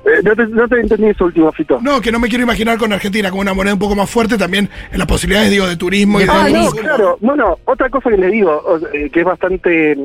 Eh, 0.07 0.21
no, 0.23 0.35
te, 0.35 0.47
no 0.47 0.69
te 0.69 0.81
entendí 0.81 1.09
eso 1.09 1.25
último, 1.27 1.53
Fito. 1.53 1.81
No, 1.83 2.01
que 2.01 2.13
no 2.13 2.19
me 2.19 2.29
quiero 2.29 2.45
imaginar 2.45 2.79
con 2.79 2.93
Argentina 2.93 3.31
con 3.31 3.41
una 3.41 3.55
moneda 3.55 3.75
un 3.75 3.81
poco 3.81 3.95
más 3.95 4.09
fuerte 4.11 4.37
también 4.37 4.69
en 4.91 4.99
las 4.99 5.07
posibilidades, 5.07 5.51
digo, 5.51 5.67
de 5.67 5.77
turismo 5.77 6.19
y 6.21 6.25
De 6.25 6.33
de 6.33 6.33
Ah, 6.39 6.49
no, 6.49 6.71
claro. 6.71 7.19
Bueno, 7.21 7.59
otra 7.65 7.89
cosa 7.91 8.11
que 8.11 8.19
le 8.19 8.29
digo, 8.29 8.81
eh, 8.93 9.11
que 9.11 9.21
es 9.21 9.27
bastante 9.27 9.97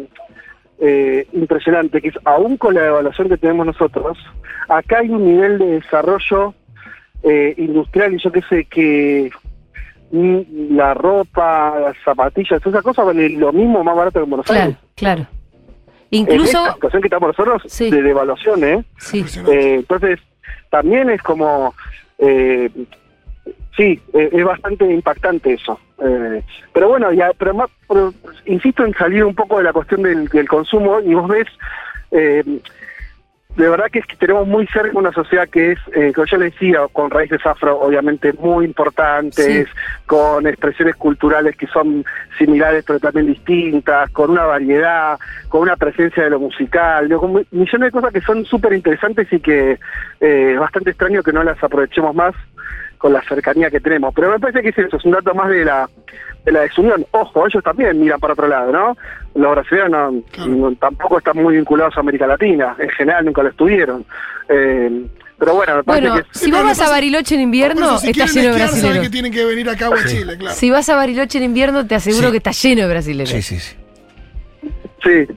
eh, 0.80 1.28
impresionante, 1.34 2.02
que 2.02 2.10
es 2.10 2.16
aún 2.26 2.58
con 2.58 2.76
la 2.76 2.88
evaluación 2.88 3.30
que 3.30 3.38
tenemos 3.38 3.66
nosotros, 3.66 4.18
acá 4.70 5.00
hay 5.00 5.10
un 5.10 5.26
nivel 5.26 5.58
de 5.60 5.66
desarrollo 5.66 6.54
eh, 7.24 7.54
industrial 7.58 8.14
y 8.14 8.20
yo 8.20 8.32
qué 8.32 8.42
sé, 8.50 8.66
que 8.66 9.30
la 10.12 10.94
ropa, 10.96 11.80
las 11.80 11.96
zapatillas, 12.04 12.66
esas 12.66 12.82
cosas 12.84 13.06
valen 13.06 13.40
lo 13.40 13.54
mismo 13.54 13.84
más 13.84 13.96
barato 13.96 14.20
que 14.20 14.24
en 14.24 14.30
Buenos 14.30 14.46
Claro, 14.48 14.62
Aires. 14.64 14.78
claro. 14.96 15.28
En 16.12 16.22
Incluso. 16.22 16.58
esta 16.58 16.74
situación 16.74 17.02
que 17.04 17.08
estamos 17.08 17.28
nosotros 17.28 17.62
Sí. 17.68 17.92
de 17.92 18.02
devaluación, 18.02 18.64
¿eh? 18.64 18.84
Sí. 18.98 19.24
Eh, 19.48 19.76
entonces, 19.76 20.20
también 20.72 21.12
es 21.12 21.22
como, 21.22 21.76
eh, 22.18 22.72
sí, 23.78 24.02
eh, 24.14 24.30
es 24.32 24.44
bastante 24.44 24.92
impactante 24.92 25.54
eso. 25.54 25.80
Eh, 26.04 26.42
pero 26.74 26.90
bueno, 26.90 27.12
ya, 27.14 27.32
pero 27.38 27.54
más, 27.54 27.70
pero 27.88 28.12
insisto 28.48 28.84
en 28.84 28.94
salir 28.96 29.24
un 29.24 29.36
poco 29.36 29.58
de 29.60 29.66
la 29.66 29.74
cuestión 29.74 30.02
del, 30.02 30.28
del 30.30 30.48
consumo 30.48 31.00
y 31.02 31.14
vos 31.14 31.28
ves, 31.28 31.48
eh, 32.10 32.44
de 33.64 33.70
verdad 33.70 33.88
que 33.92 34.00
es 34.00 34.06
que 34.06 34.16
tenemos 34.16 34.48
muy 34.48 34.66
cerca 34.68 34.98
una 34.98 35.12
sociedad 35.12 35.48
que 35.50 35.74
es, 35.74 35.80
eh, 35.94 36.12
como 36.14 36.26
yo 36.26 36.38
le 36.38 36.46
decía, 36.46 36.80
con 36.92 37.12
raíces 37.12 37.46
afro 37.46 37.80
obviamente 37.80 38.32
muy 38.34 38.66
importantes, 38.66 39.68
con 40.06 40.48
expresiones 40.48 40.96
culturales 40.96 41.56
que 41.58 41.68
son 41.68 42.06
similares 42.38 42.84
pero 42.88 43.00
también 43.00 43.28
distintas, 43.28 44.10
con 44.12 44.30
una 44.32 44.46
variedad, 44.46 45.20
con 45.50 45.62
una 45.62 45.76
presencia 45.76 46.24
de 46.24 46.30
lo 46.30 46.40
musical, 46.40 47.10
con 47.18 47.34
mi- 47.34 47.46
millones 47.52 47.88
de 47.88 47.92
cosas 47.92 48.14
que 48.14 48.22
son 48.22 48.46
súper 48.46 48.74
interesantes 48.74 49.28
y 49.32 49.40
que 49.40 49.78
eh, 50.22 50.52
es 50.54 50.60
bastante 50.60 50.92
extraño 50.92 51.22
que 51.22 51.34
no 51.34 51.44
las 51.44 51.62
aprovechemos 51.64 52.16
más 52.16 52.34
con 53.00 53.12
la 53.14 53.24
cercanía 53.24 53.72
que 53.72 53.80
tenemos. 53.80 54.14
Pero 54.14 54.30
me 54.30 54.40
parece 54.40 54.62
que 54.62 54.70
es 54.70 54.78
eso, 54.78 54.98
es 54.98 55.06
un 55.06 55.12
dato 55.14 55.34
más 55.34 55.50
de 55.50 55.66
la 55.66 55.90
de 56.46 56.52
la 56.54 56.62
desunión. 56.62 57.06
Ojo, 57.12 57.48
ellos 57.48 57.64
también 57.64 58.00
miran 58.00 58.20
para 58.20 58.34
otro 58.34 58.48
lado, 58.48 58.72
¿no? 58.72 58.98
Los 59.36 59.52
brasileños 59.52 60.14
no- 60.48 60.76
tampoco 60.76 61.18
están 61.18 61.36
muy 61.38 61.56
vinculados 61.58 61.98
a 61.98 62.00
América 62.02 62.28
Latina, 62.28 62.76
en 62.80 62.90
general 62.90 63.26
nunca 63.26 63.42
lo 63.44 63.50
estuvieron. 63.50 64.06
Eh, 64.48 65.06
pero 65.38 65.56
bueno, 65.56 65.76
me 65.78 65.84
parece 65.84 66.08
Bueno, 66.10 66.24
que 66.24 66.30
es- 66.32 66.40
si 66.42 66.52
vos 66.52 66.64
vas 66.64 66.80
a 66.82 66.90
Bariloche 66.90 67.36
en 67.36 67.42
invierno, 67.42 67.98
si 68.00 68.12
está 68.12 68.26
lleno 68.26 68.48
de 68.50 68.54
que 68.54 68.64
brasileños. 68.64 69.12
tienen 69.12 69.32
que 69.34 69.46
venir 69.46 69.70
acá 69.70 69.90
o 69.90 69.94
a 69.94 70.06
Chile, 70.06 70.38
claro. 70.38 70.56
Si 70.56 70.70
vas 70.70 70.88
a 70.90 70.96
Bariloche 70.96 71.38
en 71.40 71.44
invierno, 71.46 71.86
te 71.88 71.96
aseguro 71.96 72.28
Sí. 72.28 72.32
que 72.32 72.38
está 72.38 72.52
lleno 72.52 72.82
de 72.84 72.88
brasileños. 72.90 73.30
Sí, 73.30 73.42
sí, 73.42 73.60
sí. 73.60 73.76
Sí, 75.04 75.28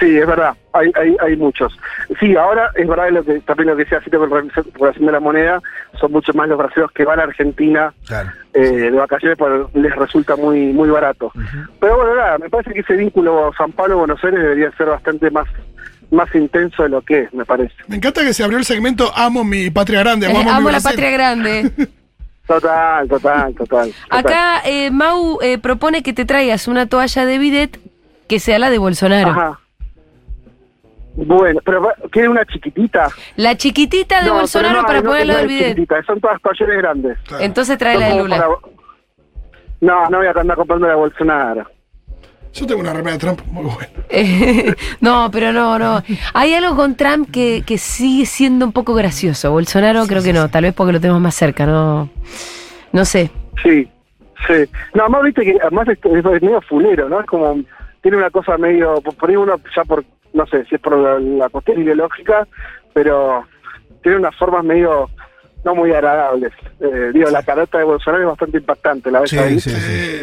sí, 0.00 0.18
es 0.18 0.26
verdad, 0.26 0.54
hay, 0.72 0.90
hay, 0.94 1.16
hay 1.20 1.36
muchos. 1.36 1.76
Sí, 2.20 2.34
ahora 2.36 2.70
es 2.74 2.86
verdad 2.86 3.10
lo 3.10 3.24
que 3.24 3.40
también 3.40 3.68
lo 3.68 3.76
que 3.76 3.84
decía 3.84 4.00
Cito 4.02 4.18
con 4.18 4.30
relación 4.30 5.06
de 5.06 5.12
la 5.12 5.20
moneda, 5.20 5.60
son 6.00 6.12
muchos 6.12 6.34
más 6.34 6.48
los 6.48 6.58
brasileños 6.58 6.92
que 6.92 7.04
van 7.04 7.20
a 7.20 7.24
Argentina 7.24 7.92
Claro. 8.06 8.30
eh, 8.54 8.60
de 8.60 8.90
vacaciones 8.90 9.36
porque 9.38 9.78
les 9.78 9.94
resulta 9.96 10.36
muy 10.36 10.72
muy 10.72 10.88
barato. 10.90 11.32
Pero 11.80 11.96
bueno, 11.96 12.14
nada, 12.16 12.38
me 12.38 12.48
parece 12.50 12.72
que 12.72 12.80
ese 12.80 12.94
vínculo 12.94 13.52
San 13.56 13.72
Pablo-Buenos 13.72 14.22
Aires 14.24 14.40
debería 14.40 14.70
ser 14.76 14.86
bastante 14.86 15.30
más 15.30 15.46
más 16.10 16.34
intenso 16.34 16.82
de 16.84 16.88
lo 16.88 17.02
que 17.02 17.20
es, 17.24 17.34
me 17.34 17.44
parece. 17.44 17.74
Me 17.86 17.96
encanta 17.96 18.22
que 18.22 18.32
se 18.32 18.42
abrió 18.42 18.58
el 18.58 18.64
segmento 18.64 19.12
Amo 19.14 19.44
mi 19.44 19.68
patria 19.70 20.00
grande. 20.00 20.26
Eh, 20.26 20.30
amo, 20.48 20.70
la 20.70 20.78
Brasil. 20.78 20.90
patria 20.90 21.10
grande. 21.10 21.70
Total, 22.48 23.06
total, 23.06 23.54
total. 23.54 23.92
total. 23.92 23.94
Acá 24.08 24.62
eh, 24.64 24.90
Mau 24.90 25.38
eh, 25.42 25.58
propone 25.58 26.02
que 26.02 26.14
te 26.14 26.24
traigas 26.24 26.66
una 26.66 26.86
toalla 26.86 27.26
de 27.26 27.38
bidet 27.38 27.78
que 28.26 28.40
sea 28.40 28.58
la 28.58 28.70
de 28.70 28.78
Bolsonaro. 28.78 29.30
Ajá. 29.32 29.60
Bueno, 31.26 31.60
pero 31.64 31.88
¿quiere 32.12 32.28
una 32.28 32.44
chiquitita? 32.44 33.08
La 33.36 33.56
chiquitita 33.56 34.20
de 34.22 34.28
No, 34.28 34.34
Bolsonaro 34.34 34.82
no, 34.82 34.86
para 34.86 35.00
no, 35.00 35.10
ponerla 35.10 35.32
no 35.34 35.38
del 35.40 35.48
chiquitita, 35.58 36.02
son 36.04 36.20
todas 36.20 36.40
talleres 36.40 36.76
grandes. 36.78 37.18
Claro. 37.26 37.42
Entonces 37.44 37.76
trae 37.76 37.98
la 37.98 38.08
de 38.10 38.18
Lula. 38.22 38.36
para- 38.36 38.48
No, 39.80 40.08
no 40.10 40.18
voy 40.18 40.26
a 40.28 40.30
andar 40.30 40.56
comprando 40.56 40.86
la 40.86 40.92
de 40.92 40.98
Bolsonaro. 40.98 41.66
Yo 42.52 42.66
tengo 42.66 42.80
una 42.80 42.92
remera 42.92 43.12
de 43.12 43.18
Trump 43.18 43.40
muy 43.46 43.64
buena. 43.64 43.90
No, 45.00 45.28
pero 45.30 45.52
no, 45.52 45.78
no. 45.78 46.02
Hay 46.34 46.54
algo 46.54 46.76
con 46.76 46.94
Trump 46.96 47.30
que, 47.32 47.62
que 47.66 47.78
sigue 47.78 48.24
siendo 48.24 48.64
un 48.64 48.72
poco 48.72 48.94
gracioso. 48.94 49.50
Bolsonaro 49.50 50.06
creo 50.06 50.22
que 50.22 50.32
no, 50.32 50.48
tal 50.48 50.62
vez 50.64 50.72
porque 50.74 50.92
lo 50.92 51.00
tenemos 51.00 51.20
más 51.20 51.34
cerca, 51.34 51.66
no. 51.66 52.08
No 52.92 53.04
sé. 53.04 53.30
Sí, 53.62 53.88
sí. 54.46 54.54
No, 54.94 55.02
además 55.02 55.22
viste 55.24 55.44
que 55.44 55.58
además 55.60 55.88
es, 55.88 55.98
es 56.04 56.42
medio 56.42 56.60
fulero, 56.62 57.08
¿no? 57.08 57.20
Es 57.20 57.26
como, 57.26 57.60
tiene 58.02 58.16
una 58.16 58.30
cosa 58.30 58.56
medio, 58.56 59.00
por 59.02 59.28
ahí 59.28 59.36
uno 59.36 59.56
ya 59.76 59.84
por, 59.84 60.04
no 60.38 60.46
sé 60.46 60.64
si 60.66 60.76
es 60.76 60.80
por 60.80 60.96
la, 60.96 61.18
la 61.18 61.48
cuestión 61.48 61.82
ideológica, 61.82 62.46
pero 62.94 63.44
tiene 64.02 64.18
unas 64.18 64.34
formas 64.36 64.64
medio, 64.64 65.10
no 65.64 65.74
muy 65.74 65.90
agradables. 65.92 66.52
Eh, 66.80 67.10
digo, 67.12 67.28
la 67.30 67.42
carota 67.42 67.78
de 67.78 67.84
Bolsonaro 67.84 68.22
es 68.22 68.28
bastante 68.30 68.58
impactante, 68.58 69.10
la 69.10 69.20
ves 69.20 69.30
Sí, 69.30 69.38
ahí. 69.38 69.58
sí, 69.60 69.70
sí. 69.70 69.76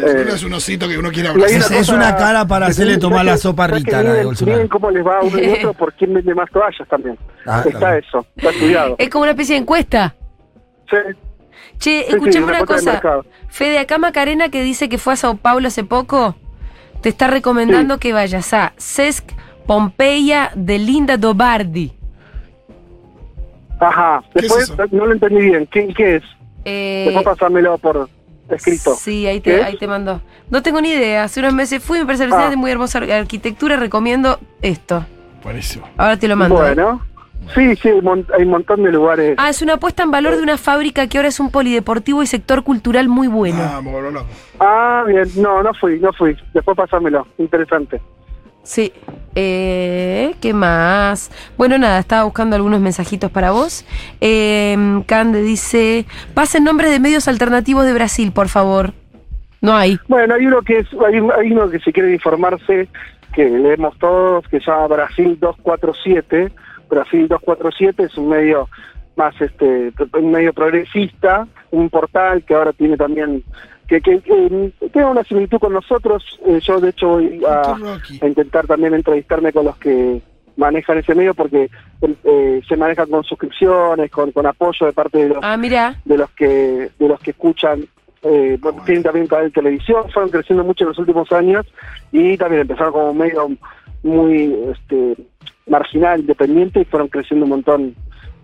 Eh, 0.05 0.25
es 0.33 0.43
un 0.43 0.53
osito 0.53 0.87
que 0.87 0.97
uno 0.97 1.11
quiere 1.11 1.27
abrazar. 1.29 1.49
Es- 1.51 1.67
una 1.69 1.77
es 1.79 1.85
cosa 1.87 1.95
una 1.95 2.15
cara 2.15 2.47
para 2.47 2.67
hacerle 2.67 2.97
tomar 2.97 3.25
la 3.25 3.31
¿sabes 3.37 3.41
que- 3.41 3.47
sopa 3.49 3.67
Rita, 3.67 4.01
la 4.03 4.13
de 4.13 4.23
Bolsonaro? 4.25 4.55
miden 4.57 4.67
cómo 4.69 4.89
les 4.91 5.05
va 5.05 5.17
a 5.19 5.21
uno 5.21 5.37
y 5.37 5.49
otro 5.49 5.73
por 5.81 5.93
quién 5.93 6.13
vende 6.13 6.33
más 6.33 6.49
toallas 6.49 6.87
también. 6.87 7.17
Ah, 7.45 7.61
está 7.65 7.77
claro. 7.77 7.97
eso, 7.97 8.25
está 8.37 8.49
estudiado. 8.51 8.95
Es 8.97 9.09
como 9.09 9.23
una 9.23 9.31
especie 9.31 9.55
de 9.55 9.61
encuesta. 9.61 10.15
Sí, 10.89 10.95
Che, 11.77 12.03
sí, 12.05 12.13
escuchame 12.15 12.45
una 12.45 12.63
cosa. 12.65 13.01
Fede, 13.49 13.79
acá 13.79 13.97
Macarena, 13.97 14.47
que 14.49 14.63
dice 14.63 14.87
que 14.87 14.97
fue 14.97 15.13
a 15.13 15.15
Sao 15.17 15.35
Paulo 15.35 15.67
hace 15.67 15.83
poco, 15.83 16.35
te 17.01 17.09
está 17.09 17.27
recomendando 17.27 17.97
que 17.99 18.13
vayas 18.13 18.53
a 18.53 18.71
Sesc 18.77 19.29
Pompeia 19.65 20.51
de 20.55 20.77
Linda 20.79 21.17
Dobardi. 21.17 21.91
Ajá, 23.79 24.23
¿Qué 24.33 24.45
es 24.45 24.55
después 24.55 24.91
no 24.93 25.05
lo 25.05 25.13
entendí 25.13 25.41
bien. 25.41 25.67
¿Qué, 25.67 25.87
qué 25.93 26.15
es? 26.17 26.23
Eh, 26.63 27.03
Después 27.07 27.25
pasármelo 27.25 27.77
por 27.77 28.09
escrito. 28.49 28.95
Sí, 28.95 29.27
ahí 29.27 29.41
¿Qué 29.41 29.57
te, 29.57 29.63
ahí 29.63 29.77
te 29.77 29.87
mandó. 29.87 30.21
No 30.49 30.61
tengo 30.63 30.79
ni 30.81 30.89
idea. 30.89 31.23
Hace 31.23 31.39
unos 31.41 31.53
meses 31.53 31.83
fui, 31.83 31.99
me 31.99 32.05
parece 32.05 32.27
Ah. 32.31 32.53
muy 32.55 32.71
hermosa 32.71 32.99
ar- 32.99 33.11
arquitectura. 33.11 33.75
Recomiendo 33.75 34.39
esto. 34.61 35.05
Buenísimo. 35.43 35.87
Ahora 35.97 36.17
te 36.17 36.27
lo 36.27 36.35
mando. 36.35 36.55
¿eh? 36.65 36.73
Bueno, 36.73 37.01
sí, 37.53 37.75
sí, 37.75 37.89
hay 37.89 38.43
un 38.45 38.49
montón 38.49 38.81
de 38.83 38.91
lugares. 38.91 39.35
Ah, 39.37 39.49
es 39.49 39.61
una 39.61 39.77
puesta 39.77 40.03
en 40.03 40.11
valor 40.11 40.37
de 40.37 40.41
una 40.43 40.57
fábrica 40.57 41.07
que 41.07 41.17
ahora 41.17 41.27
es 41.29 41.39
un 41.39 41.51
polideportivo 41.51 42.23
y 42.23 42.27
sector 42.27 42.63
cultural 42.63 43.09
muy 43.09 43.27
bueno. 43.27 43.61
Ah, 43.61 43.81
me 43.83 43.91
vuelvo 43.91 44.09
loco. 44.11 44.27
Ah, 44.59 45.03
bien, 45.07 45.27
no, 45.37 45.61
no 45.61 45.73
fui, 45.73 45.99
no 45.99 46.13
fui. 46.13 46.35
Después 46.53 46.77
pasármelo, 46.77 47.27
interesante. 47.37 47.99
Sí. 48.65 48.91
Eh, 49.35 50.33
¿Qué 50.41 50.53
más? 50.53 51.31
Bueno, 51.57 51.77
nada, 51.77 51.99
estaba 51.99 52.23
buscando 52.23 52.55
algunos 52.55 52.81
mensajitos 52.81 53.31
para 53.31 53.51
vos. 53.51 53.85
Eh, 54.21 54.75
Cande 55.05 55.41
dice, 55.41 56.05
pasen 56.33 56.63
nombres 56.63 56.91
de 56.91 56.99
medios 56.99 57.27
alternativos 57.27 57.85
de 57.85 57.93
Brasil, 57.93 58.31
por 58.31 58.49
favor. 58.49 58.93
No 59.61 59.75
hay. 59.75 59.97
Bueno, 60.07 60.35
hay 60.35 60.45
uno 60.47 60.61
que 60.61 60.79
es, 60.79 60.87
hay, 61.05 61.15
hay 61.15 61.51
uno 61.51 61.69
que 61.69 61.79
si 61.79 61.91
quiere 61.91 62.13
informarse, 62.13 62.87
que 63.33 63.49
leemos 63.49 63.97
todos, 63.99 64.47
que 64.47 64.59
se 64.59 64.71
llama 64.71 64.87
Brasil 64.87 65.37
247. 65.39 66.51
Brasil 66.89 67.27
247 67.27 68.03
es 68.03 68.17
un 68.17 68.29
medio 68.29 68.69
más, 69.15 69.39
este, 69.41 69.91
un 70.13 70.31
medio 70.31 70.53
progresista, 70.53 71.47
un 71.71 71.89
portal 71.89 72.43
que 72.43 72.53
ahora 72.53 72.73
tiene 72.73 72.97
también, 72.97 73.43
que, 73.87 74.01
que, 74.01 74.19
que 74.21 74.71
tiene 74.91 75.07
una 75.07 75.23
similitud 75.23 75.59
con 75.59 75.73
nosotros. 75.73 76.23
Eh, 76.45 76.59
yo 76.61 76.79
de 76.79 76.89
hecho 76.89 77.07
voy 77.09 77.41
a, 77.47 77.77
intentar 78.25 78.67
también 78.67 78.93
entrevistarme 78.93 79.51
con 79.53 79.65
los 79.65 79.77
que 79.77 80.21
manejan 80.57 80.97
ese 80.97 81.13
medio 81.13 81.33
porque 81.33 81.69
eh, 82.23 82.61
se 82.67 82.77
manejan 82.77 83.09
con 83.09 83.23
suscripciones, 83.23 84.09
con, 84.09 84.31
con 84.31 84.45
apoyo 84.45 84.85
de 84.85 84.93
parte 84.93 85.17
de 85.19 85.29
los 85.29 85.39
Ah, 85.41 85.57
mira. 85.57 85.99
de 86.05 86.17
los 86.17 86.29
que 86.31 86.89
de 86.97 87.07
los 87.07 87.19
que 87.19 87.31
escuchan 87.31 87.85
eh, 88.23 88.57
bueno, 88.59 88.81
tienen 88.85 89.03
también 89.03 89.27
canal 89.27 89.45
de 89.45 89.51
televisión 89.51 90.09
fueron 90.11 90.31
creciendo 90.31 90.63
mucho 90.63 90.83
en 90.83 90.89
los 90.89 90.99
últimos 90.99 91.31
años 91.31 91.65
y 92.11 92.37
también 92.37 92.61
empezaron 92.61 92.93
como 92.93 93.13
medio 93.13 93.51
muy 94.01 94.55
este 94.71 95.15
marginal 95.67 96.21
independiente 96.21 96.79
y 96.79 96.85
fueron 96.85 97.07
creciendo 97.09 97.45
un 97.45 97.49
montón 97.51 97.95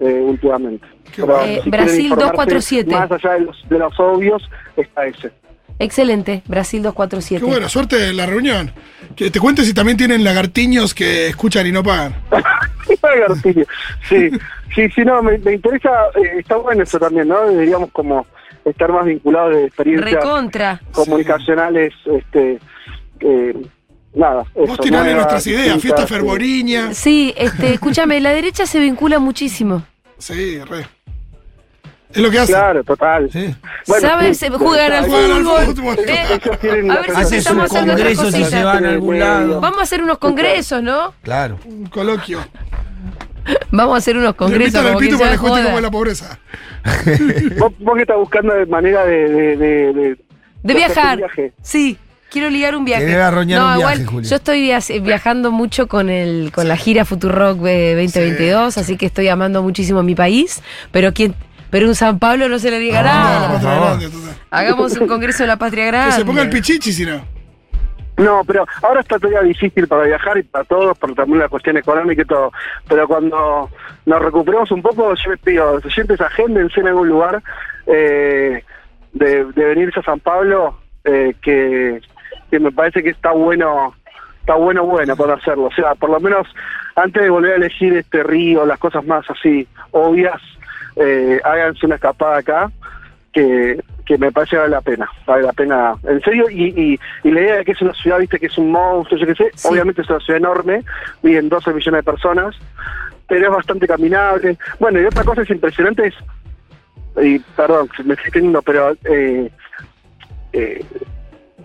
eh, 0.01 0.21
últimamente. 0.21 0.85
Pero. 1.15 1.41
Eh, 1.43 1.61
si 1.63 1.69
Brasil 1.69 2.05
informarse 2.05 2.55
247. 2.55 2.91
Más 2.91 3.11
allá 3.11 3.33
de 3.33 3.39
los, 3.41 3.69
de 3.69 3.79
los 3.79 3.99
obvios, 3.99 4.49
está 4.75 5.05
ese. 5.05 5.31
Excelente, 5.79 6.43
Brasil 6.47 6.83
247. 6.83 7.39
Qué 7.43 7.51
bueno, 7.51 7.69
suerte 7.69 8.09
en 8.09 8.17
la 8.17 8.25
reunión. 8.25 8.71
Que 9.15 9.31
te 9.31 9.39
cuentes 9.39 9.65
si 9.65 9.73
también 9.73 9.97
tienen 9.97 10.23
lagartiños 10.23 10.93
que 10.93 11.27
escuchan 11.27 11.65
y 11.65 11.71
no 11.71 11.83
pagan. 11.83 12.13
García. 13.01 13.65
sí, 14.07 14.29
sí, 14.75 14.89
sí, 14.89 15.01
no, 15.03 15.23
me, 15.23 15.37
me 15.39 15.53
interesa, 15.53 15.89
eh, 16.15 16.39
está 16.39 16.57
bueno 16.57 16.83
eso 16.83 16.99
también, 16.99 17.27
¿no? 17.27 17.47
Deberíamos 17.47 17.89
como 17.91 18.27
estar 18.63 18.91
más 18.91 19.05
vinculados 19.05 19.55
de 19.55 19.65
experiencias 19.65 20.13
Recontra. 20.13 20.81
comunicacionales, 20.91 21.93
este, 22.05 22.59
eh, 23.21 23.53
nada. 24.13 24.43
Vos 24.55 24.79
tirale 24.79 25.13
nuevas, 25.13 25.15
nuestras 25.33 25.47
ideas, 25.47 25.81
fiesta 25.81 26.07
fervoriña. 26.07 26.93
Sí, 26.93 27.33
este, 27.37 27.73
escúchame, 27.73 28.19
la 28.19 28.31
derecha 28.31 28.65
se 28.65 28.79
vincula 28.79 29.19
muchísimo. 29.19 29.83
Sí, 30.17 30.59
re. 30.59 30.85
Es 32.13 32.17
lo 32.17 32.29
que 32.29 32.39
hace. 32.39 32.51
Claro, 32.51 32.83
total. 32.83 33.29
Sí. 33.31 33.55
¿Sabes? 34.01 34.37
Se 34.37 34.49
juegan 34.49 34.91
al 34.91 35.05
fútbol. 35.05 35.97
Eh, 36.05 36.39
a 36.89 37.01
ver 37.17 37.25
si 37.25 37.37
estamos 37.37 37.65
haciendo 37.71 37.93
otra 37.93 38.03
congreso 38.05 38.25
si 38.25 38.31
cosita. 38.39 38.49
se 38.49 38.63
van 38.65 38.85
a 38.85 38.89
algún 38.89 39.17
lado. 39.19 39.61
Vamos 39.61 39.79
a 39.79 39.83
hacer 39.83 40.03
unos 40.03 40.17
congresos, 40.17 40.83
¿no? 40.83 41.13
Claro. 41.21 41.57
Un 41.65 41.85
coloquio. 41.85 42.39
Vamos 43.71 43.95
a 43.95 43.97
hacer 43.99 44.17
unos 44.17 44.35
congresos. 44.35 44.83
Como 44.83 44.99
pito 44.99 45.17
para 45.17 45.37
cómo 45.37 45.57
es 45.57 45.81
la 45.81 45.89
pobreza. 45.89 46.37
¿Vos, 47.57 47.71
vos 47.79 47.95
que 47.95 48.01
estás 48.01 48.17
buscando 48.17 48.53
de 48.53 48.65
manera 48.65 49.05
de... 49.05 49.29
De, 49.29 49.57
de, 49.57 49.93
de- 49.93 49.93
De 49.93 50.17
de 50.63 50.73
viajar. 50.75 51.19
Sí. 51.63 51.97
Quiero 52.31 52.49
ligar 52.49 52.75
un 52.75 52.85
viaje. 52.85 53.05
Querés 53.05 53.21
arroñar 53.21 53.59
no, 53.59 53.67
un 53.73 53.77
viaje, 53.77 53.93
igual, 53.95 54.07
Julio. 54.07 54.29
yo 54.29 54.35
estoy 54.37 54.61
via- 54.61 54.79
viajando 55.01 55.51
mucho 55.51 55.87
con 55.87 56.09
el 56.09 56.51
con 56.53 56.67
la 56.67 56.77
gira 56.77 57.03
Futurock 57.03 57.59
eh, 57.65 57.93
2022, 57.95 58.77
así 58.77 58.95
que 58.97 59.05
estoy 59.05 59.27
amando 59.27 59.61
muchísimo 59.61 60.01
mi 60.01 60.15
país, 60.15 60.63
pero 60.91 61.11
quién 61.13 61.35
pero 61.69 61.87
un 61.87 61.95
San 61.95 62.19
Pablo 62.19 62.47
no 62.49 62.57
se 62.59 62.69
le 62.71 62.79
diga 62.79 63.01
la 63.01 63.13
nada. 63.59 63.99
Hagamos 64.49 64.97
un 64.97 65.07
congreso 65.07 65.43
de 65.43 65.47
la 65.47 65.57
patria 65.57 65.83
Que 65.85 65.91
grande. 65.91 66.15
se 66.15 66.25
ponga 66.25 66.41
el 66.41 66.49
pichichi 66.49 66.91
si 66.93 67.05
no. 67.05 67.21
No, 68.17 68.43
pero 68.45 68.67
ahora 68.83 68.99
está 69.01 69.17
todavía 69.17 69.41
difícil 69.41 69.87
para 69.87 70.03
viajar 70.03 70.37
y 70.37 70.43
para 70.43 70.63
todos, 70.65 70.97
por 70.97 71.13
también 71.15 71.39
la 71.39 71.47
cuestión 71.49 71.77
económica 71.77 72.21
y 72.21 72.25
todo. 72.25 72.51
Pero 72.87 73.07
cuando 73.07 73.69
nos 74.05 74.21
recuperemos 74.21 74.69
un 74.71 74.81
poco, 74.81 75.13
yo 75.15 75.31
les 75.31 75.39
pido, 75.39 75.71
oyentes, 75.83 76.19
agéndense 76.21 76.81
en 76.81 76.87
algún 76.87 77.07
lugar 77.07 77.41
eh, 77.87 78.63
de, 79.13 79.45
de 79.45 79.63
venirse 79.65 80.01
a 80.01 80.03
San 80.03 80.19
Pablo, 80.19 80.77
eh, 81.05 81.33
que, 81.41 81.99
que 82.51 82.59
me 82.59 82.71
parece 82.71 83.01
que 83.01 83.09
está 83.09 83.31
bueno, 83.31 83.95
está 84.41 84.55
bueno, 84.55 84.83
bueno 84.85 85.15
para 85.15 85.33
hacerlo. 85.35 85.65
O 85.65 85.71
sea, 85.71 85.95
por 85.95 86.09
lo 86.09 86.19
menos 86.19 86.47
antes 86.95 87.23
de 87.23 87.29
volver 87.29 87.53
a 87.53 87.55
elegir 87.55 87.93
este 87.95 88.21
río, 88.21 88.65
las 88.65 88.77
cosas 88.77 89.05
más 89.05 89.27
así 89.29 89.67
obvias, 89.91 90.39
eh, 90.97 91.39
háganse 91.43 91.85
una 91.85 91.95
escapada 91.95 92.37
acá 92.39 92.71
que, 93.31 93.81
que 94.05 94.17
me 94.17 94.31
parece 94.31 94.57
vale 94.57 94.71
la 94.71 94.81
pena, 94.81 95.09
vale 95.25 95.43
la 95.43 95.53
pena, 95.53 95.93
en 96.03 96.19
serio, 96.21 96.49
y, 96.49 96.65
y, 96.93 96.99
y 97.23 97.31
la 97.31 97.39
idea 97.41 97.55
de 97.57 97.65
que 97.65 97.71
es 97.71 97.81
una 97.81 97.93
ciudad, 97.93 98.19
viste, 98.19 98.37
que 98.39 98.47
es 98.47 98.57
un 98.57 98.69
monstruo, 98.71 99.17
yo 99.17 99.25
qué 99.25 99.35
sé, 99.35 99.51
Sí. 99.55 99.69
obviamente 99.69 100.01
es 100.01 100.09
una 100.09 100.19
ciudad 100.19 100.37
enorme, 100.39 100.83
viven 101.23 101.47
12 101.47 101.73
millones 101.73 101.99
de 101.99 102.11
personas, 102.11 102.55
pero 103.27 103.45
es 103.45 103.51
bastante 103.53 103.87
caminable. 103.87 104.57
Bueno, 104.79 104.99
y 104.99 105.05
otra 105.05 105.23
cosa 105.23 105.43
es 105.43 105.49
impresionante 105.49 106.07
es, 106.07 106.15
y 107.23 107.39
perdón, 107.39 107.89
me 108.03 108.15
estoy 108.15 108.31
teniendo, 108.31 108.61
pero 108.61 108.91
eh, 109.05 109.49
eh, 110.51 110.83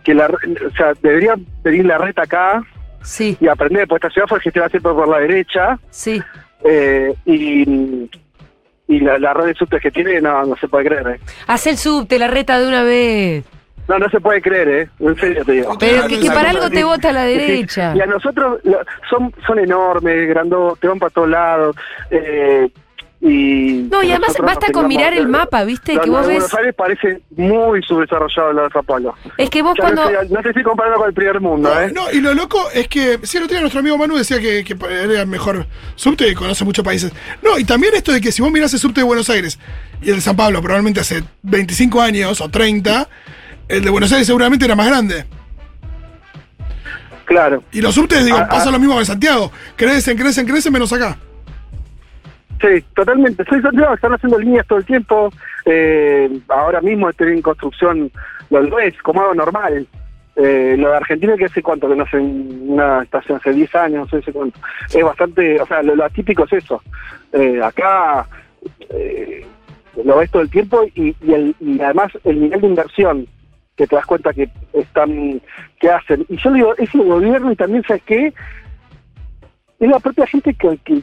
que 0.07 0.15
la, 0.15 0.27
o 0.27 0.77
sea, 0.77 0.93
debería 1.03 1.35
pedir 1.65 1.85
la 1.85 1.99
reta 1.99 2.23
acá 2.23 2.63
Sí, 3.03 3.37
y 3.41 3.49
aprender, 3.49 3.89
porque 3.89 4.07
esta 4.07 4.15
ciudad 4.15 4.29
fue 4.29 4.39
gestionada 4.41 4.71
siempre 4.71 4.93
por 4.93 5.09
la 5.09 5.19
derecha, 5.19 5.79
sí. 5.91 6.23
eh, 6.65 7.13
y, 7.25 8.09
y 8.87 9.01
la, 9.01 9.19
la 9.19 9.35
red 9.35 9.47
de 9.47 9.55
subtes 9.55 9.83
que 9.83 9.91
tiene, 9.91 10.21
no, 10.21 10.45
no 10.45 10.57
se 10.57 10.69
puede 10.69 10.87
creer, 10.87 11.09
eh. 11.09 11.21
Haz 11.49 11.67
el 11.67 11.77
subte, 11.77 12.21
la 12.21 12.29
reta 12.29 12.57
de 12.61 12.69
una 12.69 12.85
vez. 12.85 13.45
No, 13.89 13.99
no 13.99 14.09
se 14.11 14.21
puede 14.21 14.41
creer, 14.41 14.69
¿eh? 14.69 14.89
En 15.01 15.17
serio 15.17 15.45
te 15.45 15.53
digo. 15.53 15.77
Pero 15.79 16.07
que, 16.07 16.19
para 16.27 16.51
algo 16.51 16.71
te 16.71 16.83
vota 16.85 17.11
la 17.13 17.25
derecha. 17.25 17.95
Y 17.97 18.01
a 18.01 18.07
nosotros 18.07 18.61
son 19.11 19.33
son 19.45 19.59
enormes, 19.59 20.29
grandotes, 20.29 20.81
te 20.81 20.89
van 20.89 20.99
para 21.01 21.11
todos 21.11 21.29
lados. 21.29 21.77
Eh, 22.11 22.69
y 23.29 23.89
No, 23.91 24.03
y 24.03 24.11
además 24.11 24.37
basta 24.43 24.70
con 24.72 24.89
mirar 24.89 25.12
el 25.14 25.29
mapa, 25.29 25.64
¿viste? 25.64 25.95
Que 25.95 26.01
de 26.05 26.11
vos 26.11 26.24
Buenos 26.24 26.45
ves. 26.45 26.55
Aires 26.55 26.74
parece 26.77 27.20
muy 27.37 27.83
subdesarrollado 27.83 28.70
Sao 28.70 28.83
Paulo. 28.83 29.14
Es 29.37 29.51
que 29.51 29.62
vos 29.62 29.74
Ya 29.77 29.83
cuando. 29.85 30.05
no, 30.05 30.11
estoy, 30.11 30.29
no 30.37 30.43
te 30.43 30.49
estoy 30.49 30.62
comparando 30.62 30.99
con 30.99 31.09
el 31.09 31.14
primer 31.14 31.41
mundo, 31.41 31.72
No, 31.74 31.81
¿eh? 31.81 31.93
no, 31.95 32.11
y 32.12 32.20
lo 32.20 32.35
loco 32.35 32.70
es 32.72 32.89
que, 32.89 33.18
sí, 33.22 33.37
el 33.39 33.45
otro 33.45 33.55
día 33.55 33.61
nuestro 33.61 33.81
amigo 33.81 33.99
Manu 33.99 34.16
decía 34.16 34.41
que, 34.41 34.64
que 34.64 34.77
era 34.91 35.22
el 35.22 35.27
mejor 35.27 35.66
subte 35.95 36.29
y 36.29 36.35
conoce 36.35 36.64
muchos 36.64 36.85
países. 36.85 37.12
No, 37.43 37.59
y 37.59 37.64
también 37.64 37.95
esto 37.95 38.12
de 38.12 38.20
que 38.20 38.33
si 38.33 38.43
vos 38.43 38.51
mirás 38.53 38.72
el 38.74 38.81
subte 38.81 39.01
de 39.01 39.05
Buenos 39.05 39.29
Aires 39.31 39.59
y 40.01 40.11
el 40.11 40.16
de 40.16 40.20
San 40.22 40.37
Pablo, 40.37 40.61
probablemente 40.61 41.01
hace 41.01 41.22
25 41.43 42.01
años 42.01 42.41
o 42.41 42.49
30, 42.49 43.09
el 43.68 43.83
de 43.85 43.91
Buenos 43.91 44.12
Aires 44.12 44.27
seguramente 44.27 44.64
era 44.64 44.77
más 44.77 44.87
grande. 44.87 45.24
Claro. 47.24 47.64
Y 47.72 47.81
los 47.81 47.95
subtes, 47.95 48.24
digo, 48.24 48.39
Ah, 48.39 48.49
pasa 48.49 48.68
ah. 48.68 48.72
lo 48.72 48.79
mismo 48.79 48.95
que 48.95 49.01
en 49.01 49.07
Santiago. 49.07 49.51
Crecen, 49.74 50.16
crecen, 50.16 50.47
crecen, 50.47 50.72
menos 50.72 50.93
acá. 50.93 51.18
Sí, 52.61 52.85
totalmente. 52.95 53.45
Soy 53.45 53.59
están 53.59 54.15
haciendo 54.15 54.39
líneas 54.39 54.67
todo 54.67 54.79
el 54.79 54.87
tiempo. 54.87 55.31
Eh, 55.65 56.31
ahora 56.49 56.81
mismo 56.81 57.11
estoy 57.11 57.33
en 57.33 57.43
construcción, 57.43 58.11
lo 58.51 58.77
ves 58.77 58.95
como 59.03 59.21
algo 59.21 59.35
normal. 59.35 59.87
Eh, 60.37 60.77
lo 60.79 60.91
de 60.91 60.97
Argentina, 60.97 61.35
que 61.37 61.47
hace 61.47 61.63
cuánto 61.63 61.89
que 61.89 61.97
no 61.97 62.05
hace 62.05 62.19
una 62.19 63.03
estación, 63.03 63.39
hace 63.39 63.53
10 63.53 63.75
años, 63.75 64.13
no 64.13 64.23
sé 64.23 64.33
cuánto. 64.33 64.59
Es 64.95 65.03
bastante, 65.03 65.61
o 65.61 65.67
sea, 65.67 65.83
lo, 65.83 66.05
atípico 66.05 66.45
es 66.45 66.53
eso. 66.53 66.83
Eh, 67.33 67.61
acá 67.63 68.27
eh, 68.91 69.47
lo 70.05 70.19
ves 70.19 70.31
todo 70.31 70.43
el 70.43 70.51
tiempo 70.51 70.85
y, 70.95 71.17
y, 71.23 71.33
el, 71.33 71.57
y 71.59 71.81
además 71.81 72.13
el 72.25 72.41
nivel 72.41 72.61
de 72.61 72.67
inversión 72.67 73.27
que 73.77 73.87
te 73.87 73.97
das 73.97 74.07
cuenta 74.07 74.33
que 74.33 74.49
están, 74.75 75.41
que 75.81 75.91
hacen. 75.91 76.27
Y 76.29 76.37
yo 76.37 76.53
digo, 76.53 76.75
es 76.77 76.95
el 76.95 77.05
gobierno 77.05 77.53
y 77.53 77.57
también, 77.57 77.83
¿sabes 77.87 78.03
qué? 78.05 78.33
Es 79.79 79.89
la 79.89 80.01
propia 80.01 80.27
gente 80.27 80.55
que, 80.55 81.03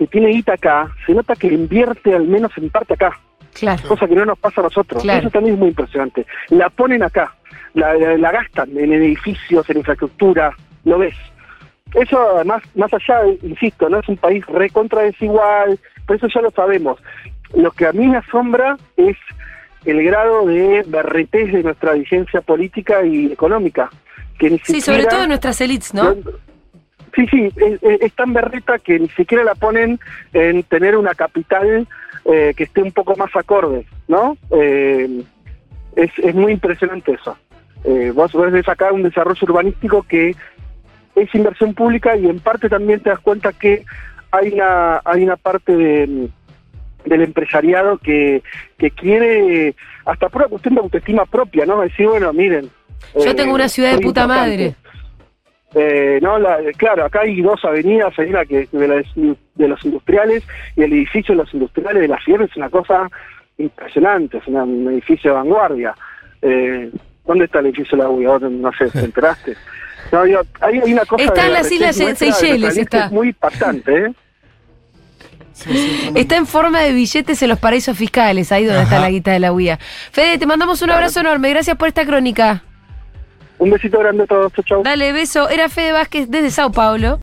que 0.00 0.06
tiene 0.06 0.28
guita 0.30 0.54
acá, 0.54 0.90
se 1.04 1.12
nota 1.12 1.36
que 1.36 1.48
invierte 1.48 2.14
al 2.14 2.26
menos 2.26 2.50
en 2.56 2.70
parte 2.70 2.94
acá, 2.94 3.20
Claro. 3.52 3.82
cosa 3.86 4.08
que 4.08 4.14
no 4.14 4.24
nos 4.24 4.38
pasa 4.38 4.62
a 4.62 4.64
nosotros. 4.64 5.02
Claro. 5.02 5.20
Eso 5.20 5.28
también 5.30 5.54
es 5.56 5.58
muy 5.60 5.68
impresionante. 5.68 6.24
La 6.48 6.70
ponen 6.70 7.02
acá, 7.02 7.34
la, 7.74 7.92
la- 7.94 8.16
la 8.16 8.32
gastan 8.32 8.70
en 8.78 8.94
edificios, 8.94 9.68
en 9.68 9.76
infraestructura, 9.76 10.52
lo 10.84 10.98
ves. 10.98 11.14
Eso 11.92 12.18
además, 12.36 12.62
más 12.76 12.90
allá, 12.94 13.20
insisto, 13.42 13.90
no 13.90 13.98
es 14.00 14.08
un 14.08 14.16
país 14.16 14.42
recontra 14.46 15.02
desigual, 15.02 15.78
pero 16.06 16.16
eso 16.16 16.28
ya 16.34 16.40
lo 16.40 16.50
sabemos. 16.50 16.98
Lo 17.54 17.70
que 17.72 17.84
a 17.86 17.92
mí 17.92 18.06
me 18.08 18.16
asombra 18.16 18.78
es 18.96 19.18
el 19.84 20.02
grado 20.02 20.46
de 20.46 20.82
berretez 20.86 21.52
de 21.52 21.62
nuestra 21.62 21.92
vigencia 21.92 22.40
política 22.40 23.04
y 23.04 23.32
económica. 23.32 23.90
Que 24.38 24.48
ni 24.48 24.58
Sí, 24.60 24.80
sobre 24.80 25.04
todo 25.04 25.26
nuestras 25.26 25.60
elites, 25.60 25.92
¿no? 25.92 26.14
Sí, 27.14 27.26
sí, 27.30 27.50
es, 27.56 27.82
es- 27.82 28.00
es 28.02 28.12
tan 28.14 28.32
berreta 28.32 28.78
que 28.78 28.98
ni 28.98 29.08
siquiera 29.10 29.42
la 29.44 29.54
ponen 29.54 29.98
en 30.32 30.62
tener 30.64 30.96
una 30.96 31.14
capital 31.14 31.86
eh, 32.24 32.52
que 32.56 32.64
esté 32.64 32.82
un 32.82 32.92
poco 32.92 33.16
más 33.16 33.34
acorde, 33.34 33.86
¿no? 34.08 34.36
Eh, 34.50 35.22
es, 35.96 36.10
es 36.18 36.34
muy 36.34 36.52
impresionante 36.52 37.12
eso. 37.12 37.36
Eh, 37.84 38.12
vos 38.14 38.32
ves 38.34 38.68
acá 38.68 38.92
un 38.92 39.02
desarrollo 39.02 39.40
urbanístico 39.42 40.02
que 40.02 40.34
es 41.16 41.34
inversión 41.34 41.74
pública 41.74 42.16
y 42.16 42.26
en 42.26 42.38
parte 42.38 42.68
también 42.68 43.00
te 43.00 43.10
das 43.10 43.18
cuenta 43.20 43.52
que 43.52 43.84
hay 44.30 44.52
una 44.52 45.00
hay 45.04 45.24
una 45.24 45.36
parte 45.36 45.74
de, 45.74 46.28
del 47.06 47.22
empresariado 47.22 47.98
que, 47.98 48.42
que 48.78 48.90
quiere 48.90 49.74
hasta 50.04 50.28
por 50.28 50.42
una 50.42 50.48
cuestión 50.50 50.74
de 50.74 50.80
autoestima 50.82 51.24
propia, 51.26 51.66
¿no? 51.66 51.80
Decir, 51.80 52.06
bueno, 52.06 52.32
miren. 52.32 52.70
Yo 53.14 53.30
eh, 53.30 53.34
tengo 53.34 53.54
una 53.54 53.68
ciudad 53.68 53.90
de 53.92 53.96
puta 53.96 54.22
importante. 54.22 54.40
madre. 54.50 54.74
Eh, 55.74 56.18
no, 56.20 56.38
la, 56.38 56.58
claro, 56.76 57.04
acá 57.04 57.20
hay 57.20 57.40
dos 57.42 57.64
avenidas, 57.64 58.12
hay 58.18 58.30
una 58.30 58.44
que 58.44 58.68
de, 58.72 58.88
las- 58.88 59.06
de 59.54 59.68
los 59.68 59.84
industriales 59.84 60.42
y 60.76 60.82
el 60.82 60.92
edificio 60.92 61.34
de 61.34 61.42
los 61.44 61.54
industriales 61.54 62.02
de 62.02 62.08
la 62.08 62.18
Sierra 62.24 62.44
es 62.44 62.56
una 62.56 62.68
cosa 62.70 63.08
impresionante, 63.58 64.38
es 64.38 64.46
una- 64.48 64.64
un 64.64 64.88
edificio 64.90 65.30
de 65.30 65.36
vanguardia. 65.36 65.94
Eh, 66.42 66.90
¿Dónde 67.24 67.44
está 67.44 67.60
el 67.60 67.66
edificio 67.66 67.96
de 67.96 68.02
la 68.04 68.10
UIA? 68.10 68.38
No 68.50 68.70
sé, 68.72 68.88
¿te 68.90 68.98
enteraste? 69.04 69.54
No, 70.10 70.24
digo, 70.24 70.40
hay, 70.60 70.80
hay 70.80 70.92
una 70.92 71.04
cosa 71.04 71.22
Está 71.22 71.46
en 71.46 71.52
la 71.52 71.58
las 71.60 71.70
Islas 71.70 71.94
Seychelles, 71.96 72.76
está. 72.76 73.06
Es 73.06 73.12
muy 73.12 73.28
impactante, 73.28 74.06
¿eh? 74.06 74.12
Sí, 75.52 75.70
sí, 75.74 76.10
Está 76.14 76.36
en 76.36 76.46
forma 76.46 76.80
de 76.80 76.92
billetes 76.92 77.42
en 77.42 77.48
los 77.50 77.58
paraísos 77.58 77.96
fiscales, 77.96 78.50
ahí 78.50 78.64
donde 78.64 78.82
está 78.84 78.98
la 78.98 79.10
guita 79.10 79.30
de 79.32 79.40
la 79.40 79.52
UIA. 79.52 79.78
Fede, 80.10 80.38
te 80.38 80.46
mandamos 80.46 80.80
un 80.82 80.90
abrazo 80.90 81.20
enorme. 81.20 81.50
Gracias 81.50 81.76
por 81.76 81.86
esta 81.88 82.06
crónica. 82.06 82.62
Un 83.60 83.68
besito 83.70 83.98
grande 83.98 84.22
a 84.22 84.26
todos, 84.26 84.52
chau. 84.64 84.82
Dale, 84.82 85.12
beso. 85.12 85.46
Era 85.50 85.68
Fede 85.68 85.92
Vázquez 85.92 86.30
desde 86.30 86.50
Sao 86.50 86.70
Paulo. 86.72 87.18